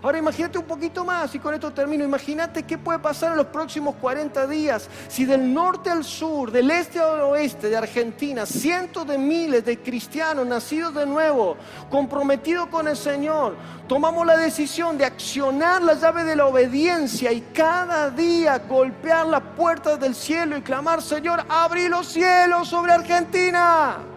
Ahora 0.01 0.17
imagínate 0.17 0.57
un 0.57 0.65
poquito 0.65 1.05
más 1.05 1.33
y 1.35 1.39
con 1.39 1.53
esto 1.53 1.71
termino. 1.71 2.03
Imagínate 2.03 2.63
qué 2.63 2.77
puede 2.77 2.99
pasar 2.99 3.31
en 3.31 3.37
los 3.37 3.47
próximos 3.47 3.95
40 3.95 4.47
días 4.47 4.89
si 5.07 5.25
del 5.25 5.53
norte 5.53 5.89
al 5.89 6.03
sur, 6.03 6.51
del 6.51 6.71
este 6.71 6.99
al 6.99 7.21
oeste 7.21 7.69
de 7.69 7.77
Argentina, 7.77 8.45
cientos 8.45 9.07
de 9.07 9.17
miles 9.17 9.65
de 9.65 9.79
cristianos 9.79 10.45
nacidos 10.45 10.93
de 10.93 11.05
nuevo, 11.05 11.57
comprometidos 11.89 12.67
con 12.67 12.87
el 12.87 12.97
Señor, 12.97 13.55
tomamos 13.87 14.25
la 14.25 14.37
decisión 14.37 14.97
de 14.97 15.05
accionar 15.05 15.81
la 15.81 15.93
llave 15.95 16.23
de 16.23 16.35
la 16.35 16.45
obediencia 16.45 17.31
y 17.31 17.41
cada 17.53 18.09
día 18.09 18.59
golpear 18.59 19.25
las 19.27 19.41
puertas 19.55 19.99
del 19.99 20.15
cielo 20.15 20.57
y 20.57 20.61
clamar, 20.61 21.01
Señor, 21.01 21.43
abrí 21.49 21.87
los 21.87 22.07
cielos 22.07 22.67
sobre 22.67 22.93
Argentina. 22.93 24.12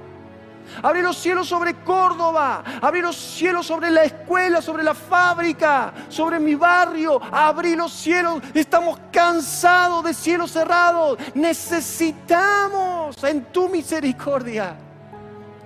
Abrir 0.82 1.02
los 1.02 1.16
cielos 1.16 1.48
sobre 1.48 1.74
Córdoba. 1.74 2.62
Abrir 2.80 3.02
los 3.02 3.16
cielos 3.16 3.66
sobre 3.66 3.90
la 3.90 4.04
escuela, 4.04 4.60
sobre 4.60 4.82
la 4.82 4.94
fábrica, 4.94 5.92
sobre 6.08 6.38
mi 6.38 6.54
barrio. 6.54 7.20
Abrir 7.32 7.76
los 7.76 7.92
cielos. 7.92 8.42
Estamos 8.54 8.98
cansados 9.10 10.04
de 10.04 10.14
cielos 10.14 10.52
cerrados. 10.52 11.18
Necesitamos 11.34 13.22
en 13.24 13.44
tu 13.46 13.68
misericordia 13.68 14.76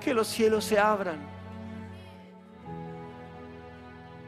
que 0.00 0.14
los 0.14 0.26
cielos 0.28 0.64
se 0.64 0.78
abran. 0.78 1.30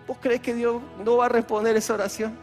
¿Vos 0.07 0.19
crees 0.21 0.41
que 0.41 0.55
Dios 0.55 0.83
no 1.05 1.19
va 1.19 1.27
a 1.27 1.29
responder 1.29 1.77
esa 1.77 1.95
oración? 1.95 2.37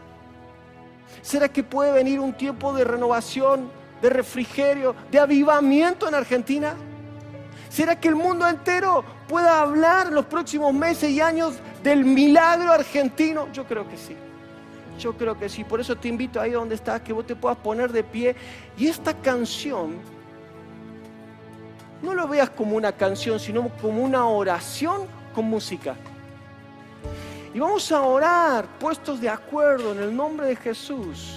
¿Será 1.22 1.48
que 1.48 1.62
puede 1.62 1.92
venir 1.92 2.20
un 2.20 2.32
tiempo 2.32 2.72
de 2.72 2.84
renovación, 2.84 3.70
de 4.00 4.10
refrigerio, 4.10 4.94
de 5.10 5.18
avivamiento 5.18 6.08
en 6.08 6.14
Argentina? 6.14 6.74
¿Será 7.70 7.94
que 7.94 8.08
el 8.08 8.16
mundo 8.16 8.48
entero 8.48 9.04
pueda 9.28 9.60
hablar 9.60 10.10
los 10.10 10.26
próximos 10.26 10.74
meses 10.74 11.08
y 11.10 11.20
años 11.20 11.54
del 11.84 12.04
milagro 12.04 12.72
argentino? 12.72 13.46
Yo 13.52 13.64
creo 13.64 13.88
que 13.88 13.96
sí. 13.96 14.16
Yo 14.98 15.16
creo 15.16 15.38
que 15.38 15.48
sí. 15.48 15.62
Por 15.62 15.80
eso 15.80 15.96
te 15.96 16.08
invito 16.08 16.40
ahí 16.40 16.50
donde 16.50 16.74
estás, 16.74 17.00
que 17.00 17.12
vos 17.12 17.24
te 17.24 17.36
puedas 17.36 17.56
poner 17.58 17.92
de 17.92 18.02
pie. 18.02 18.34
Y 18.76 18.88
esta 18.88 19.14
canción, 19.14 19.98
no 22.02 22.12
lo 22.12 22.26
veas 22.26 22.50
como 22.50 22.74
una 22.74 22.90
canción, 22.90 23.38
sino 23.38 23.68
como 23.80 24.02
una 24.02 24.26
oración 24.26 25.02
con 25.32 25.44
música. 25.44 25.94
Y 27.54 27.60
vamos 27.60 27.92
a 27.92 28.02
orar 28.02 28.66
puestos 28.80 29.20
de 29.20 29.28
acuerdo 29.28 29.92
en 29.92 30.00
el 30.00 30.16
nombre 30.16 30.48
de 30.48 30.56
Jesús. 30.56 31.36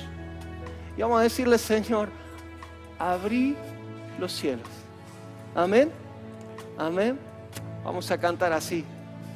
Y 0.97 1.03
vamos 1.03 1.19
a 1.19 1.23
decirle, 1.23 1.59
Señor, 1.59 2.09
abrí 2.97 3.55
los 4.17 4.31
cielos. 4.31 4.67
Amén. 5.53 6.02
Amén. 6.77 7.17
Vamos 7.83 8.09
a 8.11 8.17
cantar 8.17 8.53
así. 8.53 8.85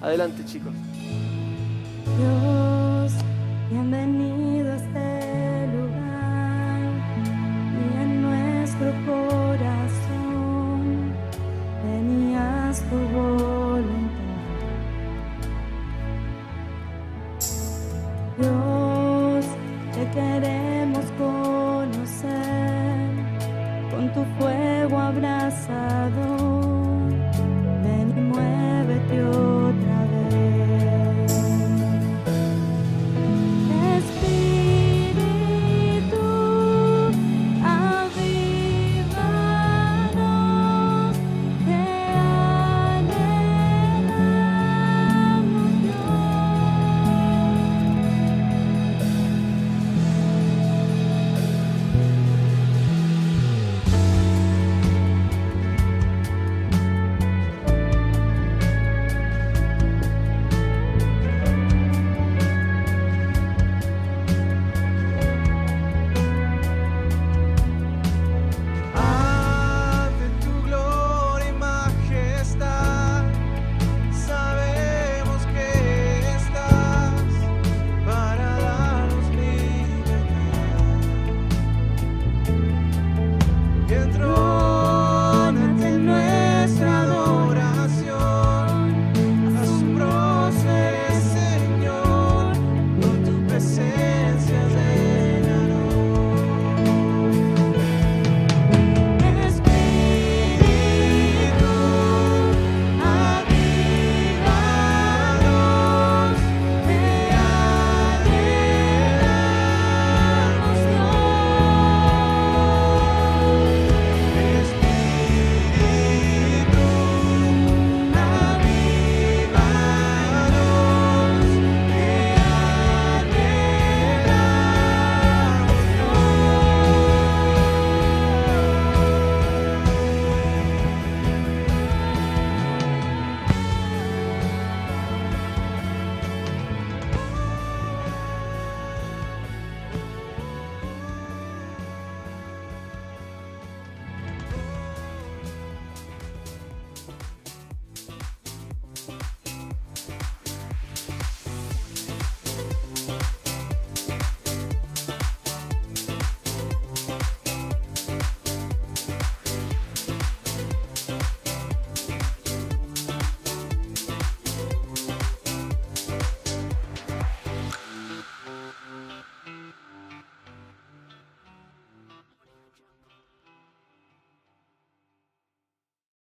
Adelante, 0.02 0.44
chicos. 0.46 0.74